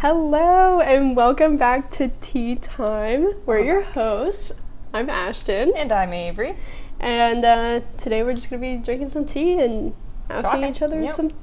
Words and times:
Hello 0.00 0.80
and 0.80 1.14
welcome 1.14 1.56
back 1.58 1.90
to 1.92 2.08
Tea 2.22 2.56
Time. 2.56 3.34
We're 3.44 3.60
your 3.60 3.82
hosts. 3.82 4.52
I'm 4.94 5.10
Ashton, 5.10 5.72
And 5.76 5.92
I'm 5.92 6.12
Avery. 6.14 6.56
and 6.98 7.44
uh, 7.44 7.80
today 7.98 8.22
we're 8.22 8.32
just 8.34 8.48
gonna 8.48 8.62
be 8.62 8.76
drinking 8.78 9.10
some 9.10 9.26
tea 9.26 9.60
and 9.60 9.94
asking 10.30 10.50
Talking. 10.50 10.64
each 10.70 10.82
other 10.82 11.00
Yep. 11.00 11.12
some 11.14 11.28
t- 11.30 11.36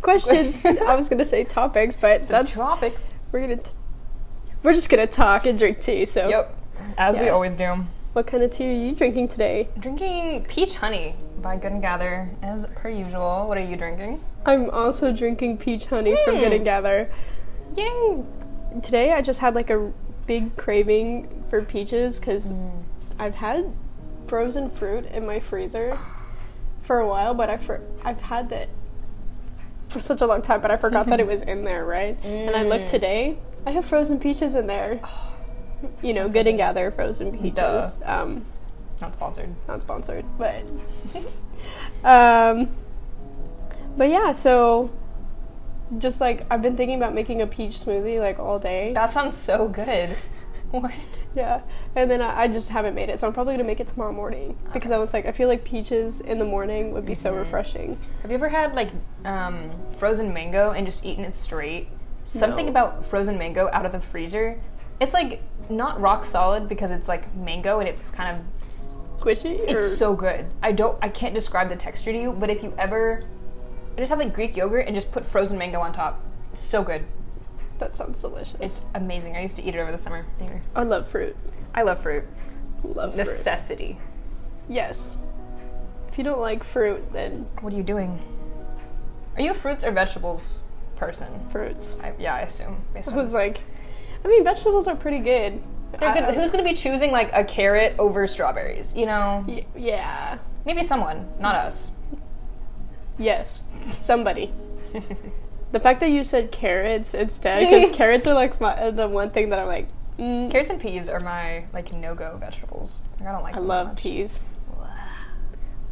questions. 0.00 0.64
I 0.66 0.94
was 0.96 1.08
gonna 1.10 1.26
say 1.26 1.44
topics, 1.44 1.96
but 1.96 2.22
that's 2.22 2.52
Tropics. 2.52 3.12
we're 3.32 3.40
gonna 3.42 3.60
we're 4.62 4.72
just 4.74 4.88
gonna 4.88 5.06
talk 5.06 5.44
and 5.44 5.58
drink 5.58 5.80
tea. 5.82 6.06
So, 6.06 6.28
Yep. 6.28 6.56
As 6.98 7.18
we 7.18 7.28
always 7.28 7.54
do. 7.54 7.84
what 8.14 8.26
kind 8.26 8.42
of 8.42 8.50
tea 8.50 8.68
are 8.70 8.72
you 8.88 8.94
drinking 8.94 9.28
today? 9.28 9.68
Drinking 9.78 10.44
peach 10.46 10.76
honey 10.76 11.16
by 11.42 11.56
Good 11.58 11.72
and 11.72 11.82
Gather, 11.82 12.30
as 12.42 12.66
per 12.68 12.88
usual. 12.88 13.46
What 13.46 13.58
are 13.58 13.62
you 13.62 13.76
drinking? 13.76 14.24
I'm 14.46 14.70
also 14.70 15.12
drinking 15.12 15.58
peach 15.58 15.86
honey 15.86 16.16
from 16.24 16.36
Good 16.38 16.48
Hmm. 16.48 16.54
and 16.54 16.64
Gather. 16.64 17.10
Yay! 17.76 18.22
Today 18.82 19.12
I 19.12 19.22
just 19.22 19.40
had 19.40 19.54
like 19.54 19.70
a 19.70 19.92
big 20.26 20.56
craving 20.56 21.44
for 21.50 21.62
peaches 21.62 22.18
because 22.18 22.52
Mm. 22.52 22.82
I've 23.18 23.34
had 23.36 23.72
frozen 24.26 24.70
fruit 24.70 25.06
in 25.06 25.26
my 25.26 25.38
freezer 25.40 25.96
for 26.82 26.98
a 26.98 27.06
while, 27.06 27.34
but 27.34 27.50
I 27.50 27.56
for- 27.56 27.80
I've 28.04 28.20
had 28.22 28.48
that 28.50 28.68
for 29.88 30.00
such 30.00 30.20
a 30.20 30.26
long 30.26 30.42
time, 30.42 30.60
but 30.60 30.70
I 30.70 30.76
forgot 30.76 31.06
that 31.06 31.20
it 31.20 31.26
was 31.26 31.42
in 31.42 31.64
there, 31.64 31.84
right? 31.84 32.18
And 32.24 32.56
I 32.56 32.62
looked 32.64 32.86
Mm. 32.86 32.90
today, 32.90 33.38
I 33.66 33.70
have 33.70 33.84
frozen 33.84 34.18
peaches 34.18 34.54
in 34.54 34.66
there. 34.66 35.00
You 36.02 36.14
know, 36.14 36.26
good 36.28 36.46
and 36.46 36.56
gather 36.56 36.90
frozen 36.90 37.38
peaches. 37.38 37.98
Um, 38.04 38.44
Not 39.00 39.12
sponsored. 39.14 39.54
not 39.68 39.82
sponsored, 39.82 40.24
but 40.38 40.62
um, 42.04 42.68
but 43.96 44.08
yeah. 44.08 44.32
So 44.32 44.90
just 45.98 46.20
like 46.20 46.46
I've 46.50 46.62
been 46.62 46.76
thinking 46.76 46.96
about 46.96 47.14
making 47.14 47.42
a 47.42 47.46
peach 47.46 47.72
smoothie 47.72 48.18
like 48.20 48.38
all 48.38 48.58
day. 48.58 48.92
That 48.94 49.10
sounds 49.10 49.36
so 49.36 49.68
good. 49.68 50.16
What? 50.70 51.22
Yeah, 51.36 51.60
and 51.94 52.10
then 52.10 52.20
I, 52.20 52.42
I 52.42 52.48
just 52.48 52.68
haven't 52.70 52.96
made 52.96 53.08
it, 53.08 53.20
so 53.20 53.28
I'm 53.28 53.32
probably 53.32 53.54
gonna 53.54 53.62
make 53.62 53.78
it 53.78 53.86
tomorrow 53.86 54.12
morning 54.12 54.58
because 54.72 54.90
I 54.90 54.98
was 54.98 55.12
like, 55.14 55.24
I 55.24 55.30
feel 55.30 55.46
like 55.46 55.62
peaches 55.64 56.20
in 56.20 56.40
the 56.40 56.44
morning 56.44 56.90
would 56.94 57.06
be 57.06 57.14
so 57.14 57.32
refreshing. 57.32 57.96
Have 58.22 58.32
you 58.32 58.36
ever 58.36 58.48
had 58.48 58.74
like 58.74 58.90
um, 59.24 59.70
frozen 59.92 60.34
mango 60.34 60.72
and 60.72 60.84
just 60.84 61.06
eaten 61.06 61.24
it 61.24 61.36
straight? 61.36 61.90
Something 62.24 62.66
No. 62.66 62.70
about 62.72 63.06
frozen 63.06 63.38
mango 63.38 63.70
out 63.72 63.86
of 63.86 63.92
the 63.92 64.00
freezer. 64.00 64.58
It's 64.98 65.14
like 65.14 65.42
not 65.70 66.00
rock 66.00 66.24
solid 66.24 66.68
because 66.68 66.90
it's 66.90 67.06
like 67.06 67.32
mango 67.36 67.78
and 67.78 67.88
it's 67.88 68.10
kind 68.10 68.36
of 68.36 69.20
Squishy? 69.20 69.60
It's 69.68 69.74
or- 69.80 69.88
so 69.88 70.16
good. 70.16 70.46
I 70.60 70.72
don't. 70.72 70.98
I 71.00 71.08
can't 71.08 71.34
describe 71.34 71.68
the 71.68 71.76
texture 71.76 72.10
to 72.10 72.18
you, 72.18 72.32
but 72.32 72.50
if 72.50 72.64
you 72.64 72.74
ever, 72.76 73.22
I 73.96 73.98
just 73.98 74.10
have 74.10 74.18
like 74.18 74.34
Greek 74.34 74.56
yogurt 74.56 74.86
and 74.86 74.94
just 74.94 75.12
put 75.12 75.24
frozen 75.24 75.56
mango 75.58 75.80
on 75.80 75.92
top. 75.92 76.20
It's 76.52 76.60
so 76.60 76.82
good. 76.82 77.04
that 77.78 77.96
sounds 77.96 78.20
delicious. 78.20 78.56
It's 78.60 78.84
amazing. 78.94 79.36
I 79.36 79.42
used 79.42 79.56
to 79.56 79.62
eat 79.64 79.74
it 79.74 79.78
over 79.78 79.90
the 79.92 79.98
summer. 79.98 80.24
Here. 80.40 80.62
I 80.74 80.82
love 80.84 81.08
fruit. 81.08 81.36
I 81.74 81.82
love 81.82 82.00
fruit. 82.00 82.24
Love 82.82 83.10
fruit. 83.12 83.16
Necessity. 83.18 83.98
Yes. 84.68 85.18
If 86.10 86.18
you 86.18 86.24
don't 86.24 86.40
like 86.40 86.62
fruit, 86.64 87.12
then 87.12 87.46
What 87.60 87.72
are 87.72 87.76
you 87.76 87.82
doing? 87.82 88.20
Are 89.36 89.42
you 89.42 89.50
a 89.50 89.54
fruits 89.54 89.84
or 89.84 89.90
vegetables 89.90 90.64
person? 90.96 91.28
fruits. 91.50 91.98
I, 92.02 92.12
yeah, 92.18 92.34
I 92.36 92.40
assume. 92.42 92.76
Based 92.94 93.12
I 93.12 93.16
was 93.16 93.28
this. 93.28 93.34
like, 93.34 93.60
I 94.24 94.28
mean, 94.28 94.44
vegetables 94.44 94.86
are 94.86 94.94
pretty 94.96 95.18
good. 95.18 95.60
They're 95.98 96.08
I- 96.08 96.14
good. 96.20 96.34
Who's 96.34 96.50
going 96.52 96.64
to 96.64 96.68
be 96.70 96.76
choosing 96.76 97.10
like 97.10 97.30
a 97.32 97.42
carrot 97.44 97.96
over 97.98 98.26
strawberries? 98.28 98.94
You 98.96 99.06
know, 99.06 99.44
Y- 99.48 99.66
yeah. 99.76 100.38
maybe 100.64 100.82
someone, 100.84 101.28
not 101.40 101.56
us. 101.56 101.90
Yes. 103.18 103.64
Somebody. 103.88 104.52
the 105.72 105.80
fact 105.80 106.00
that 106.00 106.10
you 106.10 106.24
said 106.24 106.50
carrots 106.50 107.14
instead, 107.14 107.60
because 107.68 107.90
carrots 107.96 108.26
are 108.26 108.34
like 108.34 108.60
my, 108.60 108.90
the 108.90 109.08
one 109.08 109.30
thing 109.30 109.50
that 109.50 109.58
I'm 109.58 109.66
like, 109.66 109.88
mm, 110.18 110.50
Carrots 110.50 110.70
and 110.70 110.80
peas 110.80 111.08
are 111.08 111.20
my 111.20 111.64
like 111.72 111.92
no-go 111.92 112.36
vegetables. 112.38 113.02
Like, 113.18 113.28
I 113.28 113.32
don't 113.32 113.42
like. 113.42 113.54
I 113.54 113.58
them 113.58 113.68
love 113.68 113.86
much. 113.88 113.98
peas. 114.02 114.42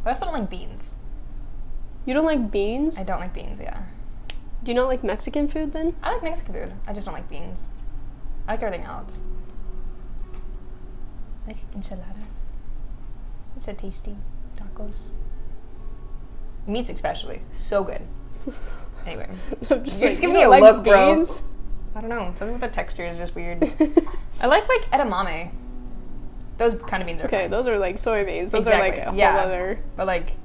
But 0.03 0.09
I 0.09 0.09
also 0.09 0.25
don't 0.25 0.33
like 0.33 0.49
beans. 0.49 0.97
You 2.05 2.13
don't 2.13 2.25
like 2.25 2.51
beans? 2.51 2.99
I 2.99 3.03
don't 3.03 3.19
like 3.19 3.33
beans. 3.33 3.61
Yeah. 3.61 3.83
Do 4.63 4.71
you 4.71 4.75
not 4.75 4.87
like 4.87 5.03
Mexican 5.03 5.47
food 5.47 5.71
then? 5.73 5.95
I 6.03 6.13
like 6.13 6.23
Mexican 6.23 6.53
food. 6.53 6.73
I 6.87 6.93
just 6.93 7.05
don't 7.05 7.15
like 7.15 7.29
beans. 7.29 7.69
I 8.47 8.53
like 8.53 8.63
everything 8.63 8.85
else. 8.85 9.19
I 11.43 11.47
like 11.47 11.57
enchiladas. 11.73 12.53
It's 13.55 13.65
so 13.65 13.73
tasty. 13.73 14.17
Tacos. 14.57 15.09
Meats 16.67 16.89
especially. 16.89 17.41
So 17.51 17.83
good. 17.83 18.01
Anyway. 19.05 19.27
I'm 19.69 19.83
just 19.83 19.99
You're 19.99 20.07
like, 20.07 20.11
just 20.11 20.21
giving 20.21 20.37
you 20.37 20.49
me 20.49 20.55
a 20.55 20.59
don't 20.59 20.61
look, 20.61 20.75
like 20.77 20.85
bro. 20.85 21.37
I 21.93 21.99
don't 21.99 22.09
know. 22.09 22.33
Something 22.37 22.53
with 22.53 22.61
the 22.61 22.69
texture 22.69 23.05
is 23.05 23.17
just 23.17 23.35
weird. 23.35 23.61
I 24.41 24.47
like 24.47 24.65
like 24.69 24.89
edamame. 24.91 25.51
Those 26.57 26.75
kind 26.75 27.03
of 27.03 27.07
beans 27.07 27.19
are 27.21 27.25
okay, 27.25 27.49
those 27.49 27.67
are 27.67 27.77
like 27.77 27.97
soybeans. 27.97 28.51
Those 28.51 28.61
Exactly, 28.61 29.01
are 29.01 29.05
like 29.07 29.13
a 29.13 29.17
yeah. 29.17 29.31
whole 29.33 29.41
other. 29.41 29.79
But 29.97 30.07
like 30.07 30.37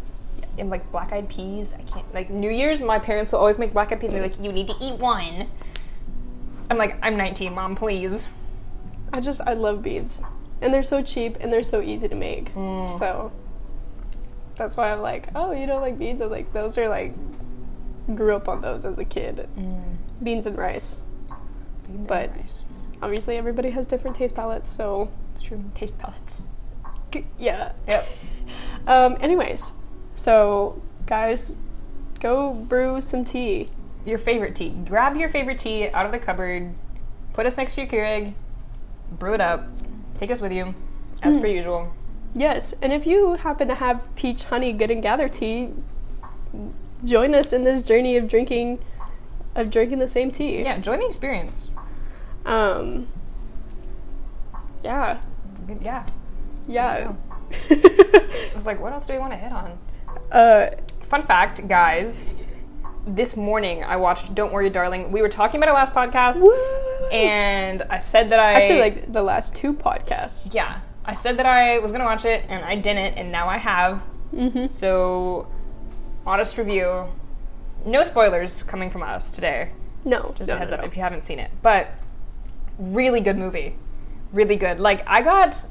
in 0.57 0.71
like 0.71 0.91
black 0.91 1.13
eyed 1.13 1.29
peas, 1.29 1.73
I 1.73 1.83
can't 1.83 2.13
like 2.13 2.31
New 2.31 2.51
Year's 2.51 2.83
my 2.83 2.99
parents 2.99 3.31
will 3.31 3.39
always 3.39 3.59
make 3.61 3.73
black 3.73 3.93
eyed 3.93 4.01
peas 4.01 4.13
and 4.13 4.21
they're 4.21 4.29
like, 4.29 4.43
You 4.43 4.51
need 4.53 4.67
to 4.67 4.75
eat 4.81 4.99
one. 4.99 5.47
I'm 6.69 6.79
like, 6.79 6.99
I'm 7.01 7.17
nineteen, 7.17 7.55
mom, 7.55 7.77
please. 7.77 8.27
I 9.13 9.21
just 9.21 9.41
I 9.43 9.55
love 9.55 9.83
beans, 9.85 10.21
and 10.61 10.75
they're 10.75 10.83
so 10.83 11.01
cheap 11.03 11.37
and 11.41 11.53
they're 11.53 11.63
so 11.63 11.81
easy 11.81 12.09
to 12.09 12.15
make. 12.17 12.53
Mm. 12.55 12.99
So 12.99 13.31
that's 14.59 14.77
why 14.77 14.93
I'm 14.93 15.01
like, 15.01 15.29
oh, 15.35 15.53
you 15.53 15.67
don't 15.67 15.81
like 15.81 15.99
beans? 15.99 16.21
I'm 16.21 16.31
like, 16.31 16.53
those 16.53 16.77
are 16.77 16.89
like 16.89 17.15
grew 18.15 18.35
up 18.37 18.49
on 18.49 18.61
those 18.61 18.85
as 18.85 18.99
a 18.99 19.05
kid. 19.05 19.49
Beans 20.23 20.47
and 20.47 20.57
rice. 20.59 21.01
But- 21.89 22.31
Obviously, 23.01 23.37
everybody 23.37 23.71
has 23.71 23.87
different 23.87 24.17
taste 24.17 24.35
palettes, 24.35 24.69
so 24.69 25.09
it's 25.33 25.43
true. 25.43 25.63
Taste 25.75 25.97
palettes. 25.99 26.45
yeah. 27.39 27.73
Yep. 27.87 28.09
Um. 28.87 29.17
Anyways, 29.21 29.73
so 30.15 30.81
guys, 31.07 31.55
go 32.21 32.55
brew 32.55 33.01
some 33.03 33.23
tea. 33.25 33.69
Your 34.07 34.17
favorite 34.19 34.55
tea. 34.57 34.71
Grab 34.87 35.17
your 35.17 35.29
favorite 35.29 35.59
tea 35.59 35.89
out 35.91 36.07
of 36.07 36.13
the 36.13 36.19
cupboard, 36.19 36.75
put 37.35 37.45
us 37.45 37.59
next 37.59 37.75
to 37.75 37.83
your 37.83 37.91
Keurig, 37.91 38.33
brew 39.11 39.35
it 39.35 39.41
up, 39.43 39.67
take 40.17 40.31
us 40.31 40.41
with 40.41 40.53
you, 40.53 40.75
as 41.23 41.37
per 41.37 41.47
usual. 41.49 41.93
Yes, 42.35 42.75
and 42.83 42.93
if 42.93 43.07
you 43.07 43.35
happen 43.35 43.69
to 43.69 43.75
have 43.75 44.03
peach 44.15 44.45
honey 44.45 44.73
good 44.73 44.91
and 44.91 45.03
gather 45.03 45.29
tea, 45.29 45.71
join 47.05 47.35
us 47.35 47.53
in 47.53 47.65
this 47.65 47.83
journey 47.83 48.17
of 48.17 48.29
drinking 48.29 48.79
of 49.55 49.71
drinking 49.71 49.99
the 49.99 50.09
same 50.09 50.31
tea. 50.31 50.61
Yeah, 50.63 50.79
join 50.79 51.01
the 51.01 51.07
experience. 51.07 51.71
Um 52.47 53.09
Yeah. 54.85 55.19
Yeah. 55.81 56.07
Yeah. 56.67 57.13
I 57.71 58.51
was 58.55 58.67
like, 58.67 58.81
what 58.81 58.93
else 58.93 59.07
do 59.07 59.15
we 59.15 59.19
want 59.19 59.33
to 59.33 59.39
hit 59.39 59.53
on? 59.53 59.79
uh 60.31 60.71
Fun 61.01 61.23
fact, 61.23 61.67
guys. 61.67 62.35
This 63.07 63.37
morning 63.37 63.83
I 63.83 63.97
watched 63.97 64.35
Don't 64.35 64.53
Worry 64.53 64.69
Darling. 64.69 65.11
We 65.11 65.23
were 65.23 65.31
talking 65.31 65.59
about 65.59 65.71
it 65.71 65.75
last 65.75 65.95
podcast 65.95 66.45
and 67.11 67.83
I 67.89 67.99
said 68.01 68.31
that 68.31 68.39
I 68.39 68.53
actually 68.53 68.81
like 68.81 69.13
the 69.13 69.23
last 69.23 69.57
two 69.57 69.73
podcasts. 69.73 70.53
Yeah. 70.53 70.81
I 71.09 71.15
said 71.15 71.39
that 71.39 71.47
I 71.47 71.79
was 71.79 71.91
gonna 71.91 72.05
watch 72.05 72.27
it 72.27 72.45
and 72.51 72.63
I 72.63 72.77
didn't 72.77 73.15
and 73.15 73.33
now 73.33 73.49
I 73.49 73.57
have. 73.57 74.03
Mm-hmm. 74.35 74.67
So 74.67 75.49
honest 76.27 76.59
review. 76.59 77.07
No 77.87 78.03
spoilers 78.03 78.63
coming 78.63 78.91
from 78.91 79.03
us 79.03 79.33
today. 79.33 79.71
No. 80.05 80.35
Just 80.37 80.49
no, 80.49 80.57
a 80.57 80.59
heads 80.59 80.71
no, 80.71 80.77
up 80.77 80.83
no. 80.83 80.87
if 80.87 80.97
you 80.97 81.03
haven't 81.03 81.25
seen 81.25 81.39
it. 81.39 81.51
But 81.63 81.89
really 82.79 83.23
good 83.23 83.39
movie. 83.39 83.77
Really 84.35 84.57
good. 84.57 84.81
Like 84.81 85.03
I 85.09 85.23
got 85.23 85.65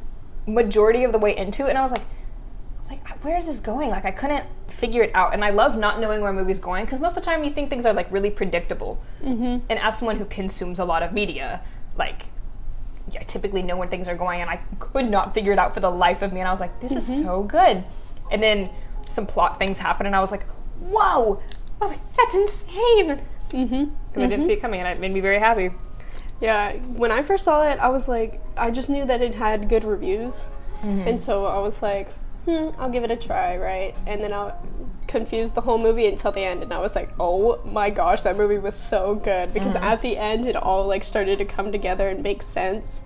majority 0.47 1.03
of 1.03 1.11
the 1.11 1.19
way 1.19 1.37
into 1.37 1.67
it 1.67 1.69
and 1.69 1.77
I 1.77 1.81
was 1.83 1.91
like 1.91 2.01
I 2.01 2.79
was 2.79 2.89
like 2.89 3.23
where 3.23 3.37
is 3.37 3.45
this 3.45 3.59
going? 3.59 3.91
Like 3.91 4.05
I 4.05 4.11
couldn't 4.11 4.45
figure 4.67 5.03
it 5.03 5.11
out. 5.13 5.35
And 5.35 5.45
I 5.45 5.51
love 5.51 5.77
not 5.77 5.99
knowing 5.99 6.21
where 6.21 6.31
a 6.31 6.33
movie's 6.33 6.57
going 6.57 6.85
because 6.85 6.99
most 6.99 7.15
of 7.15 7.21
the 7.21 7.29
time 7.29 7.43
you 7.43 7.51
think 7.51 7.69
things 7.69 7.85
are 7.85 7.93
like 7.93 8.11
really 8.11 8.31
predictable. 8.31 8.99
Mm-hmm. 9.21 9.67
And 9.69 9.79
as 9.79 9.99
someone 9.99 10.17
who 10.17 10.25
consumes 10.25 10.79
a 10.79 10.85
lot 10.85 11.03
of 11.03 11.13
media, 11.13 11.61
like 11.95 12.23
I 13.19 13.23
typically 13.23 13.63
know 13.63 13.77
when 13.77 13.89
things 13.89 14.07
are 14.07 14.15
going 14.15 14.41
and 14.41 14.49
I 14.49 14.57
could 14.79 15.09
not 15.09 15.33
figure 15.33 15.51
it 15.51 15.59
out 15.59 15.73
for 15.73 15.79
the 15.79 15.89
life 15.91 16.21
of 16.21 16.31
me 16.33 16.39
and 16.39 16.47
I 16.47 16.51
was 16.51 16.59
like 16.59 16.79
this 16.79 16.95
is 16.95 17.23
so 17.23 17.43
good. 17.43 17.83
And 18.31 18.41
then 18.43 18.69
some 19.09 19.25
plot 19.25 19.57
things 19.59 19.77
happen 19.77 20.05
and 20.05 20.15
I 20.15 20.19
was 20.19 20.31
like 20.31 20.45
whoa. 20.79 21.41
I 21.79 21.83
was 21.83 21.91
like 21.91 22.15
that's 22.15 22.35
insane. 22.35 23.21
Mm-hmm. 23.49 23.83
Because 24.09 24.23
I 24.23 24.27
didn't 24.27 24.45
see 24.45 24.53
it 24.53 24.61
coming 24.61 24.79
and 24.81 24.87
it 24.89 24.99
made 25.01 25.13
me 25.13 25.19
very 25.21 25.39
happy. 25.39 25.71
Yeah, 26.41 26.73
when 26.73 27.11
I 27.11 27.23
first 27.23 27.43
saw 27.45 27.63
it, 27.67 27.79
I 27.79 27.89
was 27.89 28.07
like, 28.07 28.39
I 28.55 28.69
just 28.69 28.89
knew 28.91 29.05
that 29.05 29.21
it 29.21 29.33
had 29.35 29.69
good 29.69 29.83
reviews, 29.83 30.45
Mm-hmm. 30.83 31.07
and 31.07 31.19
so 31.19 31.45
I 31.47 31.57
was 31.59 31.81
like, 31.81 32.11
hmm, 32.45 32.69
I'll 32.77 32.91
give 32.91 33.03
it 33.03 33.09
a 33.09 33.15
try, 33.15 33.57
right? 33.57 33.95
And 34.05 34.21
then 34.21 34.31
I 34.33 34.53
confused 35.07 35.55
the 35.55 35.61
whole 35.61 35.77
movie 35.77 36.05
until 36.07 36.31
the 36.31 36.41
end, 36.41 36.63
and 36.63 36.73
I 36.73 36.79
was 36.79 36.95
like, 36.95 37.09
oh 37.19 37.59
my 37.65 37.89
gosh, 37.89 38.23
that 38.23 38.35
movie 38.37 38.57
was 38.57 38.75
so 38.75 39.15
good 39.15 39.53
because 39.53 39.75
Mm-hmm. 39.75 39.83
at 39.83 40.01
the 40.01 40.17
end, 40.17 40.47
it 40.47 40.55
all 40.55 40.85
like 40.85 41.03
started 41.03 41.37
to 41.39 41.45
come 41.45 41.71
together 41.71 42.09
and 42.09 42.21
make 42.23 42.41
sense. 42.43 43.03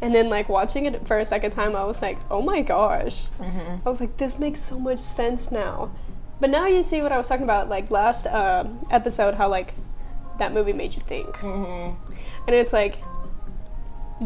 And 0.00 0.14
then 0.14 0.28
like 0.28 0.48
watching 0.48 0.84
it 0.86 1.06
for 1.06 1.18
a 1.18 1.24
second 1.26 1.52
time, 1.52 1.76
I 1.76 1.84
was 1.84 2.02
like, 2.02 2.18
oh 2.30 2.42
my 2.42 2.62
gosh, 2.62 3.26
Mm-hmm. 3.38 3.86
I 3.86 3.90
was 3.90 4.00
like, 4.00 4.16
this 4.16 4.38
makes 4.38 4.60
so 4.60 4.78
much 4.80 4.98
sense 5.00 5.50
now. 5.52 5.90
But 6.40 6.50
now 6.50 6.66
you 6.66 6.82
see 6.82 7.00
what 7.02 7.12
I 7.12 7.18
was 7.18 7.28
talking 7.28 7.44
about, 7.44 7.68
like 7.68 7.90
last 7.90 8.26
um 8.26 8.84
episode, 8.90 9.34
how 9.34 9.48
like 9.48 9.74
that 10.38 10.52
movie 10.52 10.72
made 10.72 10.94
you 10.94 11.00
think. 11.00 11.40
And 11.42 11.96
it's 12.48 12.72
like, 12.72 12.96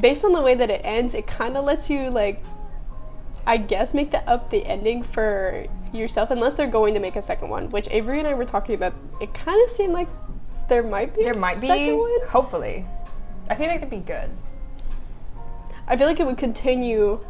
based 0.01 0.25
on 0.25 0.33
the 0.33 0.41
way 0.41 0.55
that 0.55 0.71
it 0.71 0.81
ends, 0.85 1.15
it 1.15 1.27
kind 1.27 1.57
of 1.57 1.65
lets 1.65 1.91
you 1.91 2.09
like, 2.11 2.43
I 3.47 3.59
guess, 3.59 3.95
make 3.95 4.11
the 4.11 4.29
up 4.29 4.51
the 4.51 4.67
ending 4.67 5.03
for 5.03 5.67
yourself, 5.93 6.31
unless 6.31 6.57
they're 6.57 6.67
going 6.67 6.95
to 6.95 7.01
make 7.01 7.15
a 7.17 7.23
second 7.23 7.49
one. 7.49 7.71
Which 7.71 7.89
Avery 7.91 8.19
and 8.19 8.27
I 8.27 8.35
were 8.35 8.45
talking 8.45 8.75
about. 8.75 8.95
It 9.21 9.33
kind 9.35 9.63
of 9.63 9.71
seemed 9.71 9.93
like 9.93 10.09
there 10.69 10.83
might 10.83 11.15
be 11.15 11.23
There 11.23 11.33
a 11.33 11.39
might 11.39 11.61
be, 11.61 11.93
one. 11.93 12.27
hopefully. 12.29 12.85
I 13.49 13.55
think 13.55 13.73
it 13.73 13.79
could 13.79 13.91
be 13.91 13.99
good. 13.99 14.31
I 15.87 15.97
feel 15.97 16.09
like 16.09 16.19
it 16.19 16.27
would 16.27 16.39
continue. 16.39 17.25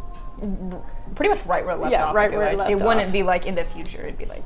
Pretty 1.14 1.28
much 1.28 1.44
right 1.46 1.64
where 1.64 1.74
it 1.74 1.78
left 1.80 1.92
Yeah, 1.92 2.06
off. 2.06 2.14
Right 2.14 2.30
where 2.30 2.48
it 2.48 2.58
left 2.58 2.70
It 2.70 2.82
wouldn't 2.82 3.12
be 3.12 3.22
like 3.22 3.46
in 3.46 3.54
the 3.54 3.64
future. 3.64 4.02
It'd 4.02 4.18
be 4.18 4.24
like 4.26 4.44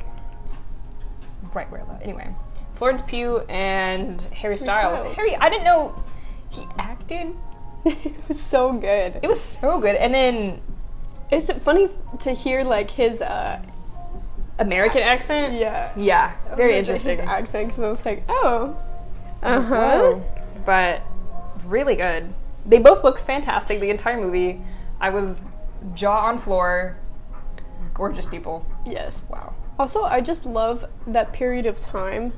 right 1.55 1.71
where 1.71 1.81
it 1.81 1.89
left. 1.89 2.03
Anyway, 2.03 2.29
Florence 2.75 3.03
Pugh 3.07 3.41
and 3.49 4.21
Harry 4.23 4.57
Styles. 4.57 5.01
Styles. 5.01 5.17
Harry, 5.17 5.37
I 5.37 5.49
didn't 5.49 5.65
know 5.65 6.03
he 6.51 6.67
acted. 6.79 7.35
it 7.85 8.29
was 8.29 8.41
so 8.41 8.73
good. 8.73 9.21
It 9.23 9.29
was 9.29 9.41
so 9.41 9.81
good. 9.81 9.95
And 9.97 10.13
then 10.13 10.61
It's 11.31 11.51
funny 11.53 11.89
to 12.21 12.33
hear 12.33 12.63
like 12.65 12.91
his. 12.91 13.23
uh 13.23 13.61
American 14.59 15.01
accent. 15.03 15.55
Yeah. 15.55 15.91
Yeah, 15.97 16.33
very 16.55 16.79
interesting. 16.79 17.13
His 17.13 17.21
accent, 17.21 17.69
because 17.69 17.83
I 17.83 17.89
was 17.91 18.05
like, 18.05 18.25
oh. 18.29 18.77
Uh 19.43 19.63
huh. 19.63 20.19
But 20.67 21.01
really 21.65 21.97
good. 21.97 22.33
They 22.67 22.79
both 22.79 23.03
look 23.03 23.19
fantastic 23.19 23.81
the 23.81 23.89
entire 23.89 24.21
movie. 24.21 24.61
I 25.01 25.09
was 25.11 25.43
jaw 25.95 26.27
on 26.27 26.37
floor. 26.37 26.99
Gorgeous 27.95 28.27
people. 28.27 28.67
Yes. 28.85 29.25
Wow. 29.31 29.55
Also, 29.79 30.05
I 30.05 30.21
just 30.21 30.45
love 30.45 30.85
that 31.07 31.33
period 31.33 31.65
of 31.65 31.79
time. 31.79 32.35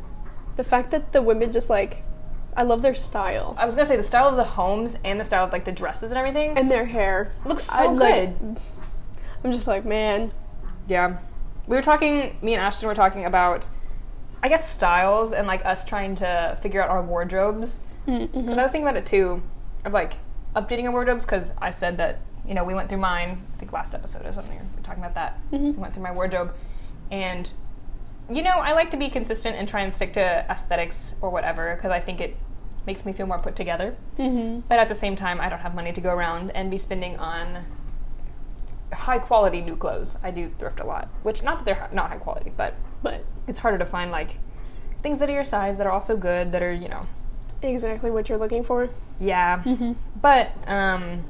The 0.54 0.62
fact 0.64 0.92
that 0.92 1.12
the 1.12 1.22
women 1.22 1.50
just 1.50 1.68
like, 1.68 2.04
I 2.56 2.62
love 2.62 2.82
their 2.82 2.94
style 2.94 3.56
I 3.58 3.64
was 3.66 3.74
gonna 3.74 3.86
say 3.86 3.96
the 3.96 4.02
style 4.02 4.28
of 4.28 4.36
the 4.36 4.44
homes 4.44 4.98
and 5.04 5.18
the 5.18 5.24
style 5.24 5.44
of 5.46 5.52
like 5.52 5.64
the 5.64 5.72
dresses 5.72 6.10
and 6.10 6.18
everything 6.18 6.56
and 6.56 6.70
their 6.70 6.84
hair. 6.84 7.32
looks 7.46 7.64
so 7.64 7.74
I, 7.74 7.86
good. 7.86 7.98
like- 8.42 8.58
I'm 9.44 9.52
just 9.52 9.66
like, 9.66 9.84
man. 9.84 10.32
Yeah. 10.88 11.18
We 11.66 11.76
were 11.76 11.82
talking, 11.82 12.36
me 12.42 12.54
and 12.54 12.62
Ashton 12.62 12.88
were 12.88 12.94
talking 12.94 13.24
about, 13.24 13.68
I 14.42 14.48
guess, 14.48 14.68
styles 14.68 15.32
and 15.32 15.46
like 15.46 15.64
us 15.64 15.84
trying 15.84 16.16
to 16.16 16.58
figure 16.60 16.82
out 16.82 16.90
our 16.90 17.02
wardrobes. 17.02 17.82
Because 18.04 18.58
I 18.58 18.62
was 18.62 18.72
thinking 18.72 18.88
about 18.88 18.96
it 18.96 19.06
too, 19.06 19.42
of 19.84 19.92
like 19.92 20.14
updating 20.56 20.86
our 20.86 20.90
wardrobes, 20.90 21.24
because 21.24 21.54
I 21.60 21.70
said 21.70 21.98
that, 21.98 22.20
you 22.44 22.54
know, 22.54 22.64
we 22.64 22.74
went 22.74 22.88
through 22.88 22.98
mine, 22.98 23.42
I 23.54 23.56
think 23.58 23.72
last 23.72 23.94
episode 23.94 24.26
or 24.26 24.32
something, 24.32 24.58
we 24.58 24.76
were 24.76 24.82
talking 24.82 25.02
about 25.02 25.14
that. 25.14 25.38
We 25.52 25.70
went 25.70 25.94
through 25.94 26.02
my 26.02 26.10
wardrobe. 26.10 26.52
And, 27.12 27.48
you 28.28 28.42
know, 28.42 28.58
I 28.58 28.72
like 28.72 28.90
to 28.90 28.96
be 28.96 29.08
consistent 29.08 29.54
and 29.56 29.68
try 29.68 29.82
and 29.82 29.92
stick 29.92 30.12
to 30.14 30.44
aesthetics 30.50 31.14
or 31.22 31.30
whatever, 31.30 31.76
because 31.76 31.92
I 31.92 32.00
think 32.00 32.20
it 32.20 32.36
makes 32.84 33.06
me 33.06 33.12
feel 33.12 33.26
more 33.26 33.38
put 33.38 33.54
together. 33.54 33.94
Mm-hmm. 34.18 34.60
But 34.68 34.80
at 34.80 34.88
the 34.88 34.96
same 34.96 35.14
time, 35.14 35.40
I 35.40 35.48
don't 35.48 35.60
have 35.60 35.76
money 35.76 35.92
to 35.92 36.00
go 36.00 36.12
around 36.12 36.50
and 36.50 36.68
be 36.68 36.78
spending 36.78 37.16
on 37.18 37.64
high 38.92 39.18
quality 39.18 39.60
new 39.60 39.76
clothes. 39.76 40.18
I 40.22 40.30
do 40.30 40.50
thrift 40.58 40.80
a 40.80 40.84
lot, 40.86 41.08
which 41.22 41.42
not 41.42 41.58
that 41.58 41.64
they're 41.64 41.88
not 41.92 42.10
high 42.10 42.16
quality, 42.18 42.52
but 42.56 42.74
But 43.02 43.24
it's 43.46 43.58
harder 43.60 43.78
to 43.78 43.84
find 43.86 44.10
like 44.10 44.36
things 45.02 45.18
that 45.18 45.28
are 45.28 45.32
your 45.32 45.44
size 45.44 45.78
that 45.78 45.86
are 45.86 45.92
also 45.92 46.16
good 46.16 46.52
that 46.52 46.62
are 46.62 46.72
you 46.72 46.88
know 46.88 47.02
exactly 47.62 48.10
what 48.10 48.28
you're 48.28 48.38
looking 48.38 48.64
for. 48.64 48.88
yeah. 49.18 49.62
But 50.20 50.50
um, 50.66 51.24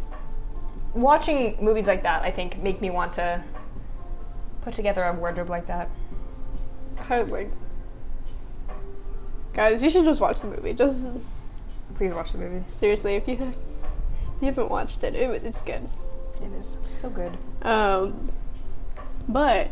watching 0.95 1.57
movies 1.63 1.87
like 1.87 2.03
that, 2.03 2.23
I 2.23 2.31
think, 2.31 2.59
make 2.63 2.81
me 2.81 2.91
want 2.91 3.13
to 3.15 3.43
put 4.63 4.75
together 4.75 5.03
a 5.05 5.13
wardrobe 5.13 5.49
like 5.51 5.67
that. 5.67 5.89
I 7.09 7.23
was 7.23 7.31
like, 7.31 7.51
guys, 9.55 9.83
you 9.83 9.91
should 9.91 10.05
just 10.05 10.21
watch 10.21 10.41
the 10.41 10.47
movie. 10.47 10.73
Just 10.73 11.07
Please 11.95 12.13
watch 12.13 12.33
the 12.33 12.39
movie. 12.39 12.65
seriously, 12.69 13.15
if 13.17 13.29
you 13.29 13.37
have, 13.37 13.49
if 13.49 14.41
you 14.43 14.47
haven't 14.47 14.71
watched 14.71 15.03
it, 15.05 15.15
it, 15.15 15.45
it's 15.45 15.61
good. 15.63 15.89
It 16.43 16.53
is 16.59 16.79
so 16.85 17.09
good. 17.09 17.37
Um, 17.63 18.31
but 19.29 19.71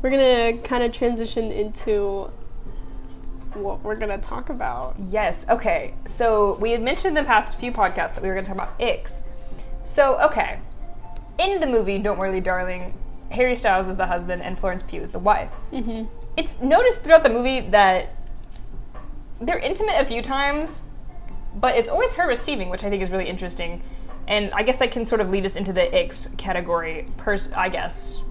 we're 0.00 0.10
gonna 0.10 0.58
kind 0.58 0.82
of 0.82 0.92
transition 0.92 1.50
into 1.50 2.30
what 3.54 3.82
we're 3.82 3.96
gonna 3.96 4.18
talk 4.18 4.48
about. 4.48 4.96
Yes. 4.98 5.48
Okay. 5.48 5.94
So 6.04 6.54
we 6.54 6.72
had 6.72 6.82
mentioned 6.82 7.16
in 7.16 7.24
the 7.24 7.28
past 7.28 7.58
few 7.58 7.72
podcasts 7.72 8.14
that 8.14 8.22
we 8.22 8.28
were 8.28 8.34
going 8.34 8.44
to 8.44 8.52
talk 8.52 8.56
about 8.56 8.78
icks. 8.80 9.24
So 9.84 10.20
okay, 10.20 10.60
in 11.38 11.60
the 11.60 11.66
movie 11.66 11.98
"Don't 11.98 12.18
Worry, 12.18 12.40
Darling," 12.40 12.94
Harry 13.30 13.56
Styles 13.56 13.88
is 13.88 13.96
the 13.96 14.06
husband 14.06 14.42
and 14.42 14.58
Florence 14.58 14.82
Pugh 14.82 15.00
is 15.00 15.10
the 15.10 15.18
wife. 15.18 15.50
Mm-hmm. 15.72 16.04
It's 16.36 16.60
noticed 16.60 17.04
throughout 17.04 17.22
the 17.22 17.30
movie 17.30 17.60
that 17.60 18.10
they're 19.40 19.58
intimate 19.58 20.00
a 20.00 20.04
few 20.04 20.22
times, 20.22 20.82
but 21.54 21.76
it's 21.76 21.88
always 21.88 22.14
her 22.14 22.26
receiving, 22.26 22.70
which 22.70 22.84
I 22.84 22.90
think 22.90 23.02
is 23.02 23.10
really 23.10 23.28
interesting. 23.28 23.82
And 24.28 24.50
I 24.52 24.62
guess 24.62 24.78
that 24.78 24.90
can 24.90 25.04
sort 25.04 25.20
of 25.20 25.30
lead 25.30 25.44
us 25.44 25.56
into 25.56 25.72
the 25.72 25.82
icks 25.96 26.28
category. 26.38 27.06
Pers- 27.16 27.52
I 27.52 27.68
guess 27.68 28.22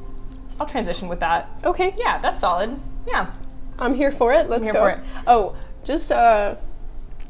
I'll 0.59 0.67
transition 0.67 1.07
with 1.07 1.19
that. 1.19 1.49
Okay, 1.63 1.93
Yeah, 1.97 2.19
that's 2.19 2.39
solid. 2.39 2.79
Yeah. 3.07 3.31
I'm 3.79 3.95
here 3.95 4.11
for 4.11 4.31
it. 4.31 4.49
Let's 4.49 4.63
here 4.63 4.73
go. 4.73 4.79
for 4.79 4.89
it. 4.91 4.99
Oh, 5.25 5.55
just 5.83 6.11
uh, 6.11 6.55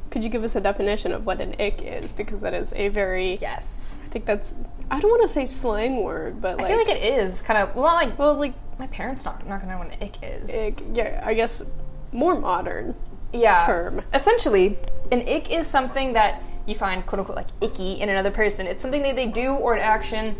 could 0.09 0.23
you 0.23 0.29
give 0.29 0.43
us 0.43 0.55
a 0.55 0.61
definition 0.61 1.13
of 1.13 1.25
what 1.25 1.39
an 1.39 1.55
ick 1.59 1.81
is? 1.81 2.11
Because 2.11 2.41
that 2.41 2.53
is 2.53 2.73
a 2.73 2.89
very. 2.89 3.37
Yes. 3.37 4.01
I 4.05 4.09
think 4.09 4.25
that's. 4.25 4.55
I 4.91 4.99
don't 4.99 5.09
want 5.09 5.21
to 5.23 5.29
say 5.29 5.45
slang 5.45 6.03
word, 6.03 6.41
but 6.41 6.57
like. 6.57 6.65
I 6.65 6.69
feel 6.69 6.77
like 6.77 6.89
it 6.89 7.01
is 7.01 7.41
kind 7.41 7.57
of 7.57 7.73
well, 7.75 7.93
like 7.95 8.19
well, 8.19 8.33
like 8.33 8.53
my 8.77 8.87
parents 8.87 9.23
not 9.23 9.47
not 9.47 9.61
gonna 9.61 9.73
know 9.73 9.79
what 9.79 9.93
an 9.93 10.03
ick 10.03 10.21
is. 10.21 10.53
ick. 10.53 10.83
Yeah, 10.93 11.23
I 11.25 11.33
guess 11.33 11.63
more 12.11 12.37
modern 12.37 12.95
yeah. 13.31 13.65
term. 13.65 14.01
Essentially, 14.13 14.77
an 15.11 15.21
ick 15.21 15.49
is 15.49 15.67
something 15.67 16.13
that 16.13 16.43
you 16.65 16.75
find 16.75 17.05
quote 17.05 17.19
unquote 17.19 17.35
like 17.35 17.47
icky 17.61 17.93
in 17.93 18.09
another 18.09 18.31
person. 18.31 18.67
It's 18.67 18.81
something 18.81 19.01
that 19.03 19.15
they 19.15 19.27
do 19.27 19.53
or 19.53 19.73
an 19.73 19.81
action, 19.81 20.35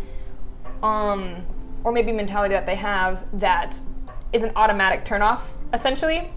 um, 0.84 1.46
or 1.84 1.92
maybe 1.92 2.12
mentality 2.12 2.54
that 2.54 2.66
they 2.66 2.76
have 2.76 3.24
that 3.40 3.80
is 4.34 4.44
an 4.44 4.52
automatic 4.56 5.06
turnoff. 5.06 5.52
Essentially, 5.74 6.32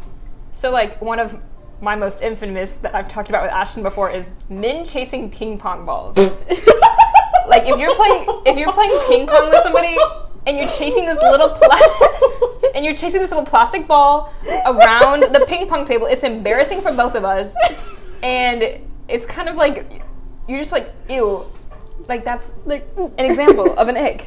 so 0.52 0.70
like 0.70 1.00
one 1.02 1.18
of 1.18 1.40
my 1.80 1.96
most 1.96 2.22
infamous 2.22 2.78
that 2.78 2.94
I've 2.94 3.08
talked 3.08 3.28
about 3.28 3.42
with 3.42 3.50
Ashton 3.52 3.82
before 3.82 4.10
is 4.10 4.32
men 4.48 4.84
chasing 4.84 5.30
ping 5.30 5.58
pong 5.58 5.84
balls. 5.84 6.16
like 7.46 7.64
if 7.64 7.78
you're 7.78 7.94
playing 7.94 8.42
if 8.46 8.56
you're 8.56 8.72
playing 8.72 8.98
ping 9.08 9.26
pong 9.26 9.50
with 9.50 9.62
somebody 9.62 9.96
and 10.46 10.56
you're 10.56 10.68
chasing 10.68 11.06
this 11.06 11.18
little 11.18 11.50
pla- 11.50 12.70
and 12.74 12.84
you're 12.84 12.94
chasing 12.94 13.20
this 13.20 13.30
little 13.30 13.44
plastic 13.44 13.86
ball 13.86 14.32
around 14.66 15.22
the 15.34 15.44
ping 15.46 15.66
pong 15.66 15.84
table, 15.84 16.06
it's 16.06 16.24
embarrassing 16.24 16.80
for 16.80 16.92
both 16.92 17.14
of 17.14 17.24
us, 17.24 17.56
and 18.22 18.62
it's 19.08 19.26
kind 19.26 19.48
of 19.48 19.56
like 19.56 20.02
you're 20.48 20.58
just 20.58 20.72
like 20.72 20.90
ew, 21.08 21.44
like 22.08 22.24
that's 22.24 22.54
Like 22.64 22.86
an 22.96 23.24
example 23.24 23.72
of 23.78 23.88
an 23.88 23.96
egg. 23.96 24.24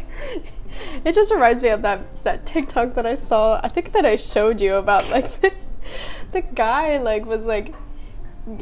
It 1.03 1.15
just 1.15 1.31
reminds 1.31 1.61
me 1.61 1.69
of 1.69 1.81
that 1.81 2.23
that 2.23 2.45
TikTok 2.45 2.95
that 2.95 3.05
I 3.05 3.15
saw. 3.15 3.59
I 3.63 3.67
think 3.67 3.93
that 3.93 4.05
I 4.05 4.15
showed 4.15 4.61
you 4.61 4.75
about 4.75 5.09
like 5.09 5.41
the, 5.41 5.51
the 6.31 6.41
guy 6.41 6.97
like 6.97 7.25
was 7.25 7.45
like 7.45 7.73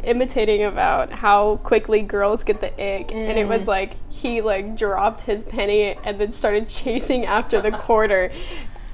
imitating 0.03 0.63
about 0.63 1.11
how 1.11 1.57
quickly 1.57 2.01
girls 2.01 2.43
get 2.43 2.61
the 2.61 2.71
ick, 2.73 3.11
and 3.11 3.37
it 3.37 3.47
was 3.47 3.63
mm. 3.63 3.67
like 3.67 3.93
he 4.09 4.41
like 4.41 4.75
dropped 4.77 5.23
his 5.23 5.43
penny 5.43 5.95
and 6.03 6.19
then 6.19 6.31
started 6.31 6.69
chasing 6.69 7.25
after 7.25 7.61
the 7.61 7.71
quarter, 7.71 8.31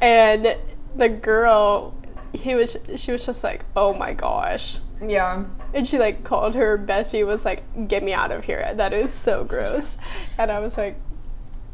and 0.02 0.58
the 0.96 1.10
girl 1.10 1.96
he 2.34 2.56
was 2.56 2.78
she 2.96 3.12
was 3.12 3.26
just 3.26 3.44
like 3.44 3.66
oh 3.76 3.94
my 3.94 4.14
gosh. 4.14 4.80
Yeah. 5.06 5.46
And 5.74 5.88
she 5.88 5.98
like 5.98 6.24
called 6.24 6.56
her 6.56 6.78
bestie 6.78 7.26
was 7.26 7.46
like, 7.46 7.88
"Get 7.88 8.04
me 8.04 8.14
out 8.14 8.32
of 8.32 8.44
here! 8.44 8.74
That 8.76 8.94
is 8.94 9.14
so 9.14 9.44
gross." 9.44 9.98
And 10.38 10.52
I 10.52 10.60
was 10.60 10.78
like, 10.78 10.96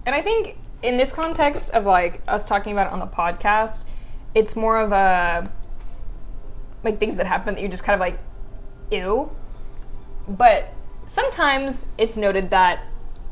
And 0.05 0.15
I 0.15 0.21
think 0.21 0.57
in 0.81 0.97
this 0.97 1.11
context 1.11 1.71
of 1.71 1.85
like 1.85 2.21
us 2.27 2.47
talking 2.47 2.73
about 2.73 2.87
it 2.87 2.93
on 2.93 2.99
the 2.99 3.07
podcast, 3.07 3.85
it's 4.33 4.55
more 4.55 4.79
of 4.79 4.91
a 4.91 5.51
like 6.83 6.99
things 6.99 7.15
that 7.15 7.25
happen 7.25 7.55
that 7.55 7.61
you're 7.61 7.71
just 7.71 7.83
kind 7.83 7.95
of 7.95 7.99
like 7.99 8.19
ew. 8.91 9.31
But 10.27 10.69
sometimes 11.05 11.85
it's 11.97 12.17
noted 12.17 12.49
that 12.51 12.83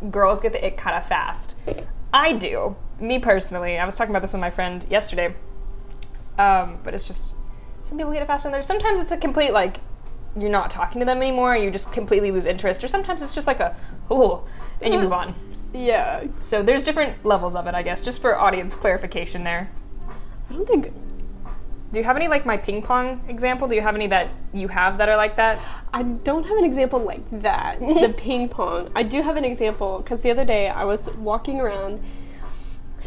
girls 0.09 0.41
get 0.41 0.53
the 0.53 0.65
it 0.65 0.77
kind 0.77 0.97
of 0.97 1.05
fast. 1.05 1.55
I 2.13 2.33
do. 2.33 2.75
Me 2.99 3.19
personally. 3.19 3.77
I 3.77 3.85
was 3.85 3.95
talking 3.95 4.11
about 4.11 4.21
this 4.21 4.33
with 4.33 4.41
my 4.41 4.49
friend 4.49 4.85
yesterday. 4.89 5.35
Um, 6.37 6.79
but 6.83 6.93
it's 6.93 7.07
just 7.07 7.34
some 7.85 7.97
people 7.97 8.11
get 8.11 8.21
it 8.21 8.25
faster 8.27 8.47
than 8.47 8.55
others. 8.55 8.65
Sometimes 8.65 8.99
it's 8.99 9.11
a 9.11 9.17
complete 9.17 9.51
like 9.53 9.77
you're 10.37 10.49
not 10.49 10.69
talking 10.69 10.99
to 10.99 11.05
them 11.05 11.21
anymore, 11.21 11.55
you 11.55 11.71
just 11.71 11.93
completely 11.93 12.29
lose 12.31 12.45
interest, 12.45 12.83
or 12.83 12.89
sometimes 12.89 13.21
it's 13.21 13.33
just 13.33 13.47
like 13.47 13.59
a 13.61 13.75
ooh, 14.11 14.41
and 14.81 14.93
you 14.93 14.99
move 14.99 15.13
on. 15.21 15.33
"Yeah, 15.73 16.25
So 16.41 16.61
there's 16.61 16.83
different 16.83 17.23
levels 17.25 17.55
of 17.55 17.67
it, 17.67 17.75
I 17.75 17.83
guess, 17.83 18.01
just 18.03 18.21
for 18.21 18.37
audience 18.37 18.75
clarification 18.75 19.43
there. 19.43 19.69
I 20.49 20.53
don't 20.53 20.67
think 20.67 20.91
Do 21.93 21.99
you 21.99 22.03
have 22.03 22.17
any 22.17 22.27
like 22.27 22.45
my 22.45 22.57
ping 22.57 22.81
pong 22.81 23.21
example? 23.29 23.67
Do 23.69 23.75
you 23.75 23.81
have 23.81 23.95
any 23.95 24.07
that 24.07 24.27
you 24.53 24.67
have 24.67 24.97
that 24.97 25.07
are 25.07 25.15
like 25.15 25.37
that? 25.37 25.59
I 25.93 26.03
don't 26.03 26.43
have 26.45 26.57
an 26.57 26.65
example 26.65 26.99
like 26.99 27.23
that. 27.41 27.79
the 27.79 28.13
ping 28.17 28.49
pong. 28.49 28.89
I 28.95 29.03
do 29.03 29.21
have 29.21 29.37
an 29.37 29.45
example 29.45 29.99
because 29.99 30.21
the 30.21 30.31
other 30.31 30.43
day 30.43 30.67
I 30.67 30.83
was 30.83 31.09
walking 31.15 31.61
around 31.61 32.01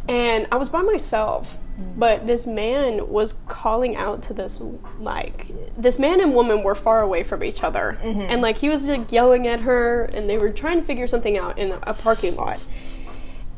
and 0.09 0.49
I 0.51 0.57
was 0.57 0.69
by 0.69 0.83
myself. 0.83 1.59
Mm. 1.79 1.99
But 1.99 2.27
this 2.27 2.47
man 2.47 3.09
was 3.09 3.35
calling 3.47 3.95
out 3.95 4.23
to 4.25 4.35
this 4.35 4.61
like 4.99 5.49
this 5.77 5.99
man 5.99 6.21
and 6.21 6.35
woman 6.35 6.63
were 6.65 6.75
far 6.75 7.03
away 7.03 7.23
from 7.23 7.45
each 7.45 7.63
other, 7.63 7.99
mm-hmm. 8.03 8.23
and 8.23 8.43
like 8.43 8.59
he 8.59 8.69
was 8.69 8.89
like 8.89 9.13
yelling 9.13 9.47
at 9.47 9.61
her, 9.61 10.05
and 10.07 10.29
they 10.29 10.39
were 10.39 10.51
trying 10.51 10.81
to 10.81 10.87
figure 10.87 11.07
something 11.07 11.39
out 11.39 11.59
in 11.59 11.79
a 11.83 11.95
parking 11.95 12.35
lot, 12.35 12.65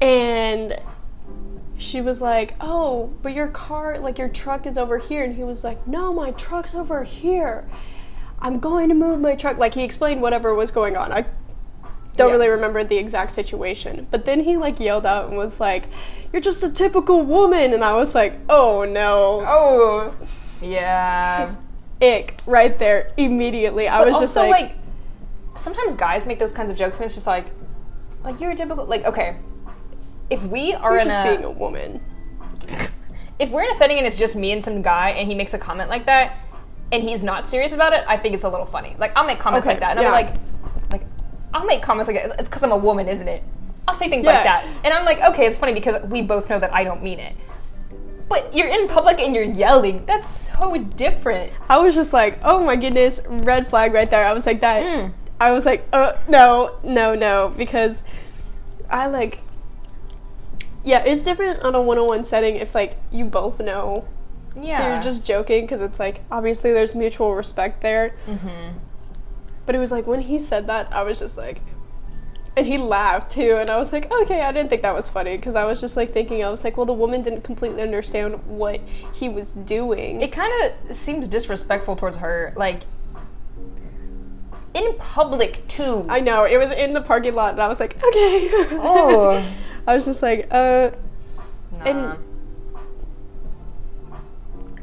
and 0.01 0.79
she 1.79 2.03
was 2.03 2.21
like, 2.21 2.55
"Oh, 2.61 3.11
but 3.23 3.33
your 3.33 3.49
car, 3.49 3.99
like 3.99 4.19
your 4.19 4.29
truck, 4.29 4.67
is 4.67 4.77
over 4.77 4.99
here," 4.99 5.25
and 5.25 5.35
he 5.37 5.43
was 5.43 5.65
like, 5.65 5.87
"No, 5.87 6.13
my 6.13 6.33
truck's 6.33 6.75
over 6.75 7.05
here. 7.05 7.67
I'm 8.39 8.59
going 8.59 8.89
to 8.91 8.95
move 8.95 9.21
my 9.21 9.35
truck." 9.35 9.57
Like 9.57 9.75
he 9.75 9.83
explained 9.83 10.21
whatever 10.21 10.55
was 10.55 10.71
going 10.71 10.97
on. 10.97 11.11
I 11.11 11.25
don't 12.17 12.29
Yeah. 12.29 12.35
really 12.35 12.49
remember 12.49 12.85
the 12.85 12.97
exact 12.97 13.33
situation. 13.33 14.07
But 14.11 14.25
then 14.27 14.41
he 14.41 14.57
like 14.57 14.79
yelled 14.81 15.07
out 15.07 15.29
and 15.29 15.37
was 15.37 15.61
like, 15.61 15.85
"You're 16.33 16.43
just 16.43 16.63
a 16.63 16.71
typical 16.71 17.23
woman." 17.23 17.73
And 17.73 17.85
I 17.85 17.95
was 17.95 18.15
like, 18.15 18.35
"Oh 18.49 18.85
no." 18.85 19.43
Oh, 19.47 20.15
yeah. 20.61 21.55
Ick 22.03 22.37
right 22.47 22.79
there 22.79 23.11
immediately. 23.17 23.89
I 23.89 23.99
But 23.99 24.07
was 24.09 24.15
also, 24.15 24.25
just 24.25 24.37
like, 24.37 24.51
like, 24.51 24.75
sometimes 25.57 25.95
guys 25.95 26.27
make 26.27 26.39
those 26.39 26.53
kinds 26.53 26.71
of 26.71 26.77
jokes, 26.77 26.97
and 26.99 27.05
it's 27.05 27.15
just 27.15 27.27
like, 27.27 27.47
like 28.25 28.41
you're 28.41 28.51
a 28.53 28.57
typical, 28.57 28.85
like, 28.87 29.05
okay, 29.05 29.37
if 30.31 30.43
we 30.45 30.73
are 30.75 30.93
"You're 30.93 31.01
in 31.01 31.09
just 31.09 31.27
a, 31.27 31.31
being 31.31 31.45
a 31.45 31.51
woman." 31.51 32.01
if 33.39 33.51
we're 33.51 33.63
in 33.63 33.71
a 33.71 33.75
setting 33.75 33.99
and 33.99 34.07
it's 34.07 34.19
just 34.19 34.35
me 34.37 34.53
and 34.53 34.63
some 34.65 34.81
guy, 34.83 35.11
and 35.11 35.29
he 35.29 35.35
makes 35.35 35.53
a 35.55 35.59
comment 35.59 35.91
like 35.91 36.07
that, 36.07 36.37
and 36.93 37.03
he's 37.03 37.23
not 37.23 37.45
serious 37.47 37.73
about 37.73 37.93
it, 37.93 38.03
I 38.09 38.17
think 38.17 38.35
it's 38.35 38.45
a 38.45 38.49
little 38.49 38.67
funny. 38.67 38.97
Like, 38.99 39.15
I'll 39.17 39.27
make 39.27 39.39
comments 39.39 39.67
Okay, 39.67 39.75
like 39.75 39.81
that, 39.81 39.93
and 39.97 40.01
yeah. 40.01 40.07
I'm 40.13 40.13
like, 40.27 40.35
I'll 41.53 41.65
make 41.67 41.83
comments 41.83 42.09
like 42.11 42.23
that. 42.23 42.39
It's 42.41 42.49
because 42.49 42.63
I'm 42.63 42.73
a 42.73 42.77
woman, 42.77 43.09
isn't 43.09 43.27
it? 43.29 43.43
I'll 43.89 43.95
say 43.95 44.09
things 44.09 44.25
Yeah. 44.25 44.35
like 44.35 44.45
that, 44.45 44.65
and 44.85 44.95
I'm 44.95 45.05
like, 45.05 45.21
okay, 45.21 45.47
it's 45.47 45.59
funny 45.59 45.73
because 45.73 46.03
we 46.05 46.23
both 46.23 46.49
know 46.51 46.59
that 46.61 46.73
I 46.73 46.85
don't 46.85 47.03
mean 47.03 47.19
it. 47.19 47.35
But 48.29 48.55
you're 48.55 48.69
in 48.69 48.87
public 48.87 49.19
and 49.19 49.35
you're 49.35 49.43
yelling. 49.43 50.07
That's 50.07 50.29
so 50.53 50.77
different. 50.79 51.53
I 51.69 51.79
was 51.79 51.97
just 51.97 52.13
like, 52.13 52.39
"Oh 52.45 52.65
my 52.65 52.77
goodness, 52.77 53.21
red 53.29 53.69
flag 53.69 53.93
right 53.93 54.09
there." 54.09 54.25
I 54.25 54.33
was 54.33 54.47
like 54.47 54.61
that. 54.61 54.85
Mm. 54.85 55.13
I 55.41 55.51
was 55.51 55.67
like, 55.67 55.89
"Uh, 55.93 56.13
no, 56.29 56.77
no, 56.85 57.15
no," 57.17 57.53
because 57.57 58.05
I 58.89 59.07
like. 59.09 59.41
Yeah, 60.85 61.01
it's 61.05 61.23
different 61.23 61.61
on 61.63 61.75
a 61.75 61.83
one-on-one 61.83 62.23
setting 62.25 62.57
if 62.57 62.75
like 62.75 62.95
you 63.11 63.25
both 63.25 63.61
know 63.61 64.07
Yeah. 64.59 64.95
you're 64.95 65.03
just 65.03 65.27
joking 65.27 65.65
because 65.65 65.83
it's 65.83 65.99
like 65.99 66.21
obviously 66.31 66.73
there's 66.73 66.95
mutual 66.95 67.35
respect 67.35 67.81
there. 67.83 68.15
Mm-hmm. 68.29 68.79
But 69.67 69.75
it 69.75 69.79
was 69.79 69.93
like 69.93 70.07
when 70.07 70.21
he 70.21 70.39
said 70.39 70.67
that, 70.67 70.93
I 70.93 71.03
was 71.03 71.19
just 71.19 71.37
like, 71.39 71.61
and 72.57 72.67
he 72.67 72.79
laughed 72.79 73.33
too, 73.33 73.57
and 73.57 73.71
I 73.71 73.79
was 73.79 73.93
like, 73.93 74.11
okay, 74.11 74.43
I 74.43 74.53
didn't 74.53 74.69
think 74.71 74.83
that 74.83 74.95
was 74.95 75.09
funny 75.09 75.37
because 75.37 75.55
I 75.55 75.65
was 75.65 75.81
just 75.81 75.97
like 75.97 76.13
thinking, 76.13 76.45
I 76.45 76.51
was 76.51 76.65
like, 76.65 76.77
well, 76.77 76.87
the 76.87 76.93
woman 76.93 77.23
didn't 77.23 77.43
completely 77.43 77.83
understand 77.83 78.35
what 78.47 78.81
he 79.13 79.29
was 79.29 79.53
doing. 79.55 80.21
It 80.21 80.33
kind 80.33 80.53
of 80.89 80.97
seems 80.97 81.29
disrespectful 81.29 81.97
towards 81.97 82.17
her, 82.19 82.53
like 82.57 82.83
in 84.75 84.97
public 84.99 85.67
too. 85.69 86.07
I 86.09 86.21
know 86.21 86.45
it 86.45 86.57
was 86.57 86.71
in 86.73 86.93
the 86.93 87.01
parking 87.01 87.35
lot, 87.35 87.53
and 87.53 87.63
I 87.63 87.69
was 87.69 87.81
like, 87.81 87.97
okay. 88.03 88.51
Oh. 88.73 89.45
I 89.87 89.95
was 89.95 90.05
just 90.05 90.23
like, 90.23 90.47
uh, 90.51 90.91
Nah. 91.85 91.85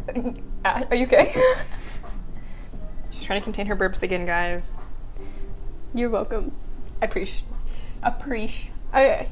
and 0.07 0.34
Uh, 0.65 0.84
are 0.89 0.96
you 0.96 1.05
okay? 1.05 1.34
Trying 3.27 3.41
to 3.41 3.43
contain 3.43 3.65
her 3.65 3.75
burps 3.75 4.03
again, 4.03 4.25
guys. 4.25 4.77
you're 5.93 6.10
welcome. 6.10 6.53
I 7.01 7.05
appreciate. 7.07 7.43
Appreciate. 8.01 8.72
I, 8.93 9.27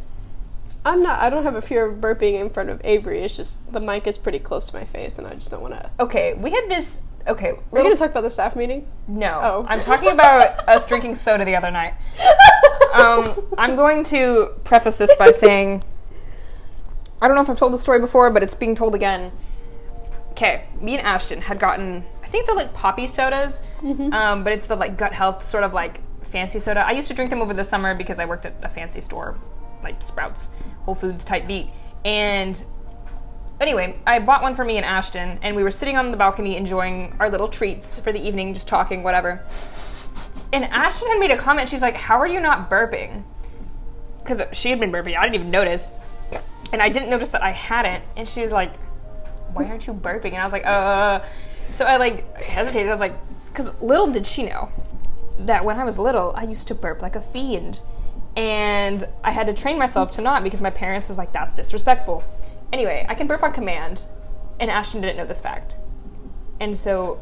I'm 0.83 1.01
not. 1.01 1.21
I 1.21 1.29
don't 1.29 1.45
have 1.45 1.55
a 1.55 1.61
fear 1.61 1.85
of 1.85 2.01
burping 2.01 2.33
in 2.33 2.49
front 2.49 2.69
of 2.69 2.81
Avery. 2.83 3.21
It's 3.23 3.37
just 3.37 3.71
the 3.71 3.79
mic 3.79 4.05
is 4.05 4.17
pretty 4.17 4.39
close 4.39 4.67
to 4.67 4.75
my 4.75 4.83
face, 4.83 5.17
and 5.17 5.25
I 5.25 5.35
just 5.35 5.49
don't 5.49 5.61
want 5.61 5.75
to. 5.75 5.89
Okay, 5.97 6.33
we 6.33 6.51
had 6.51 6.67
this. 6.67 7.03
Okay, 7.25 7.53
We're 7.71 7.83
gonna 7.83 7.95
talk 7.95 8.11
about 8.11 8.23
the 8.23 8.29
staff 8.29 8.57
meeting. 8.57 8.85
no. 9.07 9.39
Oh. 9.41 9.65
I'm 9.69 9.79
talking 9.79 10.11
about 10.11 10.59
us 10.67 10.85
drinking 10.85 11.15
soda 11.15 11.45
the 11.45 11.55
other 11.55 11.71
night. 11.71 11.93
Um, 12.93 13.47
I'm 13.57 13.77
going 13.77 14.03
to 14.05 14.49
preface 14.65 14.97
this 14.97 15.15
by 15.15 15.31
saying 15.31 15.85
I 17.21 17.27
don't 17.29 17.35
know 17.37 17.41
if 17.43 17.49
I've 17.49 17.57
told 17.57 17.71
the 17.71 17.77
story 17.77 17.99
before, 18.01 18.29
but 18.29 18.43
it's 18.43 18.55
being 18.55 18.75
told 18.75 18.93
again. 18.93 19.31
Okay, 20.31 20.65
me 20.81 20.97
and 20.97 21.07
Ashton 21.07 21.39
had 21.43 21.59
gotten, 21.59 22.03
I 22.25 22.27
think 22.27 22.47
they're 22.47 22.55
like 22.55 22.73
Poppi 22.73 23.05
sodas, 23.05 23.61
um, 24.11 24.43
but 24.43 24.51
it's 24.51 24.65
the 24.65 24.75
like 24.75 24.97
gut 24.97 25.13
health 25.13 25.43
sort 25.43 25.63
of 25.63 25.73
like 25.73 26.01
fancy 26.25 26.57
soda. 26.57 26.79
I 26.85 26.91
used 26.93 27.07
to 27.09 27.13
drink 27.13 27.29
them 27.29 27.39
over 27.39 27.53
the 27.53 27.63
summer 27.63 27.93
because 27.93 28.17
I 28.17 28.25
worked 28.25 28.47
at 28.47 28.55
a 28.63 28.67
fancy 28.67 28.99
store, 28.99 29.39
like 29.83 30.03
Sprouts, 30.03 30.49
Whole 30.85 30.95
Foods 30.95 31.23
type 31.23 31.45
beat. 31.45 31.69
And 32.03 32.61
anyway, 33.61 33.99
I 34.07 34.17
bought 34.17 34.41
one 34.41 34.55
for 34.55 34.65
me 34.65 34.77
and 34.77 34.85
Ashton, 34.85 35.37
and 35.43 35.55
we 35.55 35.61
were 35.61 35.69
sitting 35.69 35.97
on 35.97 36.09
the 36.09 36.17
balcony 36.17 36.57
enjoying 36.57 37.15
our 37.19 37.29
little 37.29 37.47
treats 37.47 37.99
for 37.99 38.11
the 38.11 38.19
evening, 38.19 38.55
just 38.55 38.67
talking, 38.67 39.03
whatever. 39.03 39.45
And 40.51 40.65
Ashton 40.65 41.07
had 41.09 41.19
made 41.19 41.31
a 41.31 41.37
comment. 41.37 41.69
She's 41.69 41.83
like, 41.83 41.95
"How 41.95 42.19
are 42.19 42.27
you 42.27 42.39
not 42.39 42.71
burping?" 42.71 43.23
Because 44.23 44.41
she 44.51 44.71
had 44.71 44.79
been 44.79 44.91
burping. 44.91 45.15
I 45.15 45.21
didn't 45.21 45.35
even 45.35 45.51
notice, 45.51 45.91
and 46.73 46.81
I 46.81 46.89
didn't 46.89 47.11
notice 47.11 47.29
that 47.29 47.43
I 47.43 47.51
hadn't. 47.51 48.03
And 48.17 48.27
she 48.27 48.41
was 48.41 48.51
like, 48.51 48.75
"Why 49.53 49.65
aren't 49.65 49.85
you 49.85 49.93
burping?" 49.93 50.33
And 50.33 50.37
I 50.37 50.43
was 50.43 50.53
like, 50.53 50.65
"Uh." 50.65 51.21
So 51.71 51.85
I 51.85 51.97
like 51.97 52.35
hesitated. 52.37 52.87
I 52.87 52.91
was 52.91 52.99
like, 52.99 53.13
"Because 53.47 53.79
little 53.81 54.07
did 54.07 54.25
she 54.25 54.43
know 54.43 54.69
that 55.39 55.65
when 55.65 55.77
I 55.79 55.83
was 55.83 55.99
little, 55.99 56.33
I 56.35 56.43
used 56.43 56.67
to 56.69 56.75
burp 56.75 57.01
like 57.01 57.15
a 57.15 57.21
fiend, 57.21 57.81
and 58.35 59.03
I 59.23 59.31
had 59.31 59.47
to 59.47 59.53
train 59.53 59.77
myself 59.77 60.11
to 60.13 60.21
not 60.21 60.43
because 60.43 60.61
my 60.61 60.69
parents 60.69 61.09
was 61.09 61.17
like, 61.17 61.33
"That's 61.33 61.55
disrespectful." 61.55 62.23
Anyway, 62.73 63.05
I 63.09 63.15
can 63.15 63.27
burp 63.27 63.43
on 63.43 63.51
command, 63.51 64.05
and 64.59 64.71
Ashton 64.71 65.01
didn't 65.01 65.17
know 65.17 65.25
this 65.25 65.41
fact, 65.41 65.77
and 66.59 66.75
so 66.75 67.19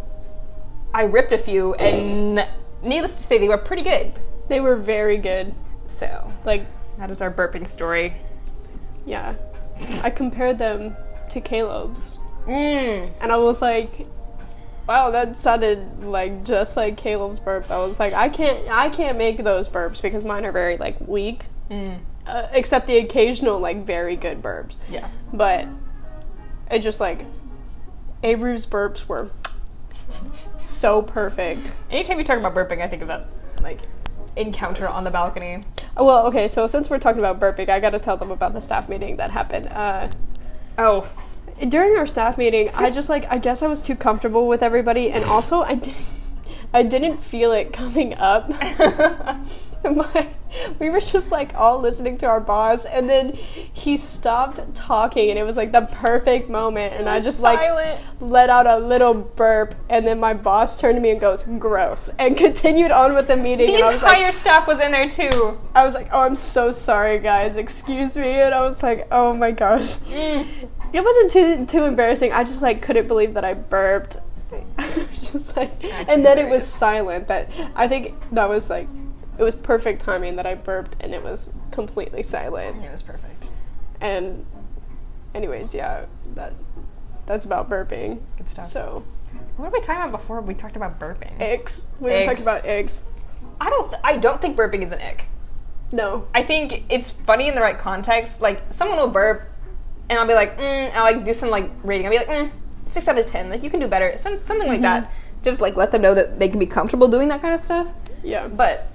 I 0.94 1.04
ripped 1.04 1.32
a 1.32 1.38
few, 1.38 1.74
and 1.76 2.48
needless 2.84 3.16
to 3.16 3.22
say, 3.24 3.38
they 3.40 3.50
were 3.50 3.58
pretty 3.58 3.82
good. 3.82 4.14
They 4.48 4.60
were 4.62 4.76
very 4.76 5.18
good. 5.18 5.54
So 5.88 6.32
Like, 6.46 6.68
that 7.00 7.10
is 7.10 7.22
our 7.22 7.32
burping 7.32 7.68
story. 7.68 8.14
yeah, 9.06 9.34
I 10.04 10.10
compared 10.12 10.58
them 10.60 10.96
to 11.32 11.42
Caleb's, 11.42 12.20
Mm. 12.48 13.10
and 13.22 13.32
I 13.32 13.38
was 13.38 13.62
like, 13.62 14.06
"Wow, 14.88 15.12
that 15.12 15.38
sounded 15.38 16.04
like 16.04 16.44
just 16.44 16.76
like 16.78 16.98
Caleb's 16.98 17.40
burps." 17.40 17.72
I 17.72 17.78
was 17.80 18.00
like, 18.00 18.14
"I 18.14 18.30
can't, 18.30 18.60
I 18.70 18.90
can't 18.90 19.18
make 19.18 19.44
those 19.44 19.70
burps 19.70 20.02
because 20.02 20.24
mine 20.26 20.46
are 20.46 20.52
very 20.52 20.78
like 20.78 20.96
weak, 21.08 21.46
Mm. 21.70 22.00
uh, 22.28 22.48
except 22.52 22.88
the 22.88 22.98
occasional 22.98 23.60
like 23.60 23.86
very 23.86 24.16
good 24.16 24.42
burps." 24.42 24.80
Yeah. 24.90 25.08
But 25.32 25.68
it 26.72 26.80
just 26.80 27.00
like 27.00 27.26
Avery's 28.24 28.66
burps 28.66 29.08
were 29.08 29.30
so 30.60 31.02
perfect. 31.02 31.72
Anytime 31.90 32.20
you 32.20 32.26
talk 32.26 32.38
about 32.38 32.54
burping, 32.56 32.82
I 32.82 32.88
think 32.88 33.02
of 33.02 33.08
that 33.08 33.26
like 33.62 33.80
encounter 34.36 34.88
on 34.88 35.04
the 35.04 35.12
balcony. 35.12 35.64
Well, 35.96 36.26
okay, 36.28 36.48
so 36.48 36.66
since 36.68 36.90
we're 36.90 36.98
talking 37.00 37.20
about 37.20 37.40
burping, 37.40 37.70
I 37.70 37.80
gotta 37.80 38.00
tell 38.00 38.18
them 38.18 38.32
about 38.32 38.54
the 38.54 38.62
staff 38.62 38.90
meeting 38.90 39.18
that 39.18 39.32
happened. 39.32 39.68
Uh, 39.68 40.10
Oh, 40.76 41.08
during 41.70 41.98
our 41.98 42.08
staff 42.08 42.38
meeting, 42.38 42.70
I 42.76 42.90
just 42.90 43.10
like 43.10 43.26
I 43.32 43.38
guess 43.38 43.62
I 43.62 43.68
was 43.68 43.82
too 43.82 43.96
comfortable 43.96 44.48
with 44.48 44.64
everybody, 44.64 45.12
and 45.12 45.24
also 45.26 45.62
I 45.62 45.76
didn't 45.76 46.06
I 46.74 46.84
didn't 46.84 47.18
feel 47.18 47.52
it 47.52 47.72
coming 47.72 48.16
up. 48.16 48.50
My, 49.84 50.28
we 50.80 50.90
were 50.90 51.02
just 51.02 51.32
like 51.32 51.54
all 51.56 51.80
listening 51.80 52.18
to 52.20 52.26
our 52.26 52.40
boss, 52.40 52.86
and 52.86 53.10
then 53.10 53.34
he 53.74 53.98
stopped 53.98 54.76
talking, 54.76 55.30
and 55.30 55.38
it 55.38 55.44
was 55.44 55.58
like 55.58 55.74
the 55.74 55.82
perfect 55.82 56.50
moment, 56.50 56.94
and 56.94 57.10
I 57.10 57.20
just 57.20 57.42
like 57.42 57.60
let 58.22 58.50
out 58.50 58.66
a 58.66 58.78
little 58.78 59.14
burp, 59.14 59.76
and 59.90 60.08
then 60.08 60.22
my 60.22 60.34
boss 60.34 60.80
turned 60.80 60.96
to 60.96 61.02
me 61.02 61.12
and 61.12 61.20
goes, 61.20 61.44
"Gross," 61.44 62.14
and 62.18 62.38
continued 62.46 62.92
on 62.92 63.14
with 63.14 63.28
the 63.28 63.36
meeting. 63.36 63.68
The 63.68 63.76
and 63.76 63.84
I 63.84 63.92
was 63.92 64.02
like, 64.02 64.14
entire 64.14 64.32
staff 64.32 64.68
was 64.68 64.80
in 64.80 64.92
there 64.92 65.10
too. 65.10 65.60
I 65.76 65.84
was 65.84 65.96
like, 65.96 66.08
"Oh, 66.14 66.22
I'm 66.22 66.36
so 66.36 66.72
sorry, 66.72 67.20
guys. 67.20 67.58
Excuse 67.58 68.16
me." 68.16 68.32
And 68.40 68.54
I 68.54 68.62
was 68.62 68.82
like, 68.82 69.08
"Oh 69.12 69.34
my 69.34 69.52
gosh." 69.52 69.98
Mm. 69.98 70.48
It 70.94 71.04
wasn't 71.04 71.32
too 71.32 71.66
too 71.66 71.84
embarrassing. 71.86 72.32
I 72.32 72.44
just 72.44 72.62
like 72.62 72.82
couldn't 72.82 73.08
believe 73.08 73.34
that 73.34 73.44
I 73.44 73.54
burped. 73.56 74.18
I 74.78 75.08
just 75.32 75.58
like, 75.58 75.80
That's 75.82 76.10
and 76.10 76.24
then 76.26 76.38
it 76.38 76.48
was 76.48 76.66
silent. 76.66 77.28
That 77.28 77.50
I 77.76 77.88
think 77.88 78.14
that 78.32 78.48
was 78.48 78.70
like, 78.70 78.88
it 79.38 79.44
was 79.44 79.56
perfect 79.56 80.02
timing 80.02 80.36
that 80.36 80.46
I 80.46 80.54
burped 80.56 80.98
and 81.00 81.14
it 81.14 81.24
was 81.24 81.52
completely 81.72 82.22
silent. 82.22 82.84
It 82.84 82.92
was 82.92 83.02
perfect. 83.02 83.50
And, 84.00 84.46
anyways, 85.34 85.74
yeah, 85.74 86.06
that 86.36 86.54
that's 87.26 87.46
about 87.46 87.70
burping. 87.70 88.20
Good 88.38 88.50
stuff. 88.50 88.66
So, 88.68 89.04
What 89.58 89.72
were 89.72 89.78
we 89.80 89.82
talking 89.82 90.02
about 90.04 90.12
before 90.12 90.42
we 90.42 90.54
talked 90.54 90.76
about 90.76 91.00
burping? 91.00 91.32
eggs. 91.40 91.88
We 92.00 92.12
were 92.12 92.26
talking 92.26 92.44
about 92.44 92.66
eggs. 92.66 93.02
I 93.60 93.70
don't. 93.70 93.90
Th- 93.90 94.02
I 94.04 94.18
don't 94.18 94.40
think 94.42 94.56
burping 94.58 94.84
is 94.84 94.92
an 94.92 95.00
ick. 95.02 95.26
No. 95.92 96.28
I 96.36 96.44
think 96.44 96.84
it's 96.90 97.10
funny 97.10 97.48
in 97.48 97.56
the 97.56 97.62
right 97.62 97.78
context. 97.80 98.42
Like 98.42 98.62
someone 98.72 98.98
will 99.00 99.08
burp, 99.08 99.48
and 100.10 100.20
I'll 100.20 100.28
be 100.28 100.34
like, 100.34 100.58
mm, 100.58 100.92
I'll 100.94 101.04
like 101.04 101.24
do 101.26 101.34
some 101.34 101.50
like 101.50 101.70
rating. 101.84 102.06
I'll 102.08 102.12
be 102.12 102.18
like, 102.18 102.28
mm, 102.28 102.52
six 102.86 103.08
out 103.08 103.18
of 103.18 103.26
ten. 103.26 103.50
Like 103.50 103.64
you 103.64 103.70
can 103.70 103.80
do 103.80 103.88
better. 103.88 104.18
Some, 104.18 104.40
something 104.46 104.68
like 104.68 104.82
that. 104.82 105.12
Just 105.44 105.60
like 105.62 105.76
let 105.76 105.92
them 105.92 106.02
know 106.02 106.14
that 106.14 106.40
they 106.40 106.48
can 106.48 106.60
be 106.60 106.66
comfortable 106.66 107.08
doing 107.08 107.28
that 107.30 107.42
kind 107.42 107.54
of 107.54 107.60
stuff. 107.60 107.88
Yeah. 108.24 108.48
But 108.48 108.88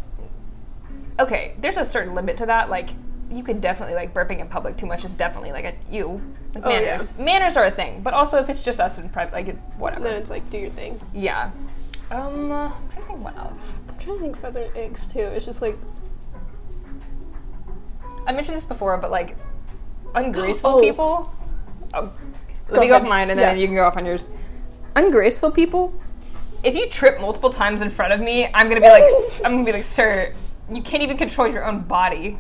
okay, 1.20 1.54
there's 1.58 1.76
a 1.76 1.84
certain 1.84 2.14
limit 2.14 2.36
to 2.38 2.46
that. 2.46 2.70
Like 2.70 2.90
you 3.30 3.42
can 3.42 3.60
definitely 3.60 3.94
like 3.94 4.14
burping 4.14 4.38
in 4.40 4.48
public 4.48 4.76
too 4.78 4.86
much 4.86 5.04
is 5.04 5.12
definitely 5.14 5.52
like 5.52 5.64
a 5.66 5.74
you 5.90 6.22
like 6.54 6.64
Oh, 6.64 6.70
yeah. 6.70 6.80
manners. 6.80 7.18
Manners 7.18 7.56
are 7.58 7.66
a 7.66 7.70
thing, 7.70 8.00
but 8.02 8.14
also 8.14 8.38
if 8.40 8.48
it's 8.48 8.62
just 8.62 8.80
us 8.80 8.98
in 8.98 9.08
private, 9.10 9.34
like 9.34 9.58
whatever. 9.76 10.04
Then 10.04 10.14
it's 10.14 10.30
like 10.30 10.48
do 10.50 10.56
your 10.58 10.70
thing. 10.70 10.98
yeah. 11.12 11.50
Um, 12.10 12.50
I'm 12.50 12.70
trying 12.70 13.02
to 13.02 13.02
think 13.08 13.22
what 13.22 13.36
else. 13.36 13.76
I'm 13.86 13.98
trying 13.98 14.16
to 14.16 14.22
think 14.22 14.36
of 14.38 14.44
other 14.46 14.70
eggs 14.74 15.08
too. 15.08 15.20
It's 15.20 15.44
just 15.44 15.60
like 15.60 15.76
I 18.26 18.32
mentioned 18.32 18.56
this 18.56 18.64
before, 18.64 18.96
but 18.98 19.10
like 19.10 19.36
ungraceful 20.14 20.70
Oh. 20.76 20.80
people. 20.80 21.32
Oh, 21.94 22.10
let 22.68 22.74
Go 22.74 22.80
me 22.80 22.88
go 22.88 22.96
off 22.96 23.02
mine, 23.02 23.30
and 23.30 23.38
then 23.38 23.56
Yeah. 23.56 23.60
you 23.60 23.66
can 23.66 23.74
go 23.76 23.84
off 23.86 23.96
on 23.96 24.04
yours. 24.06 24.28
Ungraceful 24.96 25.50
people. 25.52 25.92
If 26.62 26.74
you 26.74 26.88
trip 26.88 27.20
multiple 27.20 27.50
times 27.50 27.82
in 27.82 27.90
front 27.90 28.12
of 28.12 28.20
me, 28.20 28.48
I'm 28.52 28.68
gonna 28.68 28.80
be 28.80 28.88
like, 28.88 29.04
I'm 29.44 29.52
gonna 29.52 29.64
be 29.64 29.72
like, 29.72 29.84
sir, 29.84 30.32
you 30.70 30.82
can't 30.82 31.02
even 31.02 31.16
control 31.16 31.46
your 31.48 31.64
own 31.64 31.80
body. 31.80 32.38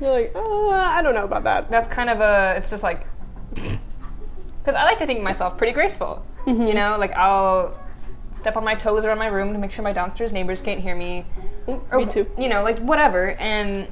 you're 0.00 0.10
like, 0.10 0.32
oh, 0.34 0.70
I 0.70 1.02
don't 1.02 1.14
know 1.14 1.24
about 1.24 1.44
that. 1.44 1.70
That's 1.70 1.88
kind 1.88 2.08
of 2.10 2.20
a. 2.20 2.54
It's 2.56 2.70
just 2.70 2.82
like, 2.82 3.06
because 3.54 4.74
I 4.74 4.84
like 4.84 4.98
to 4.98 5.06
think 5.06 5.18
of 5.18 5.24
myself 5.24 5.56
pretty 5.58 5.72
graceful. 5.72 6.24
Mm-hmm. 6.46 6.62
You 6.66 6.74
know, 6.74 6.96
like 6.98 7.12
I'll 7.12 7.78
step 8.32 8.56
on 8.56 8.64
my 8.64 8.74
toes 8.74 9.04
around 9.04 9.18
my 9.18 9.26
room 9.26 9.52
to 9.52 9.58
make 9.58 9.72
sure 9.72 9.82
my 9.84 9.92
downstairs 9.92 10.32
neighbors 10.32 10.60
can't 10.62 10.80
hear 10.80 10.94
me. 10.96 11.26
Mm, 11.66 11.96
Me 11.98 12.06
too. 12.06 12.30
you 12.38 12.48
know, 12.48 12.62
like 12.62 12.78
whatever. 12.78 13.32
And 13.32 13.88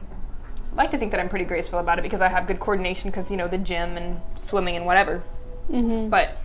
like 0.79 0.91
to 0.93 0.99
think 0.99 1.11
that 1.11 1.21
I'm 1.21 1.29
pretty 1.29 1.45
graceful 1.45 1.79
about 1.79 1.99
it 1.99 2.03
because 2.03 2.21
I 2.21 2.29
have 2.29 2.47
good 2.47 2.61
coordination 2.61 3.11
because, 3.11 3.31
you 3.31 3.37
know, 3.37 3.49
the 3.49 3.59
gym 3.59 3.97
and 3.97 4.21
swimming 4.37 4.77
and 4.77 4.87
whatever. 4.87 5.23
Mm-hmm. 5.71 6.09
But 6.09 6.39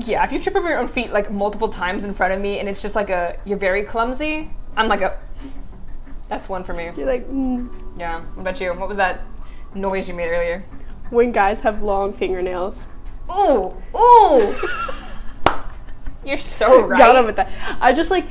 yeah, 0.00 0.22
if 0.24 0.32
you 0.32 0.38
trip 0.38 0.54
over 0.54 0.68
your 0.68 0.78
own 0.78 0.88
feet 0.88 1.10
like 1.10 1.30
multiple 1.30 1.68
times 1.68 2.04
in 2.04 2.12
front 2.12 2.34
of 2.34 2.40
me 2.40 2.58
and 2.58 2.68
it's 2.68 2.82
just 2.82 2.94
like 2.94 3.08
a, 3.08 3.38
you're 3.44 3.58
very 3.58 3.84
clumsy, 3.84 4.50
I'm 4.76 4.88
like 4.88 5.00
a, 5.00 5.18
that's 6.28 6.48
one 6.48 6.64
for 6.64 6.74
me. 6.74 6.90
You're 6.96 7.06
like, 7.06 7.26
mm. 7.28 7.70
Yeah. 7.98 8.20
What 8.20 8.42
about 8.42 8.60
you? 8.60 8.74
What 8.74 8.88
was 8.88 8.98
that 8.98 9.22
noise 9.74 10.08
you 10.08 10.14
made 10.14 10.28
earlier? 10.28 10.64
when 11.10 11.32
guys 11.32 11.60
have 11.60 11.82
long 11.82 12.12
fingernails. 12.12 12.88
Ooh, 13.30 13.74
ooh. 13.96 14.54
You're 16.24 16.38
so 16.38 16.86
right. 16.86 16.98
Got 16.98 17.16
him 17.16 17.26
with 17.26 17.36
that. 17.36 17.50
I 17.80 17.92
just 17.92 18.10
like. 18.10 18.24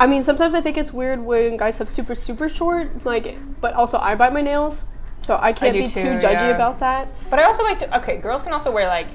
I 0.00 0.06
mean, 0.06 0.22
sometimes 0.22 0.54
I 0.54 0.60
think 0.60 0.76
it's 0.76 0.92
weird 0.92 1.20
when 1.20 1.56
guys 1.56 1.76
have 1.78 1.88
super 1.88 2.14
super 2.14 2.48
short, 2.48 3.04
like, 3.04 3.36
but 3.60 3.74
also 3.74 3.98
I 3.98 4.14
bite 4.14 4.32
my 4.32 4.42
nails, 4.42 4.86
so 5.18 5.38
I 5.40 5.52
can't 5.52 5.72
do 5.72 5.82
be 5.82 5.86
too, 5.86 6.02
too 6.02 6.08
judgy 6.18 6.48
yeah. 6.48 6.54
about 6.54 6.80
that. 6.80 7.08
But 7.30 7.38
I 7.38 7.44
also 7.44 7.62
like 7.62 7.78
to. 7.80 7.98
Okay, 7.98 8.18
girls 8.18 8.42
can 8.42 8.52
also 8.52 8.72
wear 8.72 8.86
like, 8.86 9.08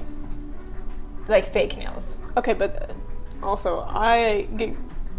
like 1.28 1.46
fake 1.46 1.76
nails. 1.76 2.22
Okay, 2.36 2.54
but 2.54 2.92
also 3.42 3.80
I 3.80 4.48
get 4.56 4.74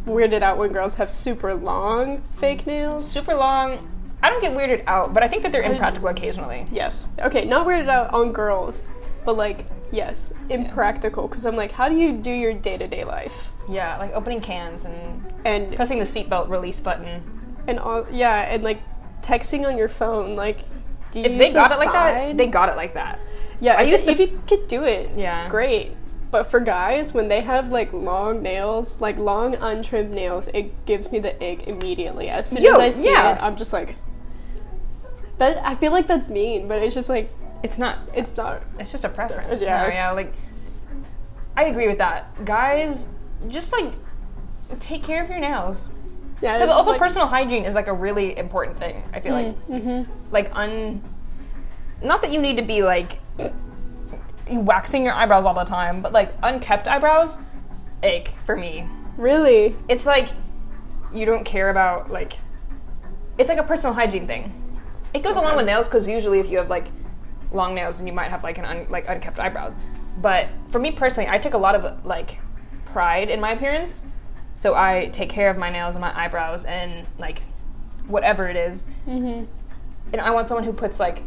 weirded 0.06 0.42
out 0.42 0.58
when 0.58 0.72
girls 0.72 0.96
have 0.96 1.12
super 1.12 1.54
long 1.54 2.24
fake 2.32 2.66
nails. 2.66 3.10
Super 3.10 3.36
long. 3.36 3.88
I 4.24 4.30
don't 4.30 4.42
get 4.42 4.54
weirded 4.54 4.84
out, 4.88 5.14
but 5.14 5.24
I 5.24 5.28
think 5.28 5.44
that 5.44 5.52
they're 5.52 5.64
impractical 5.64 6.10
occasionally. 6.10 6.68
Yes. 6.72 7.08
Okay, 7.20 7.46
not 7.46 7.66
weirded 7.66 7.90
out 7.90 8.14
on 8.14 8.32
girls, 8.32 8.84
but 9.26 9.38
like 9.38 9.68
yes, 9.92 10.34
impractical. 10.50 11.28
Because 11.28 11.46
I'm 11.46 11.56
like, 11.56 11.72
how 11.72 11.88
do 11.88 11.96
you 11.96 12.14
do 12.14 12.32
your 12.32 12.54
day 12.54 12.78
to 12.78 12.88
day 12.88 13.04
life? 13.04 13.51
Yeah, 13.70 13.98
like 13.98 14.12
opening 14.14 14.42
cans 14.42 14.86
and 14.86 15.26
And 15.46 15.76
pressing 15.76 16.00
the 16.00 16.06
seatbelt 16.06 16.50
release 16.50 16.80
button. 16.80 17.24
and 17.68 17.80
all 17.80 18.06
yeah, 18.12 18.42
and 18.54 18.64
like 18.64 18.80
texting 19.22 19.66
on 19.68 19.78
your 19.78 19.88
phone. 19.88 20.36
Like, 20.36 20.60
do 21.12 21.20
you 21.20 21.26
If 21.26 21.38
they 21.38 21.54
got 21.54 21.72
it 21.72 21.78
like 21.78 21.92
that, 21.94 22.38
they 22.38 22.48
got 22.48 22.70
it 22.70 22.76
like 22.76 22.94
that. 22.96 23.20
Yeah, 23.60 23.76
I 23.76 23.84
if, 23.84 23.90
use 23.90 24.04
the- 24.04 24.12
if 24.12 24.20
you 24.20 24.42
could 24.48 24.68
do 24.68 24.84
it, 24.84 25.12
Yeah. 25.16 25.48
great. 25.50 25.96
But 26.32 26.50
for 26.50 26.60
guys, 26.62 27.14
when 27.14 27.28
they 27.28 27.42
have 27.42 27.72
like 27.72 27.92
long 27.94 28.42
nails, 28.42 29.00
like 29.02 29.18
long 29.18 29.56
untrimmed 29.56 30.12
nails, 30.12 30.48
it 30.54 30.86
gives 30.86 31.12
me 31.12 31.20
the 31.20 31.36
ick 31.46 31.68
immediately. 31.68 32.30
As 32.30 32.50
soon 32.50 32.64
Yo, 32.64 32.72
as 32.76 32.80
I 32.80 32.90
see 32.90 33.10
yeah. 33.12 33.36
it, 33.36 33.44
I'm 33.44 33.56
just 33.58 33.74
like, 33.74 33.96
that. 35.38 35.62
I 35.66 35.76
feel 35.76 35.92
like 35.92 36.08
that's 36.08 36.30
mean, 36.30 36.68
but 36.68 36.82
it's 36.82 36.96
just 36.96 37.10
like 37.10 37.30
It's 37.64 37.78
not. 37.78 38.00
it's 38.16 38.36
not. 38.38 38.62
It's 38.80 38.92
just 38.92 39.04
a 39.06 39.10
preference. 39.10 39.62
Yeah. 39.62 39.88
Yeah, 39.88 39.94
yeah. 39.94 40.12
Like, 40.12 40.34
I 41.56 41.66
agree 41.66 41.88
with 41.88 41.98
that. 42.00 42.44
Guys, 42.46 43.08
just 43.50 43.72
like 43.72 43.94
take 44.80 45.04
care 45.04 45.24
of 45.24 45.30
your 45.30 45.40
nails. 45.40 45.90
Yeah, 46.42 46.54
Because 46.54 46.70
also 46.70 46.92
like, 46.92 47.00
personal 47.00 47.28
hygiene 47.28 47.66
is 47.66 47.76
like 47.76 47.88
a 47.88 47.94
really 47.94 48.36
important 48.38 48.78
thing. 48.78 49.04
I 49.14 49.20
feel 49.20 49.34
like, 49.34 49.68
mm-hmm. 49.68 50.12
like 50.32 50.56
un. 50.56 51.04
Not 52.04 52.22
that 52.24 52.32
you 52.32 52.42
need 52.42 52.58
to 52.58 52.64
be 52.64 52.82
like 52.82 53.20
waxing 54.50 55.04
your 55.04 55.14
eyebrows 55.14 55.46
all 55.46 55.54
the 55.54 55.64
time, 55.64 56.02
but 56.02 56.12
like 56.12 56.34
unkept 56.42 56.88
eyebrows, 56.88 57.40
ache 58.02 58.34
for 58.46 58.56
me. 58.56 58.88
really. 59.18 59.76
It's 59.88 60.06
like 60.06 60.30
you 61.14 61.26
don't 61.26 61.44
care 61.44 61.70
about 61.70 62.12
like. 62.12 62.34
It's 63.38 63.50
like 63.50 63.60
a 63.60 63.64
personal 63.64 63.94
hygiene 63.94 64.28
thing. 64.28 64.54
It 65.14 65.24
goes 65.24 65.36
along 65.36 65.58
with 65.58 65.66
nails 65.66 65.88
because 65.88 66.08
usually 66.08 66.40
if 66.40 66.50
you 66.50 66.58
have 66.58 66.70
like 66.70 66.88
long 67.52 67.76
nails, 67.76 68.00
and 68.00 68.08
you 68.08 68.14
might 68.14 68.30
have 68.30 68.44
like 68.44 68.58
an 68.58 68.66
un, 68.66 68.88
like 68.90 69.08
unkept 69.08 69.38
eyebrows. 69.40 69.76
But 70.18 70.48
for 70.70 70.80
me 70.80 70.92
personally, 70.92 71.30
I 71.30 71.38
take 71.38 71.54
a 71.54 71.58
lot 71.58 71.76
of 71.76 72.06
like 72.06 72.40
pride 72.92 73.30
in 73.30 73.40
my 73.40 73.52
appearance, 73.52 74.04
so 74.54 74.76
I 74.76 75.10
take 75.14 75.30
care 75.30 75.50
of 75.50 75.58
my 75.58 75.70
nails 75.70 75.96
and 75.96 76.02
my 76.02 76.18
eyebrows 76.18 76.66
and 76.66 77.06
like 77.18 77.44
whatever 78.08 78.50
it 78.50 78.56
is. 78.56 78.86
Mm-hmm. 79.08 79.46
And 80.14 80.22
I 80.22 80.32
want 80.32 80.50
someone 80.50 80.66
who 80.66 80.74
puts 80.74 81.00
like 81.00 81.24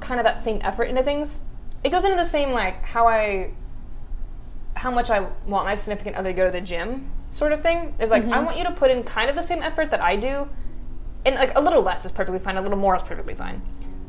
kind 0.00 0.20
of 0.20 0.24
that 0.24 0.38
same 0.38 0.60
effort 0.62 0.84
into 0.84 1.02
things. 1.02 1.42
It 1.82 1.90
goes 1.90 2.04
into 2.04 2.16
the 2.16 2.24
same 2.24 2.52
like 2.52 2.82
how 2.82 3.06
I 3.06 3.52
how 4.76 4.90
much 4.90 5.08
I 5.08 5.20
want 5.46 5.66
my 5.66 5.76
significant 5.76 6.16
other 6.16 6.30
to 6.30 6.36
go 6.36 6.44
to 6.46 6.50
the 6.50 6.60
gym 6.60 7.10
sort 7.28 7.52
of 7.52 7.62
thing. 7.62 7.94
Is 7.98 8.10
like 8.10 8.24
I 8.24 8.40
want 8.40 8.58
you 8.58 8.64
to 8.64 8.72
put 8.72 8.90
in 8.90 9.02
kind 9.02 9.30
of 9.30 9.36
the 9.36 9.42
same 9.42 9.62
effort 9.62 9.90
that 9.90 10.00
I 10.00 10.16
do. 10.16 10.48
And 11.24 11.36
like 11.36 11.52
a 11.54 11.60
little 11.60 11.82
less 11.82 12.04
is 12.04 12.12
perfectly 12.12 12.38
fine, 12.38 12.56
a 12.56 12.62
little 12.62 12.76
more 12.76 12.96
is 12.96 13.02
perfectly 13.02 13.34
fine. 13.34 13.62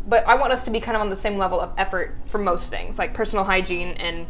But 0.07 0.27
I 0.27 0.35
want 0.35 0.51
us 0.51 0.63
to 0.65 0.71
be 0.71 0.79
kind 0.79 0.95
of 0.95 1.01
on 1.01 1.09
the 1.09 1.15
same 1.15 1.37
level 1.37 1.59
of 1.59 1.71
effort 1.77 2.15
for 2.25 2.37
most 2.37 2.69
things, 2.69 2.99
like 2.99 3.13
personal 3.13 3.45
hygiene 3.45 3.89
and 3.89 4.27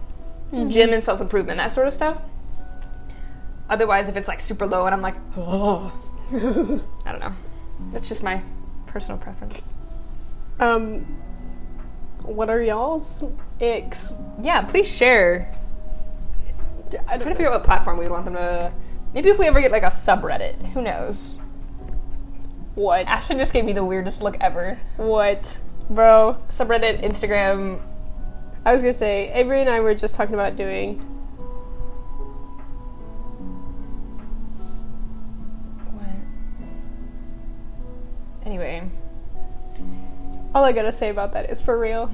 gym 0.72 0.94
and 0.94 1.04
self 1.04 1.20
improvement, 1.20 1.58
that 1.58 1.74
sort 1.74 1.88
of 1.88 1.94
stuff. 1.94 2.22
Otherwise, 3.70 4.10
if 4.10 4.16
it's 4.16 4.28
like 4.28 4.40
super 4.40 4.66
low 4.66 4.86
and 4.86 4.94
I'm 4.94 5.02
like, 5.02 5.16
oh, 5.38 5.92
I 7.06 7.12
don't 7.12 7.22
know. 7.22 7.34
That's 7.92 8.08
just 8.08 8.24
my 8.24 8.42
personal 8.86 9.20
preference. 9.20 9.74
Um, 10.60 11.02
what 12.22 12.50
are 12.50 12.62
y'all's 12.62 13.26
icks? 13.60 14.14
Yeah, 14.42 14.64
please 14.64 14.88
share. 14.88 15.54
I'm 17.08 17.20
trying 17.20 17.20
to 17.20 17.36
figure 17.36 17.48
out 17.48 17.54
what 17.54 17.64
platform 17.64 17.98
we 17.98 18.06
would 18.06 18.12
want 18.12 18.26
them 18.26 18.36
to. 18.36 18.72
Maybe 19.14 19.30
if 19.30 19.40
we 19.40 19.48
ever 19.48 19.62
get 19.62 19.72
like 19.72 19.84
a 19.84 19.88
subreddit, 19.88 20.56
who 20.74 20.82
knows? 20.82 21.38
What? 22.76 23.08
Ashton 23.08 23.38
just 23.38 23.54
gave 23.54 23.66
me 23.66 23.74
the 23.74 23.86
weirdest 23.86 24.22
look 24.22 24.38
ever. 24.42 24.80
What, 24.98 25.58
bro? 25.90 26.38
Subreddit, 26.50 27.02
Instagram. 27.02 27.82
I 28.66 28.74
was 28.74 28.82
gonna 28.82 28.94
say 28.94 29.32
Avery 29.34 29.62
and 29.62 29.70
I 29.70 29.80
were 29.80 29.96
just 29.96 30.16
talking 30.16 30.34
about 30.34 30.56
doing. 30.56 31.04
All 40.56 40.64
I 40.64 40.72
gotta 40.72 40.92
say 40.94 41.10
about 41.10 41.34
that 41.34 41.50
is 41.52 41.60
for 41.60 41.78
real. 41.78 42.10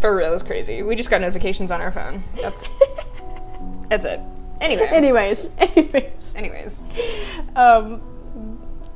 for 0.00 0.14
real, 0.14 0.34
is 0.34 0.42
crazy. 0.42 0.82
We 0.82 0.94
just 0.96 1.08
got 1.08 1.22
notifications 1.22 1.72
on 1.72 1.80
our 1.80 1.90
phone. 1.90 2.22
That's 2.42 2.72
that's 3.88 4.04
it. 4.04 4.20
Anyway, 4.60 4.86
anyways, 4.92 5.56
anyways. 5.58 6.34
anyways, 6.36 6.82
Um, 7.56 8.00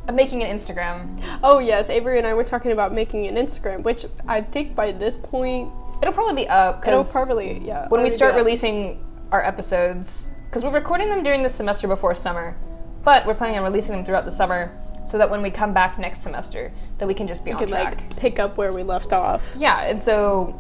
I'm 0.07 0.15
making 0.15 0.43
an 0.43 0.55
Instagram. 0.55 1.19
oh 1.43 1.61
yes, 1.61 1.89
Avery 1.89 2.19
and 2.19 2.27
I 2.27 2.35
were 2.35 2.45
talking 2.45 2.73
about 2.73 2.93
making 2.93 3.27
an 3.27 3.37
Instagram, 3.37 3.83
which 3.83 4.05
I 4.29 4.43
think 4.43 4.77
by 4.77 4.93
this 4.93 5.17
point 5.17 5.73
It'll 6.03 6.15
probably 6.15 6.45
be 6.45 6.49
up 6.49 6.87
it'll 6.87 7.05
probably 7.05 7.59
yeah. 7.59 7.89
when 7.89 8.03
we 8.03 8.11
start 8.11 8.35
releasing 8.35 9.03
our 9.33 9.43
episodes, 9.45 10.31
because 10.47 10.63
we're 10.65 10.71
recording 10.73 11.09
them 11.09 11.23
during 11.23 11.43
the 11.43 11.49
semester 11.49 11.87
before 11.89 12.15
summer, 12.15 12.57
but 13.03 13.27
we're 13.27 13.35
planning 13.35 13.57
on 13.59 13.65
releasing 13.65 13.95
them 13.95 14.05
throughout 14.05 14.25
the 14.27 14.31
summer, 14.31 14.73
so 15.11 15.19
that 15.19 15.29
when 15.29 15.43
we 15.43 15.51
come 15.51 15.75
back 15.75 15.99
next 15.99 16.21
semester, 16.23 16.73
that 16.99 17.09
we 17.09 17.15
can 17.15 17.27
just 17.27 17.45
be 17.45 17.51
we 17.51 17.55
on 17.55 17.59
could 17.59 17.69
track. 17.71 17.97
like 17.97 18.17
pick 18.17 18.39
up 18.39 18.57
where 18.57 18.73
we 18.73 18.85
left 18.85 19.13
off. 19.13 19.57
Yeah, 19.59 19.83
and 19.83 20.01
so 20.01 20.59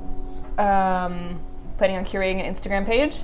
um, 0.59 1.41
planning 1.79 1.97
on 1.97 2.05
curating 2.05 2.45
an 2.45 2.53
Instagram 2.53 2.85
page. 2.85 3.23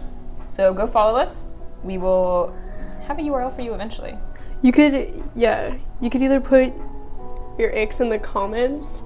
So 0.48 0.72
go 0.72 0.86
follow 0.86 1.18
us. 1.18 1.48
We 1.82 1.98
will 1.98 2.56
have 3.06 3.18
a 3.18 3.22
URL 3.22 3.54
for 3.54 3.62
you 3.62 3.74
eventually. 3.74 4.16
You 4.62 4.70
could 4.70 5.22
yeah, 5.34 5.76
you 6.00 6.10
could 6.10 6.22
either 6.22 6.40
put 6.40 6.72
your 7.58 7.70
icks 7.70 8.00
in 8.00 8.08
the 8.08 8.20
comments. 8.20 9.02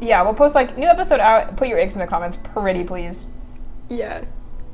Yeah, 0.00 0.22
we'll 0.22 0.34
post 0.34 0.54
like 0.54 0.78
new 0.78 0.86
episode 0.86 1.20
out. 1.20 1.56
Put 1.56 1.68
your 1.68 1.78
eggs 1.78 1.92
in 1.92 2.00
the 2.00 2.06
comments, 2.06 2.36
pretty 2.36 2.84
please. 2.84 3.26
Yeah. 3.90 4.24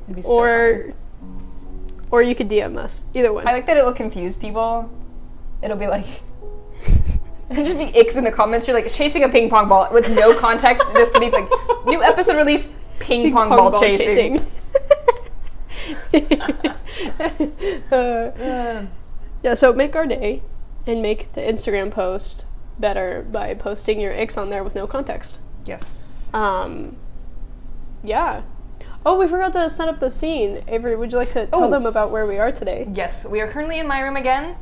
It'd 0.03 0.15
be 0.15 0.21
so 0.21 0.29
fun. 0.29 0.39
Or 0.39 0.93
or 2.11 2.21
you 2.21 2.33
could 2.33 2.49
DM 2.49 2.77
us. 2.77 3.03
Either 3.13 3.33
one. 3.33 3.45
I 3.45 3.51
like 3.51 3.65
that 3.65 3.75
it'll 3.75 3.91
confuse 3.91 4.37
people. 4.37 4.89
It'll 5.61 5.75
be 5.75 5.87
like. 5.87 6.05
Just 7.53 7.77
be 7.77 7.85
icks 7.97 8.15
in 8.17 8.23
the 8.23 8.31
comments. 8.31 8.67
You're 8.67 8.75
like 8.79 8.91
chasing 8.91 9.23
a 9.23 9.29
ping 9.29 9.49
pong 9.49 9.69
ball 9.69 9.87
with 9.91 10.09
no 10.09 10.37
context, 10.37 10.93
just 10.93 11.13
beneath 11.13 11.31
like 11.33 11.47
new 11.85 12.03
episode 12.03 12.35
release, 12.35 12.73
ping, 12.99 13.31
pong, 13.31 13.49
ball, 13.49 13.79
chasing. 13.79 14.39
Uh, 17.91 18.85
yeah, 19.43 19.53
so 19.53 19.71
make 19.73 19.95
our 19.95 20.05
day 20.05 20.41
and 20.85 21.01
make 21.01 21.31
the 21.33 21.41
Instagram 21.41 21.91
post 21.91 22.45
better 22.79 23.25
by 23.31 23.53
posting 23.53 23.99
your 24.01 24.13
icks 24.13 24.37
on 24.37 24.49
there 24.49 24.63
with 24.63 24.75
no 24.75 24.85
context. 24.87 25.39
Yes. 25.65 26.29
Um, 26.33 26.97
yeah. 28.03 28.41
Oh, 29.05 29.17
we 29.17 29.27
forgot 29.27 29.53
to 29.53 29.69
set 29.69 29.87
up 29.87 29.99
the 29.99 30.11
scene. 30.11 30.63
Avery, 30.67 30.95
would 30.95 31.11
you 31.11 31.17
like 31.17 31.29
to 31.29 31.47
tell 31.47 31.63
Oh. 31.65 31.69
them 31.69 31.85
about 31.85 32.11
where 32.11 32.25
we 32.25 32.37
are 32.39 32.51
today? 32.51 32.87
Yes, 32.93 33.25
we 33.25 33.39
are 33.39 33.47
currently 33.47 33.79
in 33.79 33.87
my 33.87 34.01
room 34.01 34.17
again. 34.17 34.55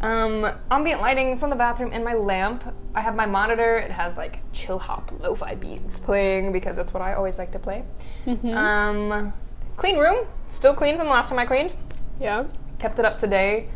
Um, 0.00 0.46
ambient 0.70 1.00
lighting 1.00 1.38
from 1.38 1.50
the 1.50 1.56
bathroom 1.56 1.90
and 1.92 2.04
my 2.04 2.14
lamp. 2.14 2.64
I 2.94 3.00
have 3.00 3.16
my 3.16 3.26
monitor. 3.26 3.76
It 3.76 3.90
has 3.90 4.16
like 4.16 4.40
chill 4.52 4.78
hop 4.78 5.10
lo-fi 5.20 5.54
beats 5.54 5.98
playing 5.98 6.52
because 6.52 6.76
that's 6.76 6.92
what 6.92 7.02
I 7.02 7.14
always 7.14 7.38
like 7.38 7.52
to 7.52 7.58
play. 7.58 7.84
Um, 8.26 9.32
clean 9.76 9.98
room. 9.98 10.26
Still 10.48 10.74
clean 10.74 10.96
from 10.96 11.06
the 11.06 11.12
last 11.12 11.28
time 11.30 11.38
I 11.38 11.46
cleaned. 11.46 11.72
Yeah. 12.20 12.44
Kept 12.78 12.98
it 12.98 13.04
up 13.04 13.18
today. 13.18 13.68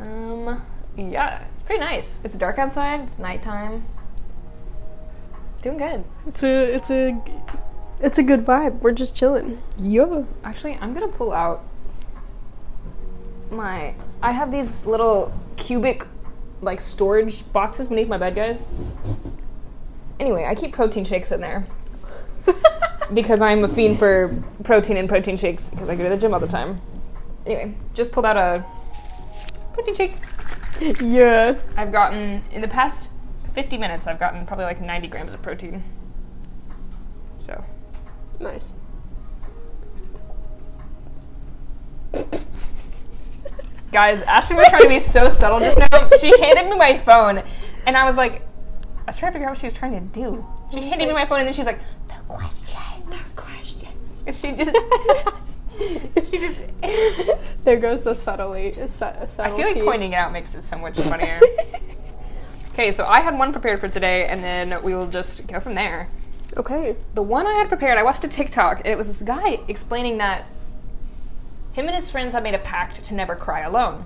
Um, 0.00 0.62
yeah, 0.96 1.44
it's 1.52 1.62
pretty 1.62 1.80
nice. 1.80 2.20
It's 2.24 2.36
dark 2.36 2.58
outside. 2.58 3.00
It's 3.00 3.18
nighttime. 3.18 3.84
Doing 5.62 5.78
good. 5.78 6.04
It's 6.26 6.42
a 6.44 6.74
it's 6.74 6.90
a 6.90 7.20
it's 8.00 8.18
a 8.18 8.22
good 8.22 8.44
vibe. 8.44 8.78
We're 8.78 8.92
just 8.92 9.16
chilling. 9.16 9.60
Yeah. 9.76 10.22
Actually, 10.44 10.78
I'm 10.80 10.94
gonna 10.94 11.08
pull 11.08 11.32
out 11.32 11.64
my. 13.50 13.94
I 14.22 14.32
have 14.32 14.52
these 14.52 14.86
little 14.86 15.32
cubic, 15.58 16.06
like 16.60 16.80
storage 16.80 17.50
boxes 17.52 17.88
beneath 17.88 18.08
my 18.08 18.18
bed, 18.18 18.34
guys. 18.34 18.62
Anyway, 20.18 20.44
I 20.44 20.54
keep 20.54 20.72
protein 20.72 21.04
shakes 21.04 21.30
in 21.30 21.40
there 21.40 21.66
because 23.14 23.40
I'm 23.40 23.64
a 23.64 23.68
fiend 23.68 23.98
for 23.98 24.34
protein 24.64 24.96
and 24.96 25.08
protein 25.08 25.36
shakes 25.36 25.70
because 25.70 25.88
I 25.88 25.96
go 25.96 26.04
to 26.04 26.10
the 26.10 26.16
gym 26.16 26.34
all 26.34 26.40
the 26.40 26.48
time. 26.48 26.80
Anyway, 27.46 27.74
just 27.94 28.10
pulled 28.10 28.26
out 28.26 28.36
a 28.36 28.64
protein 29.74 29.94
shake. 29.94 30.14
yeah. 31.00 31.58
I've 31.76 31.92
gotten 31.92 32.42
in 32.50 32.60
the 32.60 32.68
past 32.68 33.10
50 33.52 33.76
minutes. 33.78 34.06
I've 34.06 34.18
gotten 34.18 34.46
probably 34.46 34.64
like 34.64 34.80
90 34.80 35.08
grams 35.08 35.34
of 35.34 35.42
protein. 35.42 35.84
So 37.40 37.64
Nice. 38.40 38.72
Guys, 43.92 44.22
Ashton 44.22 44.56
was 44.56 44.68
trying 44.68 44.82
to 44.82 44.88
be 44.88 44.98
so 44.98 45.28
subtle 45.28 45.58
just 45.60 45.78
now. 45.78 45.86
She 46.20 46.28
handed 46.40 46.68
me 46.68 46.76
my 46.76 46.98
phone, 46.98 47.42
and 47.86 47.96
I 47.96 48.04
was 48.06 48.16
like, 48.16 48.42
I 49.00 49.04
was 49.06 49.16
trying 49.18 49.32
to 49.32 49.34
figure 49.38 49.46
out 49.48 49.52
what 49.52 49.58
she 49.58 49.66
was 49.66 49.72
trying 49.74 49.92
to 49.92 50.14
do. 50.14 50.46
She 50.72 50.80
handed 50.82 51.06
me 51.08 51.14
my 51.14 51.24
phone, 51.26 51.38
and 51.38 51.46
then 51.46 51.54
she 51.54 51.60
was 51.60 51.66
like, 51.68 51.80
"The 52.08 52.14
questions, 52.28 53.34
the 53.34 53.40
questions," 53.40 54.24
and 54.26 54.36
she 54.36 54.52
just, 54.52 54.76
she 56.30 56.38
just. 56.38 56.64
There 57.64 57.78
goes 57.78 58.02
the 58.04 58.14
subtly. 58.14 58.78
Uh, 58.80 58.86
su- 58.86 59.04
uh, 59.06 59.26
I 59.38 59.50
feel 59.50 59.66
like 59.66 59.82
pointing 59.84 60.12
it 60.12 60.16
out 60.16 60.32
makes 60.32 60.54
it 60.54 60.62
so 60.62 60.76
much 60.76 60.98
funnier. 61.00 61.40
okay, 62.72 62.90
so 62.90 63.06
I 63.06 63.20
had 63.20 63.38
one 63.38 63.52
prepared 63.52 63.80
for 63.80 63.88
today, 63.88 64.26
and 64.26 64.42
then 64.44 64.82
we 64.82 64.94
will 64.94 65.06
just 65.06 65.46
go 65.46 65.60
from 65.60 65.74
there. 65.74 66.08
Okay. 66.56 66.96
The 67.14 67.22
one 67.22 67.46
I 67.46 67.52
had 67.54 67.68
prepared, 67.68 67.96
I 67.98 68.02
watched 68.02 68.24
a 68.24 68.28
TikTok, 68.28 68.78
and 68.78 68.88
it 68.88 68.98
was 68.98 69.06
this 69.06 69.22
guy 69.22 69.60
explaining 69.68 70.18
that 70.18 70.44
him 71.78 71.86
and 71.86 71.94
his 71.94 72.10
friends 72.10 72.34
had 72.34 72.42
made 72.42 72.54
a 72.54 72.58
pact 72.58 73.02
to 73.04 73.14
never 73.14 73.36
cry 73.36 73.60
alone. 73.60 74.04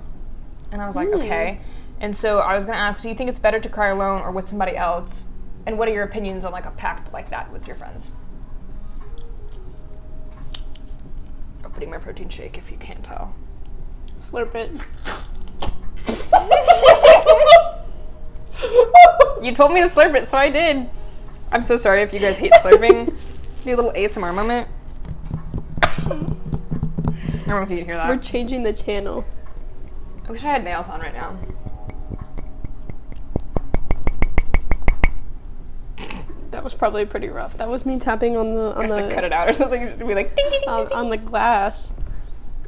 And 0.71 0.83
I 0.83 0.87
was 0.87 0.95
like, 0.95 1.09
hmm. 1.09 1.21
okay. 1.21 1.61
And 2.01 2.15
so 2.15 2.39
I 2.39 2.55
was 2.55 2.65
gonna 2.65 2.79
ask, 2.79 3.01
do 3.01 3.09
you 3.09 3.15
think 3.15 3.31
it's 3.31 3.39
better 3.39 3.61
to 3.61 3.69
cry 3.69 3.89
alone 3.89 4.23
or 4.23 4.31
with 4.31 4.47
somebody 4.47 4.77
else? 4.77 5.29
And 5.67 5.79
what 5.79 5.89
are 5.89 5.93
your 5.93 6.05
opinions 6.05 6.45
on 6.45 6.53
like 6.53 6.67
a 6.67 6.71
pact 6.73 7.13
like 7.13 7.31
that 7.31 7.53
with 7.53 7.67
your 7.67 7.77
friends? 7.77 8.11
Opening 11.65 11.91
my 11.91 11.99
protein 11.99 12.29
shake 12.29 12.59
if 12.59 12.71
you 12.71 12.77
can't 12.77 13.05
tell. 13.05 13.35
Slurp 14.19 14.55
it. 14.55 14.71
You 19.43 19.53
told 19.53 19.73
me 19.73 19.81
to 19.81 19.87
slurp 19.87 20.15
it, 20.15 20.29
so 20.29 20.39
I 20.39 20.51
did. 20.51 20.89
I'm 21.51 21.65
so 21.65 21.77
sorry 21.77 22.03
if 22.03 22.13
you 22.13 22.21
guys 22.21 22.39
hate 22.39 22.53
slurping. 22.53 23.07
Do 23.65 23.75
a 23.75 23.77
little 23.77 23.91
ASMR 23.91 24.33
moment. 24.33 24.69
I 27.53 27.57
don't 27.57 27.69
know 27.69 27.75
if 27.75 27.79
you 27.79 27.85
can 27.85 27.95
hear 27.95 27.97
that. 28.03 28.09
We're 28.09 28.17
changing 28.17 28.63
the 28.63 28.73
channel. 28.73 29.27
I 30.27 30.31
wish 30.33 30.43
I 30.43 30.47
had 30.47 30.65
nails 30.65 30.89
on 30.89 31.01
right 31.01 31.13
now. 31.13 31.37
That 36.51 36.65
was 36.65 36.73
probably 36.73 37.05
pretty 37.05 37.29
rough. 37.29 37.59
That 37.59 37.69
was 37.69 37.85
me 37.85 37.99
tapping 37.99 38.39
on 38.39 38.55
the 38.55 38.73
I 38.75 38.85
on 38.85 38.89
have 38.89 38.97
the 38.97 39.09
to 39.09 39.15
cut 39.15 39.25
it 39.25 39.33
out 39.35 39.51
or 39.51 39.53
something. 39.53 39.83
Just 39.87 39.99
to 39.99 40.07
be 40.07 40.15
like 40.15 40.35
ding 40.35 40.49
ding 40.51 40.61
ding. 40.61 40.69
um, 40.71 40.85
ding, 40.89 40.97
on 40.97 41.11
the 41.11 41.19
glass. 41.19 41.93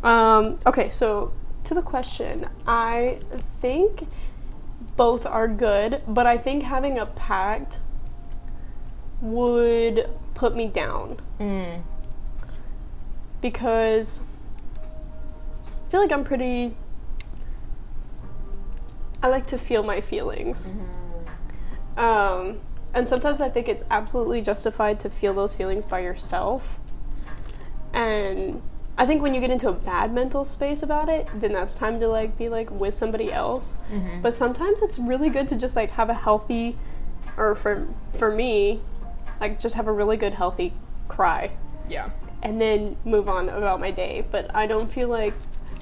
Um, 0.03 0.57
okay, 0.67 0.91
so 0.91 1.33
to 1.65 1.73
the 1.73 1.81
question, 1.81 2.47
I 2.67 3.21
think 3.61 4.07
both 4.99 5.25
are 5.25 5.49
good, 5.49 6.03
but 6.07 6.27
I 6.27 6.37
think 6.37 6.63
having 6.63 6.99
a 6.99 7.07
pact 7.07 7.81
would 9.23 10.11
put 10.35 10.55
me 10.55 10.67
down 10.67 11.21
Mm. 11.41 11.81
because 13.41 14.21
I 14.21 14.25
feel 15.95 16.01
like 16.03 16.11
I'm 16.11 16.25
pretty. 16.25 16.75
I 19.23 19.29
like 19.29 19.47
to 19.47 19.59
feel 19.59 19.85
my 19.85 20.01
feelings. 20.01 20.73
Um, 21.97 22.59
and 22.93 23.09
sometimes 23.09 23.41
I 23.41 23.49
think 23.49 23.69
it's 23.69 23.85
absolutely 23.93 24.43
justified 24.43 24.99
to 25.01 25.09
feel 25.09 25.33
those 25.35 25.55
feelings 25.55 25.85
by 25.85 26.01
yourself. 26.01 26.81
And 27.93 28.61
I 28.99 29.07
think 29.07 29.23
when 29.23 29.35
you 29.35 29.41
get 29.41 29.51
into 29.53 29.69
a 29.69 29.73
bad 29.73 30.13
mental 30.13 30.45
space 30.45 30.83
about 30.83 31.09
it, 31.09 31.29
then 31.33 31.53
that's 31.53 31.77
time 31.77 32.01
to 32.01 32.09
like 32.09 32.37
be 32.37 32.49
like 32.49 32.73
with 32.73 32.95
somebody 32.95 33.33
else. 33.33 33.79
But 34.21 34.35
sometimes 34.35 34.83
it's 34.83 34.99
really 34.99 35.31
good 35.31 35.47
to 35.51 35.57
just 35.57 35.77
like 35.77 35.91
have 35.91 36.11
a 36.11 36.15
healthy, 36.15 36.77
or 37.37 37.55
for 37.55 37.87
for 38.19 38.33
me, 38.33 38.81
like 39.41 39.61
just 39.61 39.77
have 39.77 39.87
a 39.87 39.93
really 39.93 40.17
good 40.17 40.35
healthy 40.35 40.73
cry 41.07 41.53
Yeah. 41.89 42.11
and 42.43 42.61
then 42.61 42.97
move 43.05 43.29
on 43.29 43.49
about 43.49 43.79
my 43.79 43.93
day. 43.93 44.25
But 44.29 44.53
I 44.55 44.67
don't 44.67 44.91
feel 44.91 45.09
like, 45.09 45.35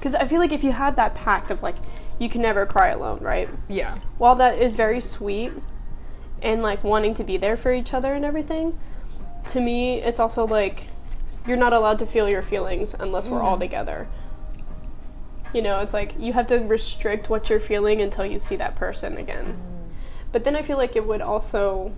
because 0.02 0.16
I 0.16 0.24
feel 0.24 0.40
like 0.40 0.50
if 0.50 0.64
you 0.64 0.72
had 0.72 0.96
that 0.96 1.14
pact 1.14 1.52
of 1.52 1.62
like, 1.62 1.76
you 2.18 2.28
can 2.28 2.42
never 2.42 2.66
cry 2.66 2.88
alone, 2.88 3.20
right? 3.20 3.48
Yeah. 3.68 3.98
While 4.18 4.34
that 4.34 4.60
is 4.60 4.74
very 4.74 5.00
sweet 5.00 5.52
and 6.42 6.60
like 6.60 6.82
wanting 6.82 7.14
to 7.14 7.22
be 7.22 7.36
there 7.36 7.56
for 7.56 7.72
each 7.72 7.94
other 7.94 8.12
and 8.12 8.24
everything, 8.24 8.76
to 9.46 9.60
me, 9.60 10.02
it's 10.02 10.18
also 10.18 10.44
like, 10.44 10.88
you're 11.46 11.56
not 11.56 11.72
allowed 11.72 12.00
to 12.00 12.06
feel 12.06 12.28
your 12.28 12.42
feelings 12.42 12.94
unless 12.98 13.28
we're 13.28 13.40
all 13.40 13.52
mm-hmm. 13.52 13.60
together. 13.60 14.08
You 15.54 15.62
know, 15.62 15.78
it's 15.78 15.94
like 15.94 16.14
you 16.18 16.32
have 16.32 16.48
to 16.48 16.56
restrict 16.56 17.30
what 17.30 17.48
you're 17.48 17.60
feeling 17.60 18.00
until 18.00 18.26
you 18.26 18.40
see 18.40 18.56
that 18.56 18.74
person 18.74 19.16
again. 19.16 19.44
Mm-hmm. 19.44 19.88
But 20.32 20.42
then 20.42 20.56
I 20.56 20.62
feel 20.62 20.78
like 20.78 20.96
it 20.96 21.06
would 21.06 21.22
also, 21.22 21.92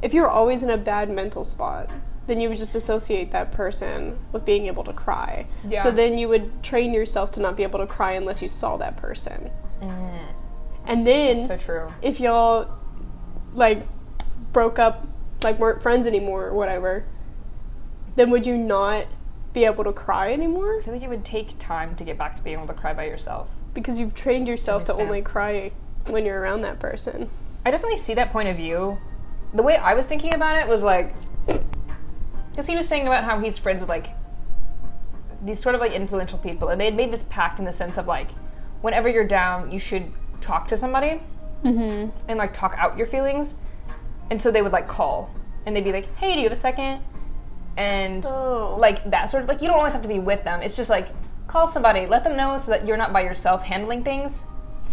if 0.00 0.14
you're 0.14 0.30
always 0.30 0.62
in 0.62 0.70
a 0.70 0.78
bad 0.78 1.10
mental 1.10 1.42
spot, 1.42 1.90
then 2.26 2.40
you 2.40 2.48
would 2.48 2.58
just 2.58 2.74
associate 2.74 3.30
that 3.30 3.52
person 3.52 4.18
with 4.32 4.44
being 4.44 4.66
able 4.66 4.84
to 4.84 4.92
cry. 4.92 5.46
Yeah. 5.66 5.82
So 5.82 5.90
then 5.90 6.18
you 6.18 6.28
would 6.28 6.62
train 6.62 6.92
yourself 6.92 7.30
to 7.32 7.40
not 7.40 7.56
be 7.56 7.62
able 7.62 7.78
to 7.78 7.86
cry 7.86 8.12
unless 8.12 8.42
you 8.42 8.48
saw 8.48 8.76
that 8.78 8.96
person. 8.96 9.50
Mm. 9.80 10.20
And 10.86 11.06
then 11.06 11.46
So 11.46 11.56
true. 11.56 11.88
if 12.02 12.20
y'all 12.20 12.68
like 13.54 13.86
broke 14.52 14.78
up, 14.78 15.06
like 15.42 15.58
weren't 15.58 15.82
friends 15.82 16.06
anymore 16.06 16.46
or 16.46 16.54
whatever, 16.54 17.04
then 18.16 18.30
would 18.30 18.46
you 18.46 18.56
not 18.56 19.06
be 19.52 19.64
able 19.64 19.84
to 19.84 19.92
cry 19.92 20.32
anymore? 20.32 20.78
I 20.78 20.82
feel 20.82 20.94
like 20.94 21.02
it 21.02 21.08
would 21.08 21.24
take 21.24 21.58
time 21.58 21.94
to 21.96 22.04
get 22.04 22.18
back 22.18 22.36
to 22.36 22.42
being 22.42 22.56
able 22.56 22.66
to 22.66 22.74
cry 22.74 22.92
by 22.92 23.06
yourself. 23.06 23.50
Because 23.72 23.98
you've 23.98 24.14
trained 24.14 24.48
yourself 24.48 24.84
to 24.86 24.94
only 24.94 25.22
cry 25.22 25.72
when 26.06 26.24
you're 26.24 26.40
around 26.40 26.62
that 26.62 26.78
person. 26.78 27.28
I 27.64 27.70
definitely 27.70 27.98
see 27.98 28.14
that 28.14 28.32
point 28.32 28.48
of 28.48 28.56
view. 28.56 28.98
The 29.54 29.62
way 29.62 29.76
I 29.76 29.94
was 29.94 30.06
thinking 30.06 30.34
about 30.34 30.56
it 30.56 30.68
was 30.68 30.82
like, 30.82 31.14
because 32.56 32.66
he 32.68 32.74
was 32.74 32.88
saying 32.88 33.06
about 33.06 33.22
how 33.22 33.38
he's 33.38 33.58
friends 33.58 33.82
with 33.82 33.90
like 33.90 34.14
these 35.44 35.60
sort 35.60 35.74
of 35.74 35.80
like 35.82 35.92
influential 35.92 36.38
people, 36.38 36.70
and 36.70 36.80
they 36.80 36.86
had 36.86 36.96
made 36.96 37.12
this 37.12 37.24
pact 37.24 37.58
in 37.58 37.66
the 37.66 37.72
sense 37.72 37.98
of 37.98 38.06
like, 38.06 38.30
whenever 38.80 39.10
you're 39.10 39.26
down, 39.26 39.70
you 39.70 39.78
should 39.78 40.10
talk 40.40 40.66
to 40.68 40.76
somebody 40.76 41.20
mm-hmm. 41.62 42.16
and 42.26 42.38
like 42.38 42.54
talk 42.54 42.74
out 42.78 42.96
your 42.96 43.06
feelings. 43.06 43.56
And 44.30 44.40
so 44.40 44.50
they 44.50 44.62
would 44.62 44.72
like 44.72 44.88
call 44.88 45.34
and 45.66 45.76
they'd 45.76 45.84
be 45.84 45.92
like, 45.92 46.16
"Hey, 46.16 46.32
do 46.32 46.38
you 46.38 46.44
have 46.44 46.52
a 46.52 46.56
second? 46.56 47.02
And 47.76 48.24
Oh. 48.24 48.74
like 48.78 49.04
that 49.10 49.28
sort 49.28 49.42
of 49.42 49.50
like 49.50 49.60
you 49.60 49.68
don't 49.68 49.76
always 49.76 49.92
have 49.92 50.02
to 50.02 50.08
be 50.08 50.18
with 50.18 50.42
them. 50.44 50.62
It's 50.62 50.76
just 50.76 50.88
like 50.88 51.08
call 51.48 51.66
somebody, 51.66 52.06
let 52.06 52.24
them 52.24 52.38
know 52.38 52.56
so 52.56 52.70
that 52.70 52.86
you're 52.86 52.96
not 52.96 53.12
by 53.12 53.20
yourself 53.22 53.64
handling 53.64 54.02
things. 54.02 54.44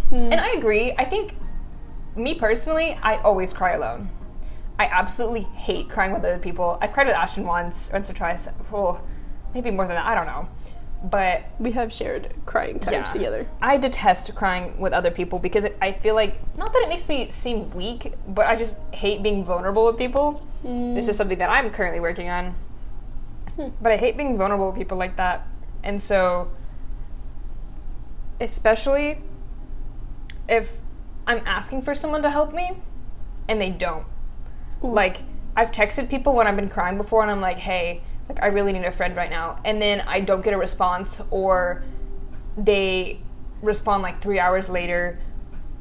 Hmm. 0.10 0.34
And 0.34 0.36
I 0.42 0.50
agree. 0.50 0.94
I 0.98 1.06
think 1.06 1.36
me 2.18 2.34
personally, 2.34 3.00
I 3.02 3.16
always 3.20 3.54
cry 3.54 3.72
alone. 3.72 4.10
I 4.84 4.90
absolutely 4.92 5.44
hate 5.56 5.90
crying 5.90 6.12
with 6.12 6.26
other 6.26 6.38
people. 6.38 6.78
I 6.82 6.88
cried 6.88 7.08
with 7.08 7.16
Ashton 7.16 7.46
once, 7.46 7.90
once 7.94 8.10
or 8.10 8.14
twice. 8.14 8.50
Oh, 8.74 9.00
maybe 9.54 9.72
more 9.72 9.88
than 9.88 9.96
that. 9.96 10.06
I 10.06 10.14
don't 10.14 10.26
know. 10.26 10.50
But 11.02 11.46
We 11.58 11.72
have 11.72 11.94
shared 11.94 12.34
crying 12.46 12.80
times 12.80 13.10
yeah. 13.10 13.14
together. 13.14 13.48
I 13.62 13.78
detest 13.78 14.36
crying 14.36 14.78
with 14.78 14.92
other 14.92 15.10
people 15.10 15.40
because 15.40 15.64
it, 15.64 15.78
I 15.82 15.94
feel 15.94 16.16
like 16.16 16.36
not 16.58 16.74
that 16.74 16.82
it 16.82 16.90
makes 16.90 17.08
me 17.08 17.30
seem 17.30 17.72
weak, 17.72 18.14
but 18.28 18.46
I 18.46 18.58
just 18.58 18.78
hate 18.92 19.24
being 19.24 19.46
vulnerable 19.46 19.86
with 19.86 19.98
people. 19.98 20.46
Mm. 20.66 20.96
This 20.96 21.08
is 21.08 21.16
something 21.16 21.38
that 21.38 21.50
I'm 21.50 21.70
currently 21.70 22.02
working 22.02 22.30
on. 22.30 22.56
Hmm. 23.56 23.70
But 23.82 23.94
I 23.94 23.98
hate 23.98 24.18
being 24.18 24.38
vulnerable 24.38 24.68
with 24.68 24.78
people 24.78 24.98
like 24.98 25.16
that. 25.16 25.48
And 25.82 26.02
so 26.02 26.52
especially 28.42 29.22
if 30.50 30.82
I'm 31.26 31.42
asking 31.46 31.84
for 31.84 31.96
someone 31.96 32.22
to 32.24 32.30
help 32.30 32.54
me 32.54 32.80
and 33.48 33.62
they 33.62 33.70
don't. 33.70 34.06
Like 34.84 35.22
I've 35.56 35.72
texted 35.72 36.10
people 36.10 36.34
when 36.34 36.46
I've 36.46 36.56
been 36.56 36.70
crying 36.70 36.98
before 36.98 37.22
and 37.22 37.32
I'm 37.32 37.42
like, 37.42 37.58
"Hey, 37.58 38.02
like 38.30 38.44
I 38.44 38.48
really 38.48 38.74
need 38.74 38.84
a 38.84 38.92
friend 38.92 39.16
right 39.16 39.30
now." 39.30 39.60
And 39.66 39.82
then 39.82 40.02
I 40.02 40.20
don't 40.20 40.44
get 40.44 40.54
a 40.54 40.58
response 40.58 41.22
or 41.32 41.84
they 42.58 43.20
respond 43.62 44.04
like 44.04 44.22
3 44.22 44.40
hours 44.40 44.70
later. 44.70 45.20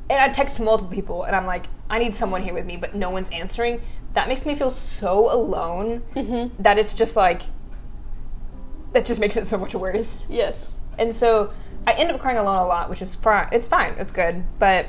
And 0.08 0.20
I 0.20 0.28
text 0.28 0.60
multiple 0.60 0.92
people 0.92 1.24
and 1.24 1.34
I'm 1.34 1.46
like, 1.46 1.66
"I 1.90 1.98
need 1.98 2.14
someone 2.14 2.42
here 2.42 2.54
with 2.54 2.64
me," 2.64 2.76
but 2.76 2.94
no 2.94 3.10
one's 3.10 3.30
answering. 3.30 3.82
That 4.14 4.28
makes 4.28 4.46
me 4.46 4.54
feel 4.54 4.70
so 4.70 5.32
alone 5.32 6.02
mm-hmm. 6.14 6.62
that 6.62 6.78
it's 6.78 6.94
just 6.94 7.16
like 7.16 7.42
that 8.92 9.06
just 9.06 9.20
makes 9.20 9.36
it 9.36 9.46
so 9.46 9.58
much 9.58 9.74
worse. 9.74 10.24
Yes. 10.28 10.68
And 10.98 11.14
so 11.14 11.52
I 11.86 11.92
end 11.92 12.10
up 12.10 12.20
crying 12.20 12.38
alone 12.38 12.58
a 12.58 12.66
lot, 12.66 12.90
which 12.90 13.02
is 13.02 13.14
fine. 13.14 13.48
It's 13.52 13.66
fine. 13.66 13.94
It's 13.98 14.12
good. 14.12 14.44
But 14.58 14.86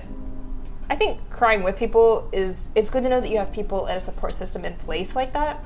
I 0.89 0.95
think 0.95 1.29
crying 1.29 1.63
with 1.63 1.77
people 1.77 2.29
is 2.31 2.69
it's 2.75 2.89
good 2.89 3.03
to 3.03 3.09
know 3.09 3.21
that 3.21 3.29
you 3.29 3.37
have 3.37 3.51
people 3.51 3.85
and 3.85 3.97
a 3.97 3.99
support 3.99 4.33
system 4.33 4.65
in 4.65 4.75
place 4.75 5.15
like 5.15 5.33
that. 5.33 5.63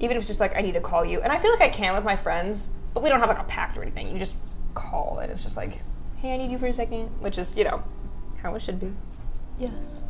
Even 0.00 0.16
if 0.16 0.22
it's 0.22 0.28
just 0.28 0.40
like 0.40 0.56
I 0.56 0.60
need 0.60 0.74
to 0.74 0.80
call 0.80 1.04
you. 1.04 1.20
And 1.20 1.32
I 1.32 1.38
feel 1.38 1.50
like 1.50 1.60
I 1.60 1.68
can 1.68 1.94
with 1.94 2.04
my 2.04 2.16
friends, 2.16 2.70
but 2.92 3.02
we 3.02 3.08
don't 3.08 3.20
have 3.20 3.28
like 3.28 3.38
a 3.38 3.44
pact 3.44 3.76
or 3.78 3.82
anything. 3.82 4.10
You 4.10 4.18
just 4.18 4.34
call 4.74 5.18
and 5.18 5.30
it's 5.30 5.42
just 5.42 5.56
like, 5.56 5.80
hey, 6.16 6.34
I 6.34 6.36
need 6.36 6.50
you 6.50 6.58
for 6.58 6.66
a 6.66 6.72
second, 6.72 7.08
which 7.20 7.38
is, 7.38 7.56
you 7.56 7.64
know, 7.64 7.82
how 8.42 8.54
it 8.54 8.62
should 8.62 8.80
be. 8.80 8.92
Yes. 9.58 10.02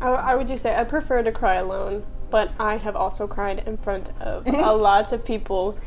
I, 0.00 0.08
I 0.08 0.34
would 0.34 0.48
just 0.48 0.62
say 0.62 0.74
I 0.74 0.84
prefer 0.84 1.22
to 1.22 1.32
cry 1.32 1.54
alone, 1.54 2.04
but 2.30 2.52
I 2.58 2.76
have 2.76 2.96
also 2.96 3.26
cried 3.26 3.66
in 3.66 3.76
front 3.76 4.10
of 4.20 4.46
a 4.48 4.72
lot 4.72 5.12
of 5.12 5.24
people. 5.24 5.78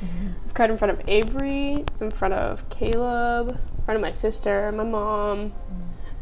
I've 0.45 0.53
cried 0.53 0.69
in 0.69 0.77
front 0.77 0.99
of 0.99 1.07
Avery, 1.07 1.85
in 1.99 2.11
front 2.11 2.33
of 2.33 2.67
Caleb, 2.69 3.49
in 3.49 3.83
front 3.85 3.95
of 3.95 4.01
my 4.01 4.11
sister, 4.11 4.71
my 4.71 4.83
mom, 4.83 5.53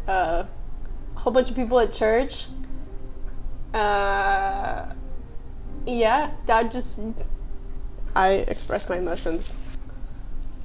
uh, 0.08 0.44
whole 1.28 1.34
bunch 1.34 1.50
of 1.50 1.58
people 1.58 1.78
at 1.78 1.92
church. 1.92 2.48
Uh, 3.74 4.86
yeah, 5.86 6.32
that 6.46 6.72
just 6.72 7.02
I 8.16 8.30
express 8.48 8.88
my 8.88 8.98
emotions, 8.98 9.58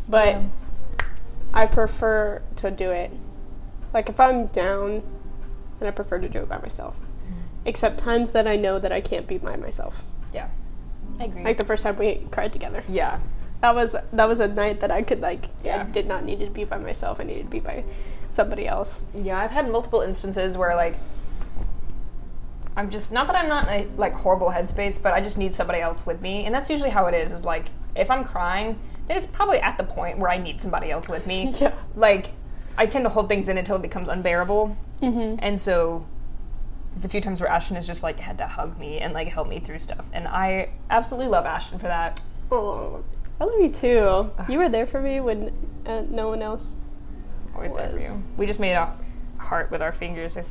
but 0.09 0.39
I 1.53 1.67
prefer 1.67 2.43
to 2.55 2.71
do 2.71 2.93
it. 2.93 3.11
Like 3.93 4.09
if 4.09 4.21
I'm 4.21 4.47
down, 4.47 5.03
then 5.81 5.89
I 5.89 5.91
prefer 5.91 6.21
to 6.21 6.29
do 6.29 6.39
it 6.39 6.49
by 6.49 6.59
myself. 6.59 7.01
Except 7.65 7.99
times 7.99 8.31
that 8.31 8.47
I 8.47 8.55
know 8.55 8.79
that 8.79 8.93
I 8.93 9.01
can't 9.01 9.27
be 9.27 9.39
by 9.39 9.57
myself. 9.57 10.05
Yeah. 10.33 10.47
I 11.19 11.25
agree. 11.25 11.43
Like 11.43 11.57
the 11.57 11.65
first 11.65 11.83
time 11.83 11.97
we 11.97 12.25
cried 12.31 12.53
together. 12.53 12.85
yeah. 12.89 13.19
That 13.63 13.75
was 13.75 13.97
that 14.13 14.29
was 14.29 14.39
a 14.39 14.47
night 14.47 14.79
that 14.79 14.93
I 14.93 15.03
could 15.03 15.21
like 15.21 15.47
Yeah. 15.65 15.83
I 15.83 15.91
did 15.91 16.07
not 16.07 16.25
need 16.25 16.39
to 16.39 16.51
be 16.51 16.63
by 16.65 16.79
myself. 16.79 17.19
I 17.19 17.25
needed 17.25 17.47
to 17.47 17.51
be 17.51 17.59
by 17.61 17.83
somebody 18.33 18.67
else. 18.67 19.05
Yeah, 19.15 19.39
I've 19.39 19.51
had 19.51 19.71
multiple 19.71 20.01
instances 20.01 20.57
where 20.57 20.75
like 20.75 20.97
I'm 22.77 22.91
just 22.91 23.13
not 23.13 23.27
that 23.27 23.37
I'm 23.37 23.49
not 23.49 23.69
in 23.69 23.75
a 23.75 23.87
like 23.97 24.15
horrible 24.15 24.51
headspace, 24.51 25.03
but 25.03 25.13
I 25.13 25.21
just 25.21 25.37
need 25.37 25.53
somebody 25.55 25.81
else 25.81 26.07
with 26.07 26.21
me, 26.23 26.45
and 26.47 26.55
that's 26.55 26.71
usually 26.71 26.91
how 26.91 27.07
it 27.07 27.15
is. 27.15 27.33
Is 27.33 27.45
like 27.45 27.67
if 27.95 28.11
I'm 28.11 28.25
crying, 28.25 28.79
then 29.07 29.17
it's 29.19 29.27
probably 29.27 29.59
at 29.61 29.77
the 29.77 29.85
point 29.85 30.19
where 30.19 30.31
I 30.31 30.39
need 30.39 30.61
somebody 30.63 30.91
else 30.91 31.09
with 31.09 31.27
me. 31.27 31.53
Yeah. 31.61 31.75
Like 31.95 32.31
I 32.79 32.87
tend 32.87 33.05
to 33.05 33.11
hold 33.11 33.29
things 33.29 33.49
in 33.49 33.59
until 33.59 33.77
it 33.77 33.83
becomes 33.83 34.09
unbearable, 34.09 34.77
Mm-hmm. 35.03 35.37
and 35.41 35.61
so 35.61 36.07
there's 36.95 37.05
a 37.05 37.09
few 37.09 37.21
times 37.21 37.41
where 37.41 37.51
Ashton 37.51 37.75
has 37.77 37.87
just 37.87 38.03
like 38.03 38.21
had 38.21 38.39
to 38.39 38.47
hug 38.47 38.79
me 38.79 38.99
and 39.01 39.13
like 39.13 39.29
help 39.29 39.49
me 39.49 39.59
through 39.59 39.79
stuff, 39.81 40.07
and 40.15 40.27
I 40.27 40.71
absolutely 40.89 41.29
love 41.31 41.45
Ashton 41.45 41.79
for 41.79 41.87
that. 41.89 42.23
Oh, 42.51 43.05
I 43.41 43.45
love 43.45 43.61
you 43.61 43.69
too. 43.71 44.31
You 44.49 44.59
were 44.59 44.69
there 44.71 44.87
for 44.87 45.03
me 45.03 45.21
when 45.21 45.53
uh, 45.85 46.03
no 46.09 46.29
one 46.29 46.41
else. 46.41 46.77
Always 47.55 47.73
there 47.75 47.89
for 47.91 47.99
you. 48.01 48.23
We 48.37 48.47
just 48.47 48.61
made 48.61 48.73
a 48.75 48.95
heart 49.39 49.71
with 49.71 49.83
our 49.83 49.93
fingers. 49.93 50.37
If 50.37 50.49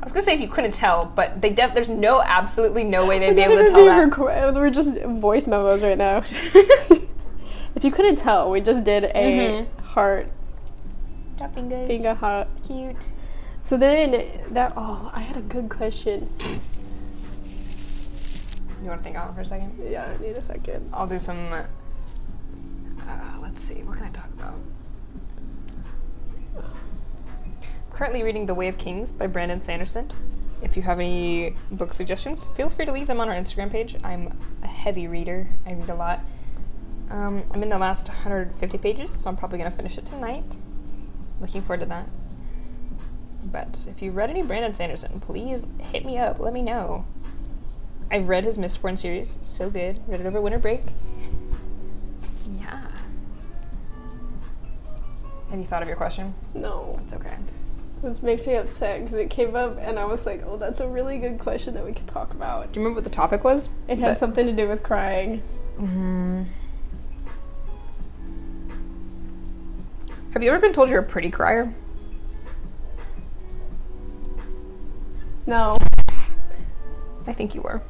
I 0.00 0.04
was 0.04 0.12
gonna 0.12 0.22
say 0.22 0.34
if 0.34 0.40
you 0.40 0.48
couldn't 0.48 0.72
tell, 0.74 1.06
but 1.06 1.40
they 1.40 1.50
def- 1.50 1.74
there's 1.74 1.88
no 1.88 2.20
absolutely 2.22 2.84
no 2.84 3.06
way 3.06 3.18
they'd 3.18 3.34
be 3.34 3.42
able 3.42 3.56
to 3.56 3.66
tell 3.66 3.84
that. 3.86 3.96
Record- 3.98 4.54
we're 4.54 4.70
just 4.70 4.96
voice 5.04 5.46
memos 5.46 5.82
right 5.82 5.98
now. 5.98 6.18
if 7.74 7.82
you 7.82 7.90
couldn't 7.90 8.16
tell, 8.16 8.50
we 8.50 8.60
just 8.60 8.84
did 8.84 9.04
a 9.04 9.08
Mhm. 9.64 9.80
heart 9.82 10.28
Got 11.38 11.54
fingers. 11.54 11.88
finger 11.88 12.14
heart. 12.14 12.48
Cute. 12.66 13.10
So 13.60 13.76
then 13.76 14.24
that 14.50 14.72
oh, 14.76 15.10
I 15.14 15.20
had 15.20 15.36
a 15.36 15.40
good 15.42 15.68
question. 15.68 16.32
You 18.80 18.88
want 18.90 19.00
to 19.00 19.04
think 19.04 19.18
on 19.18 19.30
it 19.30 19.34
for 19.34 19.40
a 19.40 19.44
second? 19.44 19.72
Yeah, 19.90 20.04
I 20.16 20.22
need 20.22 20.36
a 20.36 20.42
second. 20.42 20.88
I'll 20.92 21.08
do 21.08 21.18
some. 21.18 21.52
Uh, 21.52 21.64
let's 23.42 23.60
see. 23.62 23.82
What 23.82 23.96
can 23.96 24.06
I 24.06 24.10
talk 24.10 24.28
about? 24.38 24.54
Currently 27.98 28.22
reading 28.22 28.46
The 28.46 28.54
Way 28.54 28.68
of 28.68 28.78
Kings 28.78 29.10
by 29.10 29.26
Brandon 29.26 29.60
Sanderson. 29.60 30.12
If 30.62 30.76
you 30.76 30.84
have 30.84 31.00
any 31.00 31.56
book 31.72 31.92
suggestions, 31.92 32.44
feel 32.44 32.68
free 32.68 32.86
to 32.86 32.92
leave 32.92 33.08
them 33.08 33.18
on 33.18 33.28
our 33.28 33.34
Instagram 33.34 33.72
page. 33.72 33.96
I'm 34.04 34.38
a 34.62 34.68
heavy 34.68 35.08
reader. 35.08 35.48
I 35.66 35.72
read 35.72 35.88
a 35.88 35.96
lot. 35.96 36.20
Um, 37.10 37.42
I'm 37.50 37.60
in 37.60 37.70
the 37.70 37.76
last 37.76 38.06
150 38.06 38.78
pages, 38.78 39.12
so 39.12 39.28
I'm 39.28 39.36
probably 39.36 39.58
going 39.58 39.68
to 39.68 39.76
finish 39.76 39.98
it 39.98 40.06
tonight. 40.06 40.58
Looking 41.40 41.60
forward 41.60 41.80
to 41.80 41.86
that. 41.86 42.08
But 43.42 43.84
if 43.88 44.00
you've 44.00 44.14
read 44.14 44.30
any 44.30 44.42
Brandon 44.42 44.74
Sanderson, 44.74 45.18
please 45.18 45.66
hit 45.82 46.04
me 46.04 46.18
up. 46.18 46.38
Let 46.38 46.52
me 46.52 46.62
know. 46.62 47.04
I've 48.12 48.28
read 48.28 48.44
his 48.44 48.58
Mistborn 48.58 48.96
series. 48.96 49.38
So 49.42 49.70
good. 49.70 49.98
Read 50.06 50.20
it 50.20 50.26
over 50.26 50.40
winter 50.40 50.60
break. 50.60 50.82
Yeah. 52.60 52.80
Have 55.50 55.58
you 55.58 55.64
thought 55.64 55.82
of 55.82 55.88
your 55.88 55.96
question? 55.96 56.34
No, 56.54 56.96
It's 57.02 57.12
okay. 57.12 57.34
This 58.02 58.22
makes 58.22 58.46
me 58.46 58.54
upset 58.54 59.00
because 59.02 59.18
it 59.18 59.28
came 59.30 59.56
up 59.56 59.76
and 59.80 59.98
I 59.98 60.04
was 60.04 60.24
like, 60.26 60.42
oh, 60.46 60.56
that's 60.56 60.80
a 60.80 60.88
really 60.88 61.18
good 61.18 61.38
question 61.38 61.74
that 61.74 61.84
we 61.84 61.92
could 61.92 62.06
talk 62.06 62.32
about. 62.32 62.72
Do 62.72 62.78
you 62.80 62.84
remember 62.84 62.98
what 62.98 63.04
the 63.04 63.10
topic 63.10 63.42
was? 63.44 63.68
It 63.88 63.98
had 63.98 64.04
But- 64.06 64.18
something 64.18 64.46
to 64.46 64.52
do 64.52 64.68
with 64.68 64.82
crying. 64.82 65.42
Mm-hmm. 65.78 66.42
Have 70.34 70.42
you 70.42 70.50
ever 70.50 70.60
been 70.60 70.72
told 70.72 70.90
you're 70.90 71.00
a 71.00 71.02
pretty 71.02 71.30
crier? 71.30 71.74
No, 75.46 75.78
I 77.26 77.32
think 77.32 77.54
you 77.54 77.62
were. 77.62 77.80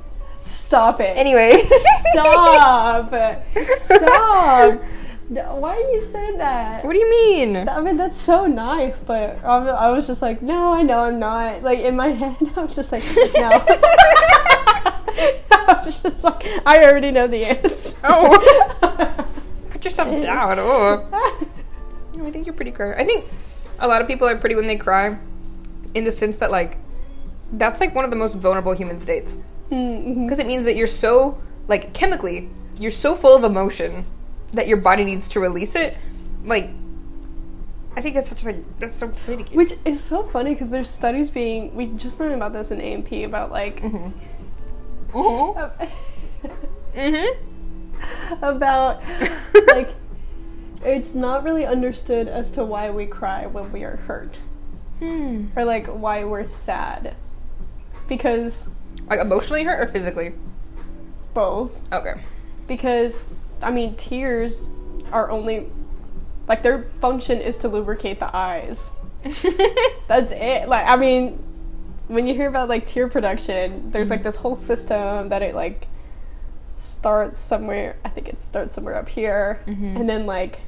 stop 0.40 1.00
it. 1.00 1.16
Anyway. 1.16 1.64
Stop! 2.12 3.12
Stop! 3.76 4.80
Why 5.28 5.76
do 5.76 5.82
you 5.92 6.06
say 6.10 6.36
that? 6.38 6.84
what 6.84 6.92
do 6.94 6.98
you 6.98 7.10
mean? 7.10 7.68
I 7.68 7.80
mean, 7.80 7.96
that's 7.98 8.18
so 8.20 8.46
nice, 8.46 8.98
but 9.00 9.42
I 9.44 9.90
was- 9.90 10.06
just 10.06 10.22
like, 10.22 10.40
no, 10.42 10.72
I 10.72 10.82
know 10.82 11.00
I'm 11.00 11.18
not. 11.18 11.62
Like, 11.62 11.80
in 11.80 11.96
my 11.96 12.08
head, 12.20 12.36
I 12.56 12.60
was 12.62 12.74
just 12.74 12.92
like, 12.92 13.02
no. 13.34 13.50
I 15.60 15.82
was 15.84 16.02
just 16.02 16.24
like, 16.24 16.46
I 16.66 16.84
already 16.84 17.10
know 17.10 17.26
the 17.26 17.44
answer. 17.44 17.98
Oh. 18.04 19.26
Put 19.70 19.84
yourself 19.84 20.20
down. 20.22 20.58
Oh. 20.58 21.06
I 22.24 22.30
think 22.30 22.46
you're 22.46 22.54
pretty 22.54 22.72
crier. 22.72 22.96
I 22.98 23.04
think 23.04 23.24
a 23.78 23.86
lot 23.86 24.00
of 24.02 24.08
people 24.08 24.26
are 24.28 24.36
pretty 24.36 24.54
when 24.54 24.66
they 24.66 24.76
cry, 24.76 25.18
in 25.94 26.04
the 26.04 26.10
sense 26.10 26.38
that 26.38 26.50
like 26.50 26.78
that's 27.52 27.80
like 27.80 27.94
one 27.94 28.04
of 28.04 28.10
the 28.10 28.16
most 28.16 28.34
vulnerable 28.34 28.72
human 28.72 28.98
states 28.98 29.40
Mm-hmm. 29.70 30.24
because 30.24 30.38
it 30.38 30.46
means 30.46 30.64
that 30.64 30.76
you're 30.76 30.86
so 30.86 31.38
like 31.66 31.92
chemically 31.92 32.48
you're 32.80 32.90
so 32.90 33.14
full 33.14 33.36
of 33.36 33.44
emotion 33.44 34.06
that 34.52 34.66
your 34.68 34.76
body 34.78 35.04
needs 35.04 35.28
to 35.30 35.40
release 35.40 35.74
it. 35.74 35.98
Like, 36.44 36.70
I 37.96 38.00
think 38.02 38.14
that's 38.14 38.28
such 38.28 38.44
like 38.44 38.62
that's 38.78 38.96
so 38.96 39.08
pretty. 39.08 39.44
Which 39.56 39.74
is 39.84 40.00
so 40.02 40.22
funny 40.22 40.52
because 40.54 40.70
there's 40.70 40.88
studies 40.90 41.30
being, 41.30 41.74
we 41.74 41.86
just 41.88 42.20
learned 42.20 42.34
about 42.34 42.52
this 42.52 42.70
in 42.70 42.80
A&P 42.80 43.24
about 43.24 43.50
like, 43.50 43.80
Mhm. 43.82 44.12
Mhm. 45.12 45.70
Mhm. 46.94 47.36
about 48.42 49.02
like 49.68 49.94
it's 50.84 51.14
not 51.14 51.42
really 51.42 51.66
understood 51.66 52.28
as 52.28 52.50
to 52.52 52.64
why 52.64 52.90
we 52.90 53.06
cry 53.06 53.46
when 53.46 53.72
we 53.72 53.82
are 53.84 53.96
hurt 53.96 54.38
Hmm. 55.00 55.46
or 55.56 55.64
like 55.64 55.86
why 55.86 56.24
we're 56.24 56.46
sad 56.48 57.14
because 58.08 58.70
Like 59.08 59.20
emotionally 59.20 59.64
hurt 59.64 59.80
or 59.80 59.86
physically? 59.90 60.34
both 61.34 61.80
Okay. 61.92 62.14
because 62.68 63.30
i 63.62 63.70
mean 63.70 63.94
tears 63.96 64.68
are 65.12 65.30
only 65.30 65.66
like 66.48 66.62
their 66.62 66.84
function 67.00 67.40
is 67.40 67.58
to 67.58 67.68
lubricate 67.68 68.18
the 68.20 68.36
eyes 68.36 68.92
that's 70.08 70.32
it 70.32 70.68
like 70.68 70.86
i 70.86 70.96
mean 70.96 71.32
when 72.08 72.26
you 72.26 72.34
hear 72.34 72.48
about 72.48 72.68
like 72.68 72.86
tear 72.86 73.08
production 73.08 73.90
there's 73.90 74.10
like 74.10 74.22
this 74.22 74.36
whole 74.36 74.56
system 74.56 75.28
that 75.28 75.42
it 75.42 75.54
like 75.54 75.86
starts 76.76 77.38
somewhere 77.40 77.96
i 78.04 78.08
think 78.08 78.28
it 78.28 78.40
starts 78.40 78.74
somewhere 78.74 78.94
up 78.94 79.08
here 79.08 79.60
Mhm. 79.66 79.96
and 80.00 80.08
then 80.08 80.26
like 80.26 80.60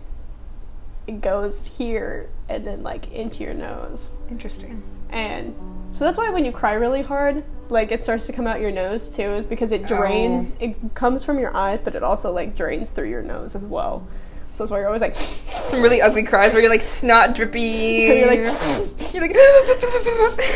it 1.07 1.21
goes 1.21 1.65
here 1.79 2.29
and 2.49 2.67
then 2.67 2.83
like 2.83 3.11
into 3.13 3.43
your 3.45 3.55
nose 3.55 4.13
Interesting. 4.31 4.83
And 5.11 5.55
so 5.93 6.05
that's 6.05 6.19
why 6.19 6.31
when 6.31 6.45
you 6.45 6.53
cry 6.53 6.75
really 6.75 7.03
hard 7.03 7.45
like 7.69 7.93
it 7.93 8.03
starts 8.03 8.27
to 8.27 8.33
come 8.33 8.47
out 8.47 8.61
your 8.61 8.73
nose 8.73 9.11
too 9.11 9.23
is 9.23 9.45
because 9.45 9.73
it 9.73 9.83
oh. 9.85 9.97
drains 9.97 10.57
it 10.61 10.77
comes 10.95 11.23
from 11.25 11.39
your 11.39 11.55
eyes 11.57 11.81
but 11.81 11.95
it 11.95 12.03
also 12.03 12.33
like 12.33 12.57
drains 12.57 12.91
through 12.91 13.09
your 13.09 13.23
nose 13.23 13.55
as 13.55 13.63
well 13.63 14.07
So 14.51 14.65
that's 14.65 14.71
why 14.73 14.79
you're 14.79 14.89
always 14.89 15.03
like, 15.03 15.15
Some 15.17 15.83
really 15.83 16.01
ugly 16.03 16.25
cries 16.25 16.53
where 16.53 16.61
you're 16.63 16.71
like 16.71 16.83
snot 16.83 17.35
drippy. 17.37 17.61
you're 17.61 18.27
like, 18.27 18.39
you're 19.13 19.23
like 19.23 19.33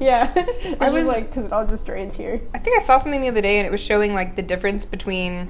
yeah. 0.00 0.32
I 0.80 0.86
was- 0.90 0.94
was 0.94 1.06
like, 1.08 1.28
because 1.28 1.44
it 1.44 1.52
all 1.52 1.66
just 1.66 1.84
drains 1.86 2.16
here. 2.16 2.40
I 2.54 2.58
think 2.58 2.76
I 2.76 2.80
saw 2.80 2.96
something 2.96 3.20
the 3.20 3.28
other 3.28 3.42
day 3.42 3.58
and 3.58 3.66
it 3.66 3.70
was 3.70 3.82
showing 3.82 4.14
like 4.14 4.36
the 4.36 4.42
difference 4.42 4.84
between 4.84 5.48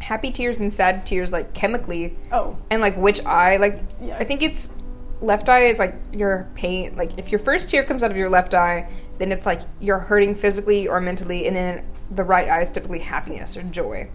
happy 0.00 0.32
tears 0.32 0.60
and 0.60 0.72
sad 0.72 1.06
tears 1.06 1.32
like 1.32 1.54
chemically 1.54 2.16
Oh, 2.32 2.56
and 2.70 2.82
like 2.82 2.96
which 2.96 3.24
eye 3.24 3.56
like 3.56 3.80
Yeah. 4.00 4.16
I 4.18 4.24
think 4.24 4.42
it's 4.42 4.74
left 5.22 5.48
eye 5.48 5.66
is 5.66 5.78
like 5.78 5.94
your 6.12 6.48
pain 6.54 6.96
like 6.96 7.16
if 7.16 7.30
your 7.30 7.38
first 7.38 7.70
tear 7.70 7.84
comes 7.84 8.02
out 8.02 8.10
of 8.10 8.16
your 8.16 8.28
left 8.28 8.54
eye 8.54 8.90
then 9.18 9.30
it's 9.30 9.46
like 9.46 9.60
you're 9.78 10.00
hurting 10.00 10.34
physically 10.34 10.88
or 10.88 11.00
mentally 11.00 11.46
and 11.46 11.54
then 11.54 11.84
the 12.10 12.24
right 12.24 12.48
eye 12.48 12.60
is 12.60 12.70
typically 12.70 12.98
happiness 12.98 13.56
or 13.56 13.62
joy. 13.62 14.08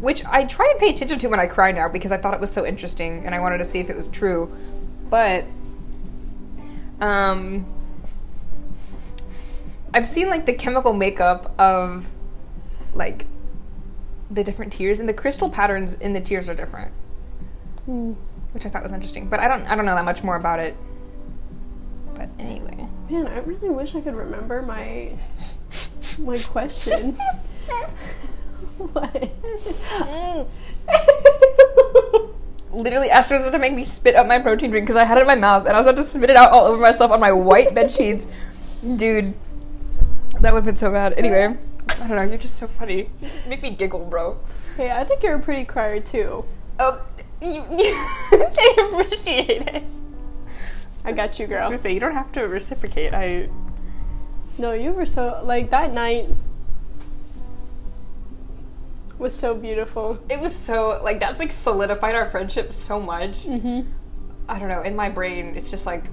Which 0.00 0.24
I 0.24 0.44
try 0.44 0.68
and 0.70 0.80
pay 0.80 0.90
attention 0.90 1.18
to 1.18 1.28
when 1.28 1.40
I 1.40 1.46
cry 1.46 1.72
now 1.72 1.88
because 1.88 2.12
I 2.12 2.16
thought 2.16 2.34
it 2.34 2.40
was 2.40 2.52
so 2.52 2.64
interesting 2.66 3.24
and 3.24 3.34
I 3.34 3.40
wanted 3.40 3.58
to 3.58 3.64
see 3.64 3.80
if 3.80 3.90
it 3.90 3.96
was 3.96 4.08
true. 4.08 4.54
But 5.08 5.44
um 7.00 7.66
I've 9.92 10.08
seen 10.08 10.28
like 10.28 10.46
the 10.46 10.52
chemical 10.52 10.92
makeup 10.92 11.54
of 11.58 12.08
like 12.94 13.26
the 14.30 14.44
different 14.44 14.72
tears 14.72 15.00
and 15.00 15.08
the 15.08 15.14
crystal 15.14 15.50
patterns 15.50 15.94
in 15.94 16.12
the 16.12 16.20
tears 16.20 16.48
are 16.48 16.54
different 16.54 16.92
which 18.52 18.66
I 18.66 18.68
thought 18.68 18.82
was 18.82 18.92
interesting. 18.92 19.28
But 19.28 19.40
I 19.40 19.48
don't 19.48 19.66
I 19.66 19.74
don't 19.74 19.84
know 19.84 19.94
that 19.94 20.04
much 20.04 20.22
more 20.22 20.36
about 20.36 20.58
it. 20.58 20.76
But 22.14 22.28
anyway. 22.38 22.86
man, 23.08 23.26
I 23.26 23.38
really 23.38 23.70
wish 23.70 23.94
I 23.94 24.00
could 24.00 24.14
remember 24.14 24.62
my 24.62 25.16
my 26.18 26.38
question. 26.38 27.12
what? 28.78 29.32
Mm. 29.98 30.48
Literally, 32.72 33.10
Ashton 33.10 33.38
was 33.38 33.46
about 33.46 33.56
to 33.56 33.58
make 33.58 33.74
me 33.74 33.82
spit 33.82 34.14
up 34.14 34.26
my 34.26 34.38
protein 34.38 34.70
drink 34.70 34.86
because 34.86 34.96
I 34.96 35.04
had 35.04 35.18
it 35.18 35.22
in 35.22 35.26
my 35.26 35.34
mouth 35.34 35.66
and 35.66 35.74
I 35.74 35.78
was 35.78 35.86
about 35.86 35.96
to 35.96 36.04
spit 36.04 36.30
it 36.30 36.36
out 36.36 36.52
all 36.52 36.66
over 36.66 36.80
myself 36.80 37.10
on 37.10 37.18
my 37.18 37.32
white 37.32 37.74
bed 37.74 37.90
sheets. 37.90 38.28
Dude, 38.96 39.34
that 40.40 40.52
would 40.52 40.58
have 40.58 40.64
been 40.64 40.76
so 40.76 40.92
bad. 40.92 41.14
Anyway, 41.14 41.56
I 41.88 41.94
don't 42.06 42.16
know. 42.16 42.22
You're 42.22 42.38
just 42.38 42.56
so 42.56 42.66
funny. 42.68 43.10
Just 43.20 43.44
make 43.46 43.62
me 43.62 43.70
giggle, 43.70 44.04
bro. 44.06 44.38
hey, 44.76 44.90
I 44.90 45.04
think 45.04 45.22
you're 45.22 45.34
a 45.34 45.40
pretty 45.40 45.64
crier 45.64 46.00
too. 46.00 46.44
Oh, 46.78 47.04
you, 47.42 47.62
they 48.30 48.82
appreciate 48.82 49.62
it. 49.62 49.84
I 51.04 51.12
got 51.12 51.38
you, 51.38 51.46
girl. 51.46 51.58
I 51.58 51.60
was 51.62 51.66
gonna 51.66 51.78
say 51.78 51.94
you 51.94 52.00
don't 52.00 52.12
have 52.14 52.30
to 52.32 52.42
reciprocate. 52.42 53.14
I 53.14 53.48
No, 54.58 54.72
you 54.72 54.92
were 54.92 55.06
so 55.06 55.40
like 55.44 55.70
that 55.70 55.92
night 55.92 56.28
was 59.18 59.34
so 59.34 59.54
beautiful. 59.54 60.18
it 60.28 60.40
was 60.40 60.54
so 60.56 60.98
like 61.02 61.20
that's 61.20 61.38
like 61.40 61.52
solidified 61.52 62.14
our 62.14 62.28
friendship 62.28 62.72
so 62.72 62.98
much. 63.00 63.44
Mm-hmm. 63.44 63.90
I 64.48 64.58
don't 64.58 64.68
know. 64.68 64.82
In 64.82 64.96
my 64.96 65.08
brain, 65.10 65.54
it's 65.56 65.70
just 65.70 65.86
like 65.86 66.04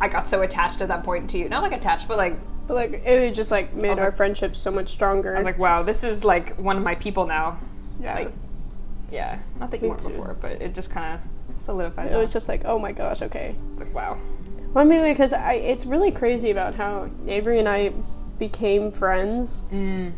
I 0.00 0.08
got 0.08 0.28
so 0.28 0.42
attached 0.42 0.80
at 0.80 0.88
that 0.88 1.04
point 1.04 1.30
to 1.30 1.38
you. 1.38 1.48
Not 1.48 1.62
like 1.62 1.72
attached, 1.72 2.08
but 2.08 2.16
like 2.16 2.36
But 2.66 2.74
like 2.74 2.92
it 3.06 3.34
just 3.34 3.50
like 3.50 3.74
made 3.74 3.98
our 3.98 4.06
like- 4.06 4.16
friendship 4.16 4.56
so 4.56 4.70
much 4.70 4.88
stronger. 4.90 5.34
I 5.34 5.36
was 5.36 5.44
like, 5.46 5.58
wow, 5.58 5.82
this 5.82 6.04
is 6.04 6.24
like 6.24 6.56
one 6.58 6.76
of 6.76 6.82
my 6.82 6.94
people 6.94 7.26
now. 7.26 7.58
yeah. 8.00 8.14
like, 8.14 8.32
Yeah, 9.10 9.38
not 9.58 9.70
that 9.70 9.78
you 9.78 9.82
Me 9.84 9.88
weren't 9.90 10.00
too. 10.02 10.08
before, 10.08 10.36
but 10.40 10.60
it 10.62 10.74
just 10.74 10.90
kind 10.90 11.14
of 11.14 11.60
solidified. 11.62 12.06
it 12.06 12.10
that. 12.12 12.18
was 12.18 12.32
just 12.32 12.48
like, 12.48 12.62
oh 12.64 12.78
my 12.78 12.92
gosh, 12.92 13.22
okay. 13.22 13.54
It's 13.72 13.80
like 13.80 13.94
wow. 13.94 14.18
Well, 14.74 14.84
I 14.84 14.88
mean, 14.88 15.02
because 15.04 15.32
I, 15.32 15.54
it's 15.54 15.86
really 15.86 16.10
crazy 16.10 16.50
about 16.50 16.74
how 16.74 17.08
Avery 17.26 17.58
and 17.58 17.66
I 17.68 17.92
became 18.38 18.92
friends. 18.92 19.62
Mm. 19.72 20.12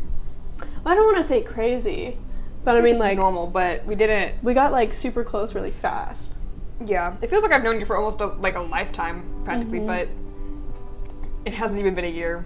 I 0.85 0.93
don't 0.93 1.05
want 1.05 1.17
to 1.17 1.23
say 1.23 1.41
crazy, 1.41 2.17
but 2.65 2.75
I 2.75 2.81
mean, 2.81 2.95
It's 2.95 2.99
like, 2.99 3.17
normal, 3.17 3.47
but 3.47 3.85
we 3.85 3.95
didn't. 3.95 4.43
we 4.43 4.53
got 4.53 4.71
like 4.73 4.93
super 4.93 5.23
close 5.23 5.55
really 5.55 5.71
fast. 5.71 6.35
Yeah, 6.85 7.15
it 7.21 7.29
feels 7.29 7.43
like 7.43 7.51
I've 7.53 7.63
known 7.63 7.79
you 7.79 7.85
for 7.85 7.95
almost 7.95 8.19
a, 8.21 8.25
like 8.27 8.55
a 8.55 8.59
lifetime, 8.61 9.23
practically, 9.45 9.79
Mm-hmm. 9.79 9.87
but 9.87 10.07
it 11.45 11.53
hasn't 11.53 11.79
even 11.79 11.95
been 11.95 12.05
a 12.05 12.09
year. 12.09 12.43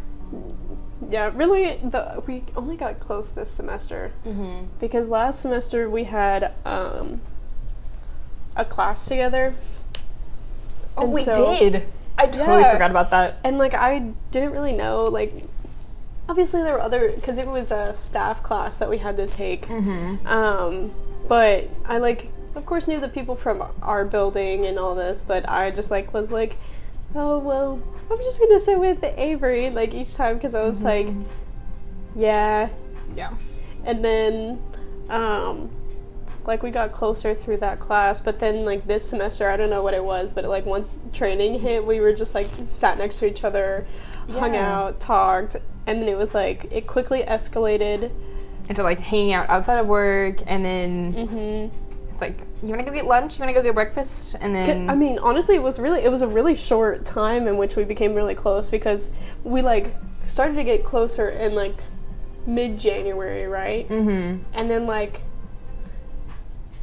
Yeah, 1.10 1.32
really, 1.34 1.78
the 1.84 2.24
we 2.26 2.44
only 2.56 2.76
got 2.78 3.00
close 3.00 3.32
this 3.32 3.50
semester 3.52 4.12
Mm-hmm. 4.26 4.66
because 4.80 5.10
last 5.10 5.40
semester 5.42 5.90
we 5.90 6.06
had 6.06 6.52
um, 6.66 7.22
a 8.56 8.66
class 8.66 9.06
together, 9.06 9.54
Oh, 10.98 11.04
And 11.06 11.14
we 11.14 11.22
so- 11.24 11.34
did. 11.60 11.84
I 12.18 12.28
totally 12.28 12.62
Yeah. 12.62 12.72
forgot 12.72 12.92
about 12.92 13.10
that. 13.12 13.38
and 13.44 13.58
like 13.58 13.74
I 13.74 14.12
didn't 14.32 14.52
really 14.52 14.74
know 14.74 15.04
like. 15.06 15.34
Obviously, 16.28 16.64
there 16.64 16.74
were 16.74 16.82
other 16.82 17.12
because 17.12 17.38
it 17.38 17.46
was 17.46 17.72
a 17.72 17.94
staff 17.94 18.42
class 18.42 18.78
that 18.78 18.90
we 18.90 18.98
had 18.98 19.16
to 19.18 19.28
take. 19.28 19.68
Mm-hmm. 19.68 20.26
Um, 20.26 20.92
but 21.28 21.70
I 21.86 22.00
like, 22.00 22.30
of 22.56 22.66
course, 22.66 22.88
knew 22.88 23.00
the 23.00 23.10
people 23.10 23.36
from 23.36 23.64
our 23.84 24.06
building 24.06 24.66
and 24.66 24.80
all 24.80 24.96
this, 24.96 25.22
but 25.22 25.48
I 25.48 25.70
just 25.70 25.92
like 25.92 26.14
was 26.16 26.32
like, 26.32 26.56
oh 27.16 27.40
well, 27.40 27.82
I'm 28.12 28.18
just 28.18 28.40
gonna 28.40 28.60
sit 28.60 28.80
with 28.80 29.04
Avery 29.04 29.70
like 29.70 29.94
each 29.94 30.16
time 30.16 30.36
because 30.36 30.54
I 30.56 30.64
was 30.64 30.84
like, 30.84 31.08
yeah, 32.16 32.70
Yeah. 33.16 33.34
and 33.86 34.04
then, 34.04 34.62
um, 35.10 35.70
like 36.46 36.62
we 36.62 36.70
got 36.70 36.92
closer 36.92 37.34
through 37.34 37.58
that 37.58 37.80
class, 37.80 38.20
but 38.22 38.40
then 38.40 38.66
like 38.66 38.86
this 38.86 39.08
semester, 39.10 39.50
I 39.50 39.58
don't 39.58 39.70
know 39.70 39.82
what 39.82 39.94
it 39.94 40.04
was, 40.04 40.34
but 40.34 40.46
like 40.46 40.66
once 40.66 41.02
training 41.14 41.60
hit, 41.60 41.84
we 41.86 42.00
were 42.00 42.14
just 42.14 42.36
like 42.36 42.48
sat 42.66 42.98
next 42.98 43.18
to 43.18 43.26
each 43.26 43.44
other, 43.44 43.88
hung 44.32 44.56
out, 44.56 45.00
talked, 45.00 45.56
and 45.88 46.02
then 46.02 46.08
it 46.08 46.18
was 46.18 46.34
like 46.36 46.72
it 46.72 46.86
quickly 46.88 47.22
escalated. 47.24 48.12
Into 48.70 48.82
like 48.82 49.00
hanging 49.00 49.34
out 49.34 49.48
outside 49.50 49.78
of 49.78 49.88
work, 49.88 50.40
and 50.48 50.66
then 50.66 51.14
Mm-hmm. 51.14 51.85
It's 52.16 52.22
like, 52.22 52.40
you 52.64 52.70
want 52.70 52.80
to 52.80 52.86
go 52.86 52.94
get 52.94 53.06
lunch? 53.06 53.38
You 53.38 53.44
want 53.44 53.54
to 53.54 53.60
go 53.60 53.62
get 53.62 53.74
breakfast? 53.74 54.38
And 54.40 54.56
then 54.56 54.90
I 54.90 54.96
mean, 54.96 55.20
honestly, 55.20 55.56
it 55.56 55.62
was 55.62 55.80
really 55.80 56.00
it 56.00 56.10
was 56.10 56.22
a 56.22 56.28
really 56.28 56.56
short 56.56 57.04
time 57.04 57.46
in 57.46 57.58
which 57.58 57.76
we 57.76 57.84
became 57.84 58.16
really 58.16 58.36
close 58.36 58.70
because 58.70 59.12
we 59.44 59.62
like 59.62 59.94
started 60.26 60.56
to 60.56 60.64
get 60.64 60.86
closer 60.86 61.30
in 61.30 61.56
like 61.56 61.76
mid 62.46 62.80
January, 62.80 63.48
right? 63.48 63.86
Mm-hmm. 63.90 64.44
And 64.54 64.72
then 64.72 64.88
like 64.88 65.24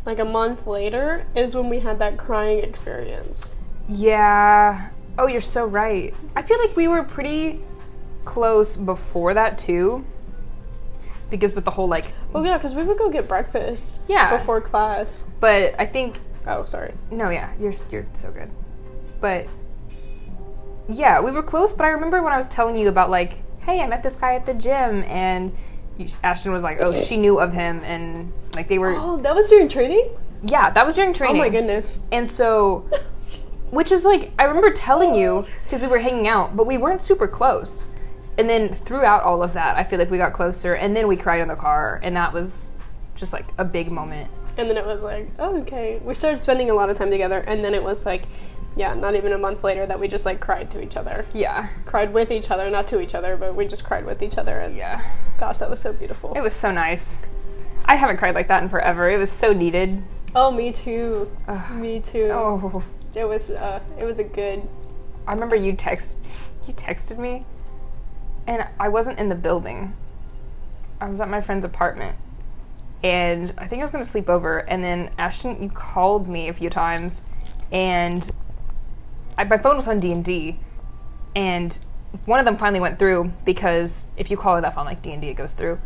like 0.05 0.19
a 0.19 0.25
month 0.27 0.67
later 0.67 1.25
is 1.35 1.55
when 1.55 1.71
we 1.71 1.81
had 1.81 1.99
that 2.01 2.19
crying 2.19 2.59
experience. 2.59 3.55
Yeah. 3.89 4.91
Oh, 5.17 5.29
you're 5.29 5.41
so 5.41 5.65
right. 5.65 6.15
I 6.37 6.43
feel 6.43 6.59
like 6.59 6.77
we 6.77 6.89
were 6.89 7.05
pretty 7.05 7.61
close 8.27 8.77
before 8.77 9.33
that 9.33 9.57
too. 9.57 10.05
Because 11.33 11.55
with 11.55 11.65
the 11.65 11.71
whole 11.73 11.89
like, 11.89 12.13
Well, 12.33 12.45
yeah, 12.45 12.59
because 12.59 12.75
we 12.77 12.85
would 12.85 12.99
go 12.99 13.09
get 13.11 13.27
breakfast. 13.27 14.03
Yeah. 14.07 14.37
Before 14.37 14.61
class. 14.61 15.27
but 15.41 15.75
I 15.81 15.87
think 15.87 16.19
Oh, 16.47 16.65
sorry. 16.65 16.93
no, 17.11 17.31
yeah, 17.31 17.51
you're 17.59 17.73
you're 17.91 18.05
so 18.13 18.31
good. 18.31 18.51
But 19.21 19.47
yeah, 20.89 21.21
we 21.21 21.31
were 21.31 21.43
close. 21.43 21.73
But 21.73 21.85
I 21.87 21.91
remember 21.91 22.23
when 22.23 22.33
I 22.33 22.37
was 22.37 22.49
telling 22.49 22.77
you 22.77 22.89
about 22.89 23.11
like, 23.11 23.41
hey, 23.61 23.81
I 23.81 23.87
met 23.87 24.03
this 24.03 24.17
guy 24.17 24.35
at 24.35 24.45
the 24.47 24.55
gym, 24.55 25.05
and 25.07 25.53
Ashton 26.23 26.53
was 26.53 26.63
like, 26.63 26.79
oh, 26.81 26.93
she 26.93 27.17
knew 27.17 27.39
of 27.39 27.53
him, 27.53 27.81
and 27.85 28.33
like 28.55 28.69
they 28.69 28.79
were, 28.79 28.95
Oh, 28.97 29.17
that 29.19 29.35
was 29.35 29.49
during 29.49 29.69
training. 29.69 30.11
yeah, 30.43 30.71
that 30.71 30.85
was 30.85 30.97
during 30.97 31.15
training. 31.15 31.41
Oh 31.41 31.45
my 31.45 31.49
goodness. 31.51 32.01
And 32.11 32.31
so, 32.31 32.89
which 33.71 33.93
is 33.93 34.05
like, 34.05 34.33
I 34.39 34.45
remember 34.45 34.71
telling 34.73 35.15
you 35.15 35.47
because 35.65 35.81
we 35.81 35.89
were 35.89 35.99
hanging 36.01 36.27
out, 36.29 36.57
but 36.57 36.67
we 36.67 36.77
weren't 36.77 37.01
super 37.03 37.29
close. 37.29 37.87
And 38.39 38.49
then 38.49 38.71
throughout 38.71 39.23
all 39.23 39.43
of 39.43 39.53
that, 39.53 39.77
I 39.77 39.85
feel 39.85 39.99
like 39.99 40.11
we 40.11 40.19
got 40.19 40.33
closer, 40.33 40.75
and 40.75 40.97
then 40.97 41.07
we 41.07 41.17
cried 41.17 41.41
in 41.41 41.49
the 41.49 41.57
car, 41.57 42.01
and 42.03 42.17
that 42.17 42.33
was 42.33 42.71
just 43.15 43.33
like 43.33 43.47
a 43.59 43.65
big 43.65 43.91
moment. 43.91 44.31
And 44.57 44.69
then 44.69 44.77
it 44.77 44.85
was 44.87 45.03
like, 45.03 45.31
oh, 45.39 45.59
okay. 45.61 46.01
We 46.03 46.15
started 46.15 46.41
spending 46.41 46.71
a 46.71 46.75
lot 46.75 46.91
of 46.91 46.97
time 46.97 47.11
together, 47.11 47.41
and 47.47 47.65
then 47.65 47.75
it 47.75 47.83
was 47.83 48.07
like, 48.07 48.25
yeah, 48.75 48.95
not 48.95 49.15
even 49.15 49.33
a 49.33 49.39
month 49.39 49.65
later 49.65 49.85
that 49.87 50.01
we 50.01 50.09
just 50.09 50.25
like 50.25 50.41
cried 50.41 50.71
to 50.71 50.83
each 50.83 50.97
other. 50.97 51.27
Yeah, 51.35 51.69
cried 51.85 52.13
with 52.15 52.31
each 52.31 52.51
other, 52.51 52.71
not 52.71 52.87
to 52.89 53.01
each 53.01 53.15
other, 53.15 53.37
but 53.37 53.55
we 53.55 53.67
just 53.67 53.85
cried 53.85 54.07
with 54.07 54.23
each 54.23 54.39
other. 54.39 54.61
And 54.61 54.75
yeah, 54.75 55.03
gosh, 55.39 55.59
that 55.59 55.69
was 55.69 55.81
so 55.81 55.93
beautiful. 55.93 56.33
it 56.35 56.41
was 56.41 56.55
so 56.55 56.71
nice. 56.71 57.23
I 57.85 57.97
haven't 57.97 58.17
cried 58.17 58.35
like 58.35 58.49
that 58.49 58.63
in 58.63 58.69
forever. 58.69 59.11
It 59.11 59.19
was 59.19 59.31
so 59.31 59.53
needed. 59.53 60.03
Oh, 60.35 60.51
me 60.51 60.73
too. 60.73 61.31
Ugh. 61.49 61.77
Me 61.79 62.01
too. 62.01 62.29
Oh, 62.31 62.83
It 63.15 63.29
was. 63.29 63.51
Uh, 63.51 63.81
it 63.99 64.05
was 64.05 64.19
a 64.19 64.25
good. 64.25 64.67
I 65.27 65.35
remember 65.35 65.57
you 65.57 65.75
text, 65.75 66.17
you 66.67 66.73
texted 66.75 67.19
me, 67.19 67.45
and 68.47 68.67
I 68.79 68.89
wasn't 68.89 69.19
in 69.19 69.29
the 69.29 69.35
building. 69.35 69.95
I 71.01 71.09
was 71.09 71.21
at 71.21 71.29
my 71.29 71.41
friend's 71.41 71.65
apartment, 71.65 72.17
and 73.03 73.53
I 73.59 73.67
think 73.67 73.81
I 73.81 73.85
was 73.85 73.91
going 73.91 74.05
to 74.05 74.09
sleep 74.09 74.29
over. 74.29 74.59
And 74.59 74.83
then 74.83 75.11
Ashton, 75.19 75.63
you 75.63 75.69
called 75.69 76.29
me 76.29 76.49
a 76.49 76.53
few 76.53 76.71
times, 76.71 77.29
and 77.71 78.31
I, 79.37 79.45
my 79.45 79.59
phone 79.59 79.77
was 79.77 79.89
on 79.89 80.01
D 80.01 80.13
and 80.13 80.25
D, 80.25 80.59
and 81.35 81.79
one 82.27 82.39
of 82.39 82.45
them 82.45 82.57
finally 82.57 82.81
went 82.81 82.99
through 82.99 83.33
because 83.45 84.09
if 84.17 84.31
you 84.31 84.37
call 84.37 84.57
enough 84.57 84.77
on 84.77 84.87
like 84.87 85.03
D 85.03 85.13
and 85.13 85.23
D, 85.23 85.29
it 85.29 85.35
goes 85.35 85.55
through. 85.55 85.81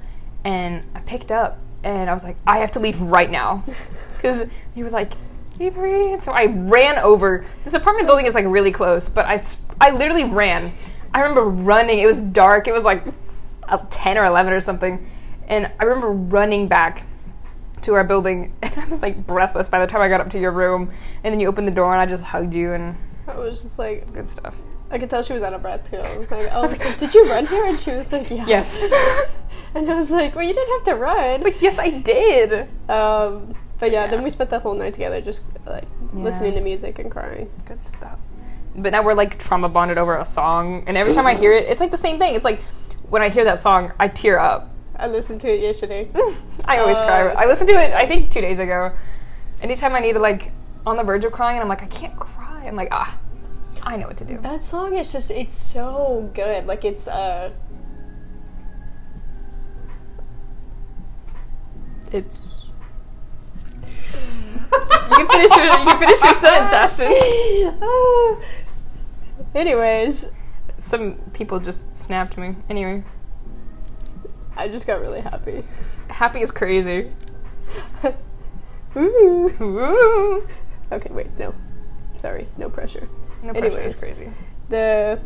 And 0.45 0.87
I 0.95 1.01
picked 1.01 1.33
up, 1.33 1.59
and 1.83 2.11
I 2.11 2.15
was 2.15 2.25
like, 2.25 2.37
I 2.47 2.59
have 2.59 2.73
to 2.73 2.81
leave 2.81 3.01
right 3.01 3.31
now, 3.31 3.65
because 4.17 4.49
you 4.75 4.85
were 4.85 4.91
like. 4.91 5.13
Avery, 5.59 6.13
and 6.13 6.23
so 6.23 6.33
I 6.33 6.49
ran 6.49 6.99
over. 6.99 7.47
This 7.65 7.73
apartment 7.73 8.07
building 8.07 8.27
is 8.27 8.35
like 8.35 8.45
really 8.45 8.71
close, 8.71 9.09
but 9.09 9.25
I, 9.25 9.41
I 9.81 9.89
literally 9.89 10.25
ran. 10.25 10.71
I 11.17 11.21
remember 11.21 11.45
running. 11.45 11.99
It 11.99 12.05
was 12.07 12.21
dark. 12.21 12.69
It 12.69 12.73
was 12.73 12.85
like 12.85 13.03
uh, 13.65 13.79
ten 13.89 14.19
or 14.19 14.27
eleven 14.27 14.53
or 14.53 14.61
something, 14.61 15.09
And 15.49 15.73
I 15.81 15.85
remember 15.85 16.11
running 16.11 16.69
back 16.69 17.07
to 17.83 17.95
our 17.95 18.05
building, 18.05 18.53
and 18.63 18.73
I 18.77 18.87
was 18.87 19.01
like 19.01 19.27
breathless 19.27 19.69
by 19.71 19.81
the 19.81 19.87
time 19.87 20.03
I 20.03 20.09
got 20.11 20.21
up 20.21 20.29
to 20.31 20.39
your 20.39 20.53
room. 20.53 20.91
And 21.25 21.33
then 21.33 21.41
you 21.41 21.49
opened 21.49 21.67
the 21.69 21.73
door, 21.73 21.91
and 21.93 22.01
I 22.01 22.05
just 22.05 22.23
hugged 22.23 22.53
you, 22.53 22.73
and 22.75 22.95
I 23.27 23.35
was 23.39 23.63
just 23.63 23.79
like, 23.79 24.13
good 24.13 24.27
stuff. 24.27 24.61
I 24.91 24.99
could 24.99 25.09
tell 25.09 25.23
she 25.23 25.33
was 25.33 25.43
out 25.43 25.55
of 25.55 25.63
breath 25.63 25.91
too. 25.91 25.97
I 25.97 26.19
was 26.19 26.31
like, 26.31 26.49
oh, 26.53 26.59
I 26.59 26.61
was 26.61 26.79
like, 26.79 26.99
did 26.99 27.15
you 27.15 27.29
run 27.31 27.47
here? 27.47 27.65
And 27.65 27.81
she 27.81 27.93
was 27.93 28.13
like, 28.13 28.31
yeah. 28.31 28.45
Yes. 28.47 28.79
and 29.75 29.91
I 29.91 29.95
was 29.95 30.11
like, 30.11 30.35
well, 30.35 30.45
you 30.47 30.53
didn't 30.53 30.73
have 30.75 30.85
to 30.85 30.95
run. 30.97 31.31
It's 31.31 31.45
like, 31.45 31.63
yes, 31.63 31.79
I 31.79 31.89
did. 31.91 32.69
Um, 32.91 33.55
but 33.79 33.91
yeah, 33.91 34.05
Yeah. 34.05 34.07
then 34.09 34.23
we 34.23 34.29
spent 34.29 34.51
the 34.51 34.59
whole 34.59 34.75
night 34.75 34.93
together 34.93 35.23
just 35.23 35.41
like 35.67 35.85
listening 36.13 36.53
to 36.55 36.61
music 36.61 36.99
and 36.99 37.11
crying. 37.11 37.51
Good 37.65 37.83
stuff. 37.83 38.19
But 38.77 38.93
now 38.93 39.03
we're 39.03 39.15
like 39.15 39.39
trauma 39.39 39.69
bonded 39.69 39.99
over 39.99 40.17
a 40.17 40.25
song, 40.25 40.85
and 40.87 40.97
every 40.97 41.15
time 41.15 41.27
I 41.27 41.35
hear 41.35 41.53
it, 41.53 41.67
it's 41.69 41.81
like 41.81 41.91
the 41.91 41.97
same 41.97 42.19
thing. 42.19 42.35
It's 42.35 42.45
like 42.45 42.61
when 43.09 43.23
I 43.23 43.29
hear 43.31 43.45
that 43.45 43.59
song, 43.61 43.93
I 43.99 44.09
tear 44.09 44.39
up. 44.39 44.73
I 44.97 45.09
listened 45.09 45.41
to 45.43 45.49
it 45.53 45.61
yesterday. 45.61 46.09
I 46.67 46.79
always 46.79 46.99
Oh, 46.99 47.07
cry. 47.07 47.29
I 47.29 47.47
listened 47.47 47.69
to 47.71 47.77
it, 47.77 47.93
I 47.93 48.07
think, 48.07 48.31
two 48.31 48.41
days 48.41 48.59
ago. 48.59 48.93
Anytime 49.63 49.95
I 49.95 50.01
need 50.01 50.15
to, 50.15 50.19
like, 50.19 50.53
on 50.87 50.97
the 50.97 51.03
verge 51.03 51.25
of 51.25 51.33
crying, 51.33 51.57
and 51.57 51.63
I'm 51.63 51.69
like, 51.69 51.83
I 51.83 51.87
can't 51.87 52.17
cry. 52.17 52.65
I'm 52.67 52.77
like, 52.77 52.89
ah, 52.93 53.19
I 53.83 53.97
know 53.97 54.07
what 54.09 54.17
to 54.19 54.25
do. 54.25 54.39
That 54.39 54.65
song 54.65 54.97
is 54.97 55.13
just 55.13 55.31
it's 55.31 55.57
so 55.57 56.31
good. 56.35 56.67
Like 56.67 56.85
it's 56.85 57.07
uh 57.09 57.53
It's. 62.13 62.73
you 63.83 63.89
can 65.17 65.29
finish 65.29 65.57
your 65.57 65.65
you 65.65 65.71
can 65.71 65.99
finish 65.99 66.23
your 66.25 66.35
sentence, 66.35 66.73
Ashton. 66.73 67.13
Ah. 67.83 68.37
Anyways, 69.57 70.29
Some 70.79 71.15
people 71.33 71.59
just 71.59 71.97
snapped 71.97 72.37
me. 72.37 72.55
Anyway, 72.69 73.03
I 74.57 74.69
just 74.69 74.87
got 74.87 75.01
really 75.01 75.21
happy. 75.23 75.65
happy 76.09 76.43
is 76.43 76.51
crazy. 76.51 77.11
Ooh. 78.97 79.53
Woo! 79.59 80.47
Okay, 80.93 81.11
wait, 81.13 81.29
no. 81.39 81.55
Sorry, 82.15 82.47
no 82.59 82.69
pressure. 82.69 83.09
No 83.43 83.53
pressure 83.53 83.67
Anyways. 83.79 83.95
is 83.95 84.01
crazy. 84.01 84.31
The 84.69 85.19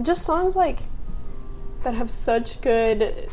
just 0.00 0.24
songs 0.24 0.56
like 0.56 0.80
that 1.82 1.94
have 1.94 2.10
such 2.10 2.60
good 2.60 3.28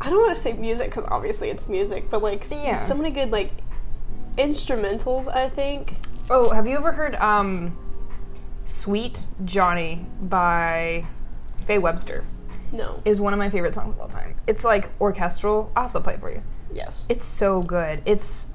I 0.00 0.08
don't 0.08 0.18
want 0.18 0.34
to 0.34 0.42
say 0.42 0.54
music 0.54 0.88
because 0.90 1.04
obviously 1.08 1.50
it's 1.50 1.68
music, 1.68 2.08
but 2.10 2.22
like 2.22 2.46
Yeah. 2.50 2.76
so 2.78 2.94
many 2.94 3.10
good 3.10 3.30
like 3.30 3.52
instrumentals. 4.38 5.28
I 5.28 5.48
think. 5.50 5.96
Oh, 6.28 6.50
have 6.50 6.66
you 6.66 6.76
ever 6.76 6.92
heard 6.92 7.14
um, 7.16 7.76
"Sweet 8.64 9.22
Johnny" 9.44 10.06
by 10.20 11.02
Faye 11.58 11.78
Webster? 11.78 12.24
No. 12.72 13.02
Is 13.04 13.20
one 13.20 13.32
of 13.32 13.38
my 13.38 13.50
favorite 13.50 13.74
songs 13.74 13.94
of 13.94 14.00
all 14.00 14.08
time. 14.08 14.36
It's 14.46 14.64
like 14.64 14.90
orchestral. 15.00 15.72
I'll 15.74 15.84
have 15.84 15.92
to 15.92 16.00
play 16.00 16.14
it 16.14 16.20
for 16.20 16.30
you. 16.30 16.42
Yes. 16.72 17.04
It's 17.08 17.24
so 17.24 17.62
good. 17.62 18.02
It's. 18.06 18.48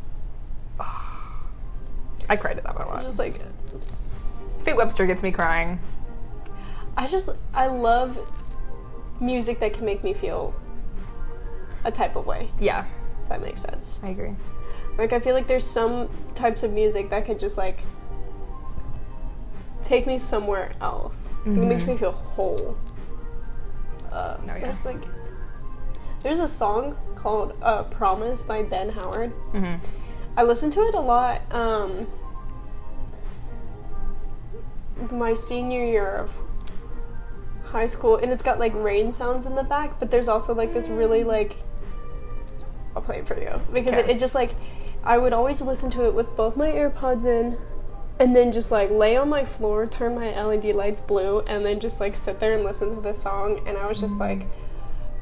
I 0.80 2.36
cried 2.38 2.58
at 2.58 2.64
that 2.64 2.76
one 2.78 2.88
a 2.88 2.90
lot. 2.90 3.02
Just 3.04 3.20
like 3.20 3.34
Faye 4.60 4.74
Webster 4.74 5.06
gets 5.06 5.22
me 5.22 5.32
crying. 5.32 5.80
I 6.98 7.08
just 7.08 7.30
I 7.54 7.68
love 7.68 8.18
music 9.20 9.60
that 9.60 9.74
can 9.74 9.86
make 9.86 10.04
me 10.04 10.14
feel 10.14 10.54
a 11.84 11.92
type 11.92 12.16
of 12.16 12.26
way. 12.26 12.50
Yeah, 12.60 12.86
If 13.24 13.30
that 13.30 13.42
makes 13.42 13.62
sense. 13.62 14.00
I 14.02 14.10
agree. 14.10 14.34
Like 14.98 15.14
I 15.14 15.20
feel 15.20 15.34
like 15.34 15.48
there's 15.48 15.66
some 15.66 16.10
types 16.36 16.64
of 16.64 16.72
music 16.74 17.10
that 17.10 17.26
could 17.26 17.40
just 17.40 17.58
like 17.58 17.80
take 19.84 20.08
me 20.08 20.18
somewhere 20.18 20.74
else. 20.82 21.34
It 21.46 21.50
makes 21.50 21.86
me 21.86 21.96
feel 21.98 22.12
whole. 22.12 22.78
Uh, 24.12 24.38
No, 24.46 24.54
yeah. 24.56 24.60
There's 24.68 24.86
like 24.86 25.02
there's 26.22 26.40
a 26.40 26.48
song 26.48 26.98
called 27.16 27.54
uh, 27.62 27.84
"Promise" 27.84 28.44
by 28.44 28.64
Ben 28.64 28.90
Howard. 28.90 29.30
hmm 29.52 29.76
I 30.38 30.44
listen 30.44 30.70
to 30.72 30.82
it 30.82 30.96
a 30.96 31.00
lot. 31.00 31.42
Um, 31.54 32.08
my 35.12 35.34
senior 35.34 35.84
year 35.86 36.08
of 36.16 36.32
high 37.64 37.88
school, 37.88 38.18
and 38.18 38.32
it's 38.32 38.44
got 38.44 38.60
like 38.60 38.74
rain 38.76 39.12
sounds 39.12 39.46
in 39.46 39.56
the 39.56 39.64
back, 39.64 40.00
but 40.00 40.10
there's 40.10 40.28
also 40.28 40.54
like 40.54 40.74
this 40.74 40.88
really 40.90 41.24
like. 41.24 41.56
I'll 42.96 43.02
play 43.02 43.18
it 43.20 43.28
for 43.28 43.38
you 43.40 43.60
because 43.74 43.94
it, 43.96 44.10
it 44.10 44.20
just 44.20 44.36
like 44.36 44.52
I 45.06 45.18
would 45.18 45.34
always 45.34 45.62
listen 45.62 45.92
to 45.92 46.06
it 46.06 46.14
with 46.14 46.36
both 46.36 46.58
my 46.58 46.70
AirPods 46.70 47.26
in, 47.26 47.58
and 48.20 48.36
then 48.36 48.52
just 48.52 48.72
like 48.72 48.90
lay 48.90 49.18
on 49.18 49.30
my 49.30 49.46
floor, 49.46 49.86
turn 49.86 50.16
my 50.16 50.42
LED 50.42 50.76
lights 50.76 51.02
blue, 51.02 51.42
and 51.42 51.66
then 51.66 51.80
just 51.80 52.00
like 52.00 52.16
sit 52.16 52.40
there 52.40 52.56
and 52.56 52.64
listen 52.64 52.96
to 52.96 53.02
this 53.02 53.22
song, 53.22 53.62
and 53.68 53.78
I 53.78 53.88
was 53.88 54.00
just 54.00 54.20
like. 54.20 54.46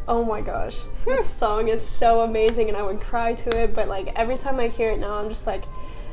Oh 0.06 0.26
my 0.26 0.42
gosh, 0.42 0.80
this 1.06 1.26
song 1.42 1.70
is 1.70 1.82
so 1.82 2.22
amazing, 2.22 2.68
and 2.68 2.76
I 2.76 2.84
would 2.84 3.00
cry 3.00 3.36
to 3.36 3.64
it. 3.64 3.74
But 3.74 3.88
like 3.88 4.12
every 4.20 4.38
time 4.38 4.60
I 4.60 4.68
hear 4.68 4.92
it 4.92 5.00
now, 5.00 5.14
I'm 5.14 5.30
just 5.30 5.48
like, 5.48 5.64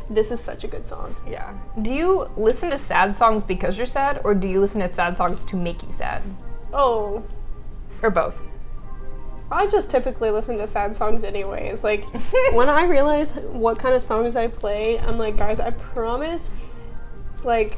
this 0.08 0.30
is 0.30 0.40
such 0.40 0.62
a 0.62 0.68
good 0.68 0.86
song. 0.86 1.16
Yeah. 1.26 1.52
Do 1.82 1.92
you 1.92 2.30
listen 2.36 2.70
to 2.70 2.78
sad 2.78 3.16
songs 3.16 3.42
because 3.42 3.76
you're 3.78 3.88
sad, 3.88 4.20
or 4.22 4.32
do 4.32 4.46
you 4.46 4.60
listen 4.60 4.80
to 4.80 4.88
sad 4.88 5.16
songs 5.16 5.44
to 5.46 5.56
make 5.56 5.82
you 5.82 5.90
sad, 5.90 6.22
Oh, 6.72 7.24
or 8.00 8.10
both? 8.10 8.40
I 9.51 9.66
just 9.66 9.90
typically 9.90 10.30
listen 10.30 10.59
to 10.59 10.66
sad 10.66 10.94
songs 10.94 11.24
anyways. 11.24 11.82
Like 11.82 12.05
when 12.53 12.68
I 12.68 12.84
realize 12.84 13.34
what 13.34 13.78
kind 13.78 13.94
of 13.94 14.03
songs 14.03 14.36
I 14.36 14.48
play, 14.48 14.98
I'm 14.98 15.18
like, 15.18 15.36
guys, 15.36 15.61
I 15.61 15.70
promise, 15.70 16.51
like. 17.42 17.76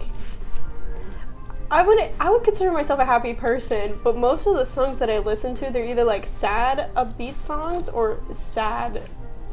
I 1.71 1.83
would 1.83 1.99
I 2.21 2.29
would 2.29 2.45
consider 2.45 2.71
myself 2.71 3.01
a 3.01 3.05
happy 3.07 3.33
person, 3.33 3.99
but 4.05 4.15
most 4.15 4.47
of 4.47 4.57
the 4.57 4.67
songs 4.67 4.99
that 4.99 5.09
I 5.09 5.21
listen 5.21 5.55
to, 5.55 5.71
they're 5.71 5.87
either 5.87 6.05
like 6.05 6.27
sad 6.27 6.91
upbeat 6.95 7.39
songs 7.39 7.89
or 7.89 8.21
sad 8.31 9.09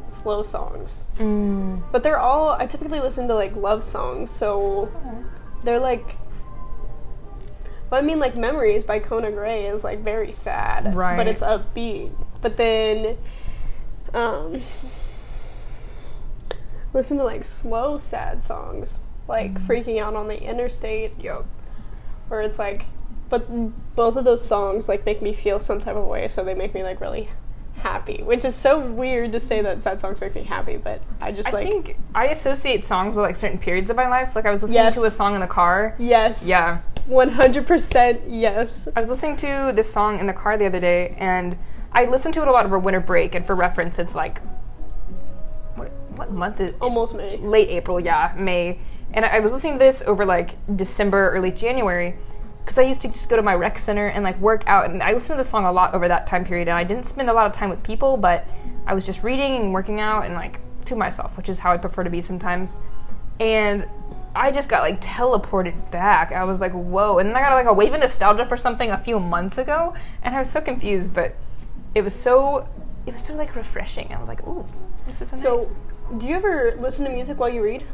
slow 0.08 0.44
songs. 0.44 1.06
Mm. 1.18 1.82
But 1.94 2.04
they're 2.04 2.20
all 2.20 2.50
I 2.50 2.66
typically 2.68 3.00
listen 3.00 3.30
to 3.30 3.36
like 3.36 3.56
love 3.56 3.86
songs, 3.86 4.32
so 4.32 4.92
they're 5.64 5.80
like 5.80 6.18
well, 7.90 8.02
I 8.02 8.06
mean 8.06 8.20
like 8.20 8.36
Memories 8.36 8.84
by 8.84 9.00
Conan 9.00 9.34
Gray 9.34 9.66
is 9.66 9.84
like 9.84 10.00
very 10.00 10.32
sad. 10.32 10.96
Right. 10.96 11.18
But 11.18 11.28
it's 11.28 11.42
upbeat. 11.42 12.12
But 12.42 12.58
then 12.58 13.18
um 14.14 14.62
listen 16.94 17.18
to 17.18 17.24
like 17.24 17.46
slow 17.46 17.98
sad 17.98 18.42
songs. 18.44 19.00
Like 19.28 19.54
freaking 19.68 20.00
out 20.02 20.16
on 20.16 20.28
the 20.28 20.42
interstate 20.42 21.22
Yo. 21.24 21.46
where 22.30 22.42
it's 22.42 22.58
like 22.58 22.86
but 23.30 23.46
both 23.96 24.16
of 24.16 24.26
those 24.26 24.44
songs 24.44 24.90
like 24.90 25.06
make 25.06 25.22
me 25.22 25.34
feel 25.34 25.60
some 25.60 25.80
type 25.80 25.96
of 25.96 26.08
way 26.08 26.28
so 26.28 26.44
they 26.44 26.56
make 26.56 26.74
me 26.74 26.82
like 26.82 27.00
really 27.00 27.30
happy 27.76 28.24
which 28.24 28.44
is 28.44 28.56
so 28.56 28.80
weird 28.80 29.32
to 29.32 29.40
say 29.40 29.62
that 29.62 29.84
sad 29.84 30.00
songs 30.02 30.20
make 30.20 30.34
me 30.34 30.42
happy 30.42 30.78
but 30.78 31.00
i 31.22 31.32
just 31.32 31.50
I 31.50 31.52
like 31.52 31.64
think 31.68 31.98
I 32.16 32.26
associate 32.30 32.84
songs 32.86 33.16
with 33.16 33.24
like 33.24 33.36
certain 33.36 33.60
periods 33.60 33.92
of 33.92 33.96
my 33.96 34.10
life. 34.10 34.36
Like 34.36 34.48
I 34.48 34.50
was 34.52 34.64
listening 34.64 34.84
Yes. 34.84 35.00
to 35.00 35.04
a 35.06 35.12
song 35.12 35.36
in 35.36 35.42
the 35.42 35.48
car. 35.48 35.96
yes 36.00 36.48
Yeah. 36.48 36.80
100% 37.10 38.22
yes 38.28 38.88
I 38.96 39.00
was 39.00 39.10
listening 39.10 39.36
to 39.38 39.72
this 39.76 39.92
song 39.92 40.20
in 40.20 40.28
the 40.28 40.34
car 40.34 40.58
the 40.58 40.68
other 40.68 40.80
day, 40.80 41.16
and 41.18 41.58
I 41.92 42.06
listened 42.06 42.36
to 42.36 42.42
it 42.44 42.48
a 42.48 42.52
lot 42.52 42.66
over 42.66 42.78
winter 42.78 43.00
break. 43.00 43.34
And 43.34 43.44
for 43.44 43.56
reference, 43.56 43.98
it's 43.98 44.14
like 44.14 44.42
what 45.76 45.92
what 46.16 46.32
month 46.32 46.62
is 46.62 46.74
almost 46.80 47.16
me 47.16 47.38
late 47.38 47.70
April, 47.70 48.00
yeah, 48.00 48.34
May. 48.38 48.80
And 49.12 49.26
I 49.26 49.38
I 49.38 49.40
was 49.40 49.52
listening 49.52 49.74
to 49.74 49.80
this 49.80 50.04
over 50.04 50.24
like 50.24 50.56
December, 50.76 51.32
early 51.32 51.52
January, 51.52 52.16
because 52.64 52.78
I 52.78 52.84
used 52.84 53.02
to 53.02 53.08
just 53.08 53.28
go 53.28 53.36
to 53.36 53.42
my 53.42 53.56
rec 53.56 53.80
center 53.80 54.08
and 54.08 54.24
like 54.24 54.38
work 54.40 54.64
out. 54.68 54.92
And 54.92 55.02
I 55.02 55.14
listened 55.14 55.34
to 55.34 55.38
this 55.38 55.50
song 55.50 55.66
a 55.66 55.72
lot 55.72 55.96
over 55.96 56.08
that 56.08 56.28
time 56.28 56.46
period. 56.46 56.68
And 56.68 56.78
I 56.78 56.84
didn't 56.84 57.06
spend 57.06 57.28
a 57.28 57.34
lot 57.34 57.48
of 57.48 57.54
time 57.54 57.72
with 57.72 57.82
people, 57.82 58.18
but 58.18 58.46
I 58.86 58.94
was 58.94 59.08
just 59.08 59.24
reading 59.24 59.56
and 59.56 59.74
working 59.74 60.00
out 60.00 60.26
and 60.26 60.36
like 60.36 60.60
to 60.86 60.96
myself, 60.96 61.38
which 61.38 61.50
is 61.50 61.58
how 61.58 61.72
I 61.72 61.78
prefer 61.78 62.04
to 62.04 62.10
be 62.12 62.22
sometimes. 62.22 62.78
And 63.40 63.88
I 64.36 64.52
just 64.52 64.70
got 64.70 64.82
like 64.82 65.02
teleported 65.02 65.92
back. 65.92 66.32
I 66.32 66.44
was 66.44 66.62
like, 66.62 66.72
whoa. 66.72 67.18
And 67.18 67.30
then 67.30 67.36
I 67.36 67.42
got 67.42 67.54
like 67.54 67.66
a 67.66 67.74
wave 67.74 67.94
of 67.94 68.00
nostalgia 68.00 68.46
for 68.46 68.58
something 68.58 68.92
a 68.92 68.98
few 68.98 69.20
months 69.20 69.58
ago. 69.58 69.94
And 70.22 70.36
I 70.36 70.40
was 70.40 70.50
so 70.50 70.62
confused, 70.62 71.14
but 71.14 71.36
it 71.96 72.02
was 72.02 72.14
so, 72.14 72.68
it 73.06 73.14
was 73.14 73.24
so 73.24 73.36
like 73.36 73.56
refreshing. 73.56 74.14
I 74.14 74.20
was 74.20 74.30
like, 74.30 74.46
ooh, 74.48 74.66
this 75.08 75.22
is 75.22 75.30
so, 75.30 75.36
so 75.38 75.56
nice. 75.58 75.76
do 76.22 76.28
you 76.28 76.36
ever 76.36 76.76
listen 76.80 77.06
to 77.06 77.12
music 77.12 77.40
while 77.40 77.50
you 77.50 77.64
read 77.64 77.86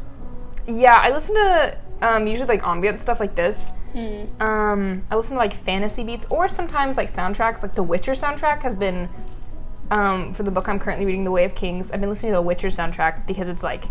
Yeah, 0.66 0.98
I 1.00 1.10
listen 1.10 1.34
to 1.36 1.78
um, 2.02 2.26
usually 2.26 2.48
like 2.48 2.62
ambient 2.62 3.00
stuff 3.00 3.20
like 3.20 3.34
this. 3.34 3.72
Um, 4.40 5.02
I 5.10 5.16
listen 5.16 5.36
to 5.36 5.38
like 5.38 5.54
fantasy 5.54 6.04
beats 6.04 6.26
or 6.26 6.48
sometimes 6.48 6.98
like 6.98 7.08
soundtracks. 7.08 7.62
Like 7.62 7.74
the 7.74 7.82
Witcher 7.82 8.12
soundtrack 8.12 8.62
has 8.62 8.74
been 8.74 9.08
um, 9.90 10.34
for 10.34 10.42
the 10.42 10.50
book 10.50 10.68
I'm 10.68 10.78
currently 10.78 11.06
reading, 11.06 11.24
The 11.24 11.30
Way 11.30 11.44
of 11.44 11.54
Kings. 11.54 11.92
I've 11.92 12.00
been 12.00 12.10
listening 12.10 12.32
to 12.32 12.36
the 12.36 12.42
Witcher 12.42 12.68
soundtrack 12.68 13.26
because 13.26 13.48
it's 13.48 13.62
like 13.62 13.84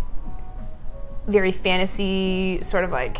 very 1.27 1.51
fantasy, 1.51 2.61
sort 2.61 2.83
of 2.83 2.91
like 2.91 3.17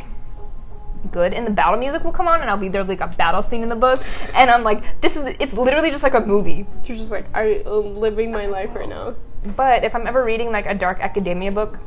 good. 1.12 1.34
And 1.34 1.46
the 1.46 1.52
battle 1.52 1.80
music 1.80 2.04
will 2.04 2.12
come 2.12 2.28
on, 2.28 2.42
and 2.42 2.50
I'll 2.50 2.58
be 2.58 2.68
there 2.70 2.84
like 2.84 3.02
a 3.02 3.08
battle 3.08 3.42
scene 3.42 3.64
in 3.64 3.70
the 3.70 3.76
book, 3.76 4.04
and 4.34 4.50
I'm 4.50 4.64
like, 4.64 5.02
this 5.02 5.16
is 5.16 5.36
it's 5.40 5.56
literally 5.56 5.92
just 5.92 6.04
like 6.04 6.14
a 6.16 6.22
movie. 6.22 6.66
you're 6.86 6.98
just 6.98 7.12
like 7.12 7.26
i 7.36 7.62
am 7.66 7.96
living 7.98 8.32
my 8.32 8.46
life 8.48 8.74
right 8.76 8.90
now 8.90 9.14
But 9.56 9.84
if 9.84 9.94
I'm 9.96 10.08
ever 10.08 10.24
reading 10.24 10.52
like 10.52 10.66
a 10.66 10.74
dark 10.74 11.00
academia 11.02 11.52
book, 11.52 11.80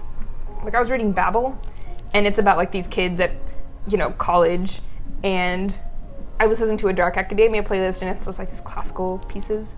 like 0.64 0.74
I 0.74 0.78
was 0.78 0.90
reading 0.90 1.12
Babel, 1.12 1.58
and 2.14 2.26
it's 2.26 2.38
about 2.38 2.56
like 2.56 2.70
these 2.72 2.86
kids 2.86 3.18
at, 3.20 3.32
you 3.88 3.98
know, 3.98 4.10
college, 4.12 4.80
and 5.24 5.76
I 6.40 6.46
was 6.46 6.60
listening 6.60 6.78
to 6.78 6.88
a 6.88 6.92
Dark 6.92 7.16
Academia 7.16 7.64
playlist, 7.64 8.00
and 8.02 8.10
it's 8.10 8.24
just 8.26 8.38
like 8.38 8.48
these 8.48 8.60
classical 8.60 9.18
pieces. 9.28 9.76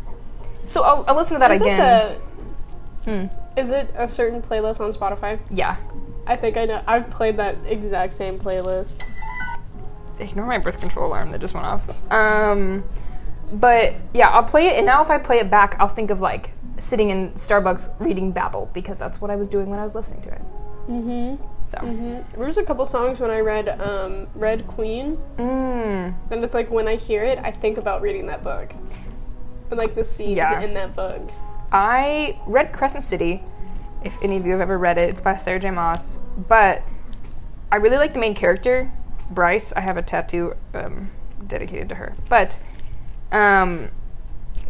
So 0.67 0.83
I'll, 0.83 1.05
I'll 1.09 1.17
listen 1.17 1.35
to 1.37 1.39
that 1.41 1.51
Is 1.53 1.61
again. 1.63 1.79
the- 1.79 2.21
Hmm. 3.11 3.27
is 3.59 3.71
it 3.71 3.89
a 3.97 4.07
certain 4.07 4.43
playlist 4.43 4.79
on 4.79 4.93
Spotify? 4.93 5.39
Yeah. 5.51 5.77
I 6.31 6.37
think 6.37 6.57
I 6.57 6.65
know. 6.65 6.81
I've 6.87 7.11
played 7.11 7.37
that 7.39 7.57
exact 7.67 8.13
same 8.13 8.39
playlist. 8.39 9.03
Ignore 10.21 10.47
my 10.47 10.59
birth 10.59 10.79
control 10.79 11.09
alarm 11.09 11.31
that 11.31 11.41
just 11.41 11.55
went 11.55 11.67
off. 11.67 12.13
Um, 12.13 12.85
but 13.53 13.97
yeah, 14.15 14.29
I'll 14.29 14.45
play 14.45 14.69
it, 14.69 14.77
and 14.77 14.87
now 14.87 15.03
if 15.03 15.11
I 15.11 15.19
play 15.19 15.39
it 15.41 15.51
back, 15.51 15.75
I'll 15.81 15.89
think 15.89 16.11
of 16.11 16.21
like 16.21 16.53
sitting 16.79 17.11
in 17.11 17.33
Starbucks 17.33 17.99
reading 17.99 18.31
Babel 18.31 18.71
because 18.73 18.97
that's 18.97 19.21
what 19.21 19.29
I 19.33 19.35
was 19.35 19.49
doing 19.49 19.71
when 19.71 19.81
I 19.81 19.83
was 19.83 19.97
listening 19.97 20.23
to 20.23 20.29
it. 20.33 20.43
Mm-hmm. 20.89 21.45
So. 21.65 21.79
Mm-hmm. 21.79 22.37
There 22.37 22.47
was 22.47 22.59
a 22.59 22.63
couple 22.63 22.87
songs 22.87 23.19
when 23.19 23.31
I 23.33 23.41
read 23.41 23.69
um, 23.81 24.29
Red 24.37 24.69
Queen, 24.69 25.19
Mm. 25.37 26.15
and 26.31 26.45
it's 26.45 26.55
like 26.55 26.71
when 26.71 26.87
I 26.87 26.95
hear 26.95 27.25
it, 27.25 27.41
I 27.41 27.51
think 27.51 27.77
about 27.77 28.03
reading 28.03 28.27
that 28.27 28.45
book, 28.45 28.73
and 29.71 29.79
like 29.79 29.97
the 29.97 30.05
scenes 30.05 30.37
Yeah. 30.37 30.61
in 30.61 30.75
that 30.75 30.95
book. 30.95 31.29
I 31.73 32.39
read 32.47 32.73
Crescent 32.73 33.03
City. 33.03 33.43
If 34.05 34.23
any 34.25 34.37
of 34.37 34.47
you 34.47 34.53
have 34.53 34.61
ever 34.61 34.79
read 34.79 34.99
it, 34.99 35.09
it's 35.11 35.21
by 35.21 35.37
Sarah 35.37 35.61
J. 35.61 35.71
Maas. 35.71 36.21
But 36.49 36.83
I 37.71 37.77
really 37.77 37.99
like 37.99 38.15
the 38.15 38.21
main 38.21 38.35
character, 38.35 38.91
Bryce. 39.31 39.73
I 39.73 39.81
have 39.81 39.97
a 39.97 40.03
tattoo 40.03 40.55
um, 40.75 41.11
dedicated 41.47 41.89
to 41.91 41.95
her. 41.97 42.17
But 42.29 42.61
um, 43.33 43.91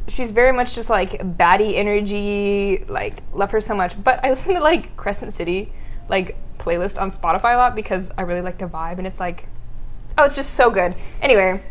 she's 0.08 0.32
very 0.32 0.52
much 0.52 0.74
just 0.74 0.90
like 0.90 1.12
baddie 1.12 1.74
energy. 1.74 2.84
Like 2.88 3.22
love 3.32 3.50
her 3.52 3.60
so 3.60 3.74
much. 3.74 4.02
But 4.02 4.24
I 4.24 4.30
listen 4.30 4.54
to 4.54 4.60
like 4.60 4.96
Crescent 4.96 5.32
City 5.32 5.72
like 6.10 6.36
playlist 6.58 7.00
on 7.00 7.10
Spotify 7.10 7.54
a 7.54 7.56
lot 7.56 7.74
because 7.74 8.12
I 8.18 8.22
really 8.22 8.42
like 8.42 8.58
the 8.58 8.66
vibe, 8.66 8.98
and 8.98 9.06
it's 9.06 9.20
like, 9.20 9.46
oh, 10.18 10.24
it's 10.24 10.36
just 10.36 10.54
so 10.54 10.70
good. 10.70 10.94
Anyway, 11.22 11.62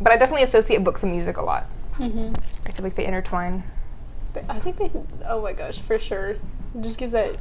but 0.00 0.12
I 0.12 0.16
definitely 0.16 0.42
associate 0.42 0.82
books 0.82 1.04
and 1.04 1.12
music 1.12 1.36
a 1.36 1.42
lot. 1.42 1.66
Mm-hmm. 1.98 2.34
I 2.66 2.72
feel 2.72 2.82
like 2.82 2.94
they 2.94 3.06
intertwine. 3.06 3.62
I 4.48 4.58
think 4.58 4.78
they. 4.78 4.90
Oh 5.28 5.40
my 5.42 5.52
gosh, 5.52 5.78
for 5.78 5.98
sure. 5.98 6.36
It 6.74 6.82
just 6.82 6.98
gives 6.98 7.12
that. 7.12 7.36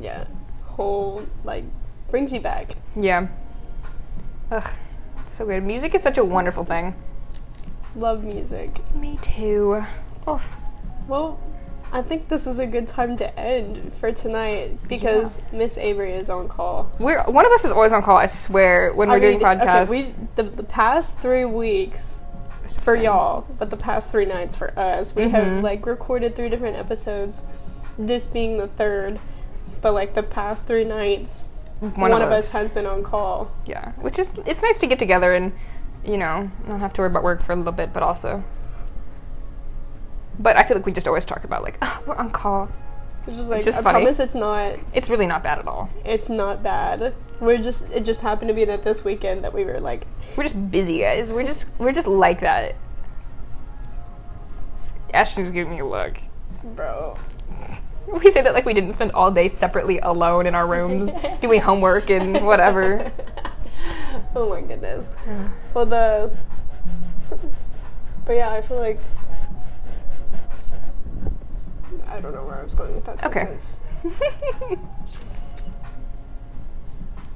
Yeah, 0.00 0.24
whole 0.64 1.26
like 1.44 1.64
brings 2.10 2.32
you 2.32 2.40
back. 2.40 2.76
Yeah. 2.96 3.28
Ugh, 4.50 4.70
so 5.26 5.44
good. 5.44 5.62
Music 5.64 5.94
is 5.94 6.02
such 6.02 6.16
a 6.18 6.24
wonderful 6.24 6.64
thing. 6.64 6.94
Love 7.96 8.22
music. 8.24 8.70
Me 8.94 9.18
too. 9.20 9.82
Oh, 10.26 10.40
Well, 11.08 11.40
I 11.92 12.02
think 12.02 12.28
this 12.28 12.46
is 12.46 12.58
a 12.58 12.66
good 12.66 12.86
time 12.86 13.16
to 13.16 13.38
end 13.40 13.92
for 13.94 14.12
tonight 14.12 14.78
because 14.88 15.40
Miss 15.52 15.76
Avery 15.78 16.12
is 16.12 16.28
on 16.30 16.46
call. 16.48 16.92
we're 16.98 17.22
one 17.24 17.44
of 17.46 17.52
us 17.52 17.64
is 17.64 17.72
always 17.72 17.92
on 17.92 18.02
call. 18.02 18.16
I 18.18 18.26
swear 18.26 18.92
when 18.92 19.08
we're 19.08 19.16
I 19.16 19.18
doing 19.20 19.38
mean, 19.38 19.46
okay, 19.46 19.64
podcasts. 19.64 19.88
we 19.90 20.14
the, 20.36 20.44
the 20.44 20.62
past 20.62 21.18
three 21.18 21.44
weeks 21.46 22.20
for 22.82 22.94
y'all, 22.94 23.46
but 23.58 23.70
the 23.70 23.76
past 23.76 24.10
three 24.10 24.26
nights 24.26 24.54
for 24.54 24.78
us, 24.78 25.14
we 25.16 25.28
have 25.30 25.44
Mhm. 25.44 25.62
like 25.62 25.86
recorded 25.86 26.36
three 26.36 26.48
different 26.50 26.76
episodes. 26.76 27.42
This 27.98 28.26
being 28.26 28.58
the 28.58 28.68
third, 28.68 29.18
but 29.82 29.92
like 29.92 30.14
the 30.14 30.22
past 30.22 30.66
three 30.66 30.84
nights, 30.84 31.48
One, 31.80 31.92
one, 31.96 32.22
of 32.22 32.30
us 32.30 32.52
has 32.52 32.70
been 32.70 32.86
on 32.86 33.02
call. 33.02 33.50
Yeah, 33.66 33.92
which 33.92 34.18
is 34.18 34.38
it's 34.46 34.62
nice 34.62 34.78
to 34.78 34.86
get 34.86 34.98
together 34.98 35.34
and 35.34 35.52
you 36.04 36.16
know 36.16 36.50
not 36.66 36.80
have 36.80 36.92
to 36.94 37.00
worry 37.02 37.10
about 37.10 37.24
work 37.24 37.42
for 37.42 37.52
a 37.52 37.56
little 37.56 37.72
bit, 37.72 37.92
but 37.92 38.02
also. 38.02 38.44
But 40.38 40.56
I 40.56 40.62
feel 40.62 40.76
like 40.76 40.86
we 40.86 40.92
just 40.92 41.08
always 41.08 41.24
talk 41.24 41.42
about 41.44 41.62
like 41.62 41.78
oh, 41.82 42.02
we're 42.06 42.14
on 42.14 42.30
call. 42.30 42.70
It's 43.26 43.36
just 43.36 43.50
like 43.50 43.64
just 43.64 43.80
I 43.80 43.82
funny. 43.82 43.98
promise 43.98 44.20
it's 44.20 44.34
not. 44.34 44.78
It's 44.94 45.10
really 45.10 45.26
not 45.26 45.42
bad 45.42 45.58
at 45.58 45.66
all. 45.66 45.90
It's 46.04 46.30
not 46.30 46.62
bad. 46.62 47.14
We're 47.40 47.58
just. 47.58 47.90
It 47.92 48.04
just 48.04 48.22
happened 48.22 48.48
to 48.48 48.54
be 48.54 48.64
that 48.64 48.84
this 48.84 49.04
weekend 49.04 49.44
that 49.44 49.52
we 49.52 49.64
were 49.64 49.80
like, 49.80 50.06
We're 50.36 50.44
just 50.44 50.70
busy, 50.70 51.00
guys. 51.00 51.32
We're 51.32 51.44
just 51.44 51.68
we're 51.78 51.92
just 51.92 52.06
like 52.06 52.40
that. 52.40 52.76
Ashton's 55.12 55.50
giving 55.50 55.72
me 55.72 55.80
a 55.80 55.84
look. 55.86 56.18
bro. 56.62 57.18
We 58.24 58.30
say 58.30 58.40
that 58.40 58.54
like 58.54 58.64
we 58.64 58.74
didn't 58.74 58.92
spend 58.92 59.12
all 59.12 59.30
day 59.30 59.48
separately 59.48 59.98
alone 59.98 60.46
in 60.46 60.54
our 60.54 60.66
rooms 60.66 61.12
doing 61.42 61.60
homework 61.60 62.10
and 62.10 62.44
whatever. 62.46 63.12
oh 64.34 64.48
my 64.50 64.62
goodness. 64.62 65.08
Well, 65.74 65.86
the. 65.86 66.30
But 68.24 68.36
yeah, 68.36 68.50
I 68.50 68.62
feel 68.62 68.78
like. 68.78 68.98
I 72.06 72.20
don't 72.20 72.34
know 72.34 72.44
where 72.44 72.58
I 72.58 72.64
was 72.64 72.74
going 72.74 72.94
with 72.94 73.04
that 73.04 73.24
Okay. 73.26 73.46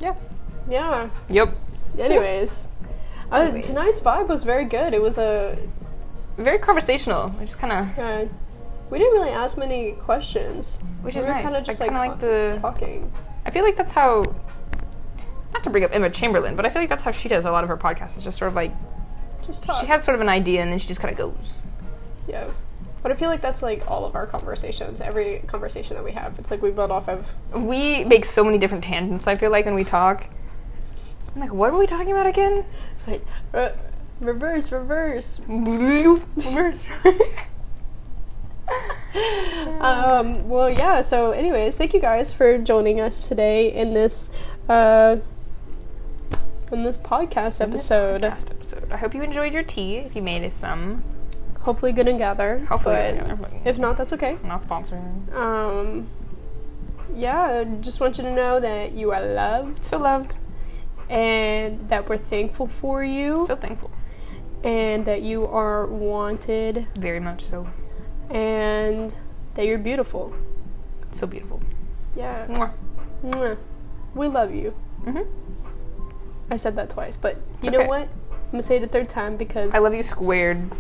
yeah. 0.01 0.15
Yeah. 0.69 1.11
Yep. 1.29 1.57
Anyways, 1.99 2.71
uh, 3.31 3.51
tonight's 3.61 4.01
vibe 4.01 4.29
was 4.29 4.45
very 4.45 4.65
good. 4.65 4.95
It 4.95 5.03
was 5.03 5.19
a. 5.19 5.59
Very 6.39 6.59
conversational. 6.59 7.29
We 7.39 7.45
just 7.45 7.59
kind 7.59 7.73
of, 7.73 7.99
Uh, 7.99 8.25
we 8.91 8.99
didn't 8.99 9.15
really 9.15 9.31
ask 9.31 9.57
many 9.57 9.93
questions. 9.93 10.79
which 11.03 11.15
we 11.15 11.21
is 11.21 11.27
were 11.27 11.33
nice. 11.33 11.45
kind 11.45 11.57
of 11.57 11.65
just 11.65 11.81
I 11.81 11.87
like, 11.87 11.93
kind 11.95 12.13
of 12.13 12.21
like 12.23 12.53
the. 12.53 12.59
talking. 12.61 13.13
I 13.47 13.51
feel 13.51 13.65
like 13.65 13.77
that's 13.77 13.93
how. 13.93 14.23
Not 15.53 15.63
to 15.65 15.71
bring 15.71 15.85
up 15.85 15.91
Emma 15.95 16.09
Chamberlain, 16.11 16.57
but 16.57 16.65
I 16.65 16.71
feel 16.71 16.81
like 16.83 16.89
that's 16.89 17.03
how 17.03 17.13
she 17.13 17.29
does 17.29 17.45
a 17.45 17.51
lot 17.51 17.63
of 17.65 17.69
her 17.69 17.77
podcasts. 17.77 18.15
It's 18.17 18.25
just 18.25 18.39
sort 18.39 18.49
of 18.49 18.55
like 18.55 18.73
Just 19.47 19.63
talk. 19.65 19.81
she 19.81 19.87
has 19.87 20.03
sort 20.03 20.15
of 20.15 20.21
an 20.23 20.29
idea 20.29 20.63
and 20.63 20.73
then 20.73 20.79
she 20.79 20.89
just 20.89 21.01
kind 21.01 21.13
of 21.13 21.19
goes. 21.19 21.57
Yeah. 22.27 22.49
But 23.03 23.11
I 23.13 23.17
feel 23.17 23.29
like 23.29 23.41
that's 23.43 23.63
like 23.63 23.91
all 23.91 24.05
of 24.07 24.15
our 24.15 24.27
conversations. 24.27 25.01
Every 25.01 25.41
conversation 25.49 25.97
that 25.97 26.05
we 26.05 26.13
have, 26.13 26.39
it's 26.39 26.51
like 26.51 26.63
we 26.63 26.71
build 26.71 26.91
off 26.91 27.09
of. 27.09 27.35
We 27.53 28.05
make 28.05 28.25
so 28.25 28.45
many 28.45 28.59
different 28.59 28.85
tangents. 28.85 29.27
I 29.27 29.35
feel 29.35 29.51
like 29.51 29.65
when 29.67 29.75
we 29.75 29.85
talk. 29.85 30.27
I'm 31.35 31.41
like, 31.41 31.53
what 31.53 31.73
were 31.73 31.79
we 31.79 31.87
talking 31.87 32.13
about 32.13 32.27
again? 32.27 32.65
It's 32.95 33.07
like 33.09 33.25
uh, 33.53 33.71
reverse, 34.21 34.71
reverse. 34.73 35.41
Reverse. 35.49 36.87
Um, 39.83 40.49
well, 40.49 40.71
yeah. 40.71 41.01
So, 41.01 41.33
anyways, 41.33 41.77
thank 41.77 41.93
you 41.93 42.01
guys 42.01 42.33
for 42.33 42.57
joining 42.59 43.01
us 43.01 43.27
today 43.29 43.73
in 43.73 43.95
this 43.95 44.31
uh, 44.69 45.17
in 46.71 46.85
this 46.85 46.99
podcast 46.99 47.61
episode. 47.61 48.23
Podcast 48.23 48.51
episode. 48.51 48.93
I 48.93 48.97
hope 48.97 49.13
you 49.15 49.23
enjoyed 49.23 49.55
your 49.55 49.65
tea. 49.65 49.97
If 49.97 50.15
you 50.15 50.23
made 50.23 50.45
us 50.45 50.55
some, 50.55 51.03
Hopefully, 51.63 51.93
good 51.93 52.07
and 52.09 52.17
gather. 52.19 52.61
hopefully, 52.61 52.95
but 52.95 53.15
yeah, 53.17 53.35
but 53.35 53.51
if 53.65 53.79
not, 53.79 53.97
that's 53.97 54.13
okay. 54.13 54.37
I'm 54.41 54.49
not 54.49 54.63
sponsoring. 54.63 55.33
Um, 55.35 56.09
yeah, 57.15 57.65
just 57.81 58.01
want 58.01 58.19
you 58.19 58.25
to 58.25 58.33
know 58.33 58.61
that 58.61 58.93
you 58.93 59.11
are 59.13 59.25
loved 59.25 59.83
So 59.83 59.99
loved. 59.99 60.37
and 61.11 61.89
that 61.89 62.09
we're 62.09 62.17
thankful 62.17 62.67
for 62.69 63.03
you 63.05 63.45
So 63.45 63.57
thankful. 63.57 63.91
and 64.65 65.05
that 65.07 65.23
you 65.23 65.47
are 65.47 65.87
wanted 65.87 66.87
Very 66.97 67.21
much 67.21 67.43
so. 67.45 67.67
And 68.33 69.19
that 69.55 69.67
you're 69.67 69.79
beautiful. 69.79 70.35
So 71.11 71.27
beautiful. 71.27 71.61
Yeah. 72.17 72.47
Mwah. 72.49 72.73
Mwah. 73.25 73.57
We 74.15 74.27
love 74.29 74.55
you. 74.55 74.75
Mhm. 75.05 75.27
I 76.51 76.57
said 76.57 76.75
that 76.77 76.91
twice, 76.91 77.17
but 77.17 77.37
you 77.37 77.43
It's 77.61 77.67
know 77.69 77.79
okay. 77.81 77.89
what? 77.89 78.03
I'm 78.03 78.51
gonna 78.51 78.63
say 78.63 78.77
it 78.77 78.83
a 78.83 78.89
third 78.89 79.09
time 79.09 79.37
because 79.37 79.75
I 79.75 79.79
love 79.79 79.95
you 79.95 80.03
squared. 80.03 80.75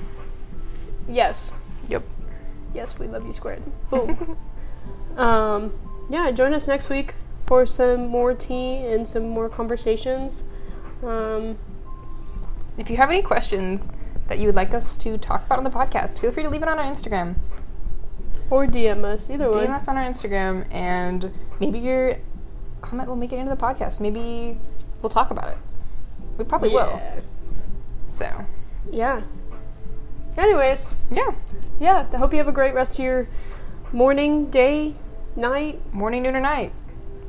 yes, 1.08 1.54
Yep. 1.88 2.02
yes, 2.74 2.98
we 2.98 3.06
love 3.06 3.24
you 3.26 3.32
squared. 3.32 3.62
Boom. 3.90 4.36
um, 5.16 5.72
yeah, 6.10 6.30
join 6.30 6.52
us 6.52 6.68
next 6.68 6.88
week 6.90 7.14
for 7.46 7.64
some 7.66 8.06
more 8.08 8.34
tea 8.34 8.84
and 8.86 9.06
some 9.08 9.28
more 9.28 9.48
conversations. 9.48 10.44
Um, 11.02 11.56
If 12.78 12.88
you 12.90 12.96
have 12.96 13.10
any 13.10 13.20
questions 13.22 13.92
that 14.32 14.38
you 14.38 14.46
would 14.46 14.56
like 14.56 14.72
us 14.72 14.96
to 14.96 15.18
talk 15.18 15.44
about 15.44 15.58
on 15.58 15.64
the 15.64 15.68
podcast, 15.70 16.18
feel 16.18 16.30
free 16.32 16.42
to 16.42 16.48
leave 16.48 16.62
it 16.62 16.68
on 16.68 16.78
our 16.78 16.86
Instagram. 16.86 17.34
or 18.48 18.66
DM 18.66 19.04
us, 19.04 19.28
either 19.28 19.48
way. 19.50 19.64
DM 19.64 19.66
one. 19.66 19.74
us 19.74 19.88
on 19.88 19.98
our 19.98 20.08
Instagram, 20.08 20.66
and 20.72 21.30
maybe 21.60 21.78
your 21.78 22.16
comment 22.80 23.10
will 23.10 23.16
make 23.16 23.30
it 23.30 23.38
into 23.38 23.54
the 23.54 23.62
podcast. 23.62 24.00
Maybe 24.00 24.56
we'll 25.02 25.10
talk 25.10 25.30
about 25.30 25.48
it. 25.50 25.58
We 26.38 26.44
probably 26.44 26.70
will. 26.70 26.98
So, 28.06 28.46
Yeah. 28.90 29.20
Anyways, 30.38 30.90
yeah. 31.10 31.32
yeah. 31.78 32.08
I 32.10 32.16
hope 32.16 32.32
you 32.32 32.38
have 32.38 32.48
a 32.48 32.52
great 32.52 32.72
rest 32.72 32.98
of 32.98 33.04
your 33.04 33.28
morning, 33.92 34.50
day, 34.50 34.94
night, 35.36 35.78
Morning, 35.92 36.22
noon, 36.22 36.36
or 36.36 36.40
night. 36.40 36.72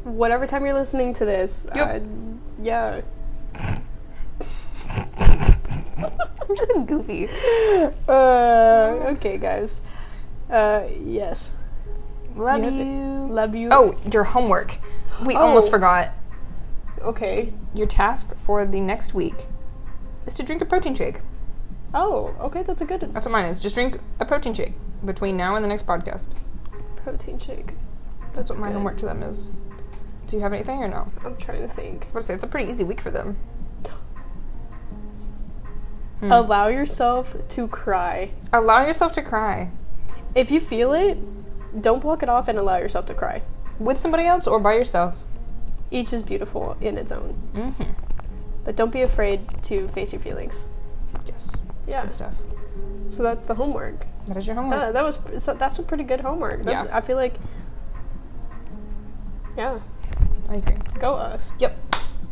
whatever 0.05 0.47
time 0.47 0.63
you're 0.63 0.73
listening 0.73 1.13
to 1.15 1.25
this. 1.25 1.67
Yep. 1.75 1.89
Uh, 1.89 1.99
yeah. 2.61 3.01
I'm 6.49 6.55
just 6.55 6.67
being 6.73 6.85
goofy. 6.85 7.27
Uh, 8.07 8.11
okay, 9.13 9.37
guys. 9.37 9.81
Uh, 10.49 10.83
yes. 11.03 11.53
Love 12.35 12.63
You 12.63 12.71
you. 12.71 13.27
Love 13.27 13.55
you. 13.55 13.69
Oh, 13.71 13.95
your 14.11 14.23
homework. 14.23 14.77
We 15.25 15.35
almost 15.35 15.67
Oh. 15.67 15.71
forgot. 15.71 16.09
okay. 17.01 17.53
Your 17.73 17.87
task 17.87 18.35
for 18.35 18.65
the 18.65 18.79
next 18.79 19.13
week 19.13 19.45
is 20.25 20.33
to 20.35 20.43
drink 20.43 20.61
a 20.61 20.65
protein 20.65 20.95
shake. 20.95 21.21
Oh, 21.93 22.33
okay. 22.41 22.63
That's 22.63 22.81
a 22.81 22.85
good 22.85 23.01
That's 23.11 23.25
what 23.25 23.31
mine 23.31 23.45
is. 23.45 23.59
Just 23.59 23.75
drink 23.75 23.97
a 24.19 24.25
protein 24.25 24.53
shake 24.53 24.73
between 25.05 25.37
now 25.37 25.55
and 25.55 25.63
the 25.63 25.69
next 25.69 25.85
podcast. 25.85 26.29
protein 26.97 27.37
shake. 27.37 27.73
That's 28.33 28.49
what 28.49 28.59
my 28.59 28.67
good. 28.67 28.73
homework 28.73 28.97
to 28.97 29.05
them 29.05 29.21
is. 29.23 29.49
Do 30.27 30.37
you 30.37 30.41
have 30.41 30.53
anything 30.53 30.79
or 30.81 30.87
no? 30.87 31.11
I'm 31.25 31.35
trying 31.37 31.61
to 31.61 31.67
think. 31.67 32.07
I 32.09 32.13
would 32.13 32.23
say 32.23 32.33
it's 32.33 32.43
a 32.43 32.47
pretty 32.47 32.71
easy 32.71 32.83
week 32.85 33.01
for 33.01 33.11
them. 33.11 33.37
Allow 36.31 36.67
yourself 36.67 37.35
to 37.49 37.67
cry. 37.67 38.31
Allow 38.51 38.85
yourself 38.85 39.13
to 39.13 39.21
cry 39.21 39.71
If 40.35 40.51
you 40.51 40.59
feel 40.59 40.93
it, 40.93 41.17
don't 41.81 42.01
block 42.01 42.23
it 42.23 42.29
off 42.29 42.47
and 42.47 42.57
allow 42.57 42.77
yourself 42.77 43.05
to 43.07 43.13
cry. 43.13 43.41
with 43.79 43.97
somebody 43.97 44.25
else 44.25 44.45
or 44.47 44.59
by 44.59 44.73
yourself. 44.73 45.25
Each 45.91 46.13
is 46.13 46.23
beautiful 46.23 46.77
in 46.81 46.97
its 46.97 47.11
own. 47.11 47.35
Mm-hmm. 47.53 47.91
But 48.63 48.75
don't 48.75 48.91
be 48.91 49.01
afraid 49.01 49.41
to 49.63 49.87
face 49.89 50.13
your 50.13 50.21
feelings. 50.21 50.67
Yes, 51.27 51.61
Yeah. 51.87 52.03
good 52.03 52.13
stuff. 52.13 52.33
So 53.09 53.21
that's 53.23 53.45
the 53.45 53.55
homework. 53.55 54.05
That 54.27 54.37
is 54.37 54.47
your 54.47 54.55
homework. 54.55 54.79
Uh, 54.81 54.91
that 54.91 55.03
was 55.03 55.19
so 55.37 55.53
that's 55.53 55.77
a 55.79 55.83
pretty 55.83 56.03
good 56.03 56.21
homework. 56.21 56.63
That's, 56.63 56.83
Yeah. 56.83 56.97
I 56.97 57.01
feel 57.01 57.17
like. 57.17 57.35
Yeah. 59.57 59.79
I 60.49 60.55
agree. 60.55 60.77
Go 60.99 61.13
us. 61.15 61.45
Yep. 61.59 61.75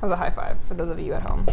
That 0.01 0.07
was 0.07 0.11
a 0.13 0.15
high 0.15 0.31
five 0.31 0.59
for 0.63 0.73
those 0.73 0.89
of 0.89 0.99
you 0.99 1.13
at 1.13 1.21
home. 1.21 1.45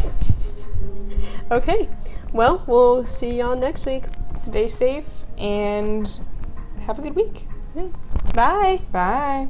Okay. 1.51 1.87
Well, 2.33 2.63
we'll 2.65 3.05
see 3.05 3.37
y'all 3.37 3.55
next 3.55 3.85
week. 3.85 4.05
Stay 4.35 4.67
safe 4.67 5.23
and 5.37 6.19
have 6.81 6.97
a 6.97 7.03
good 7.03 7.15
week. 7.15 7.47
Bye. 8.33 8.81
Bye. 8.91 9.49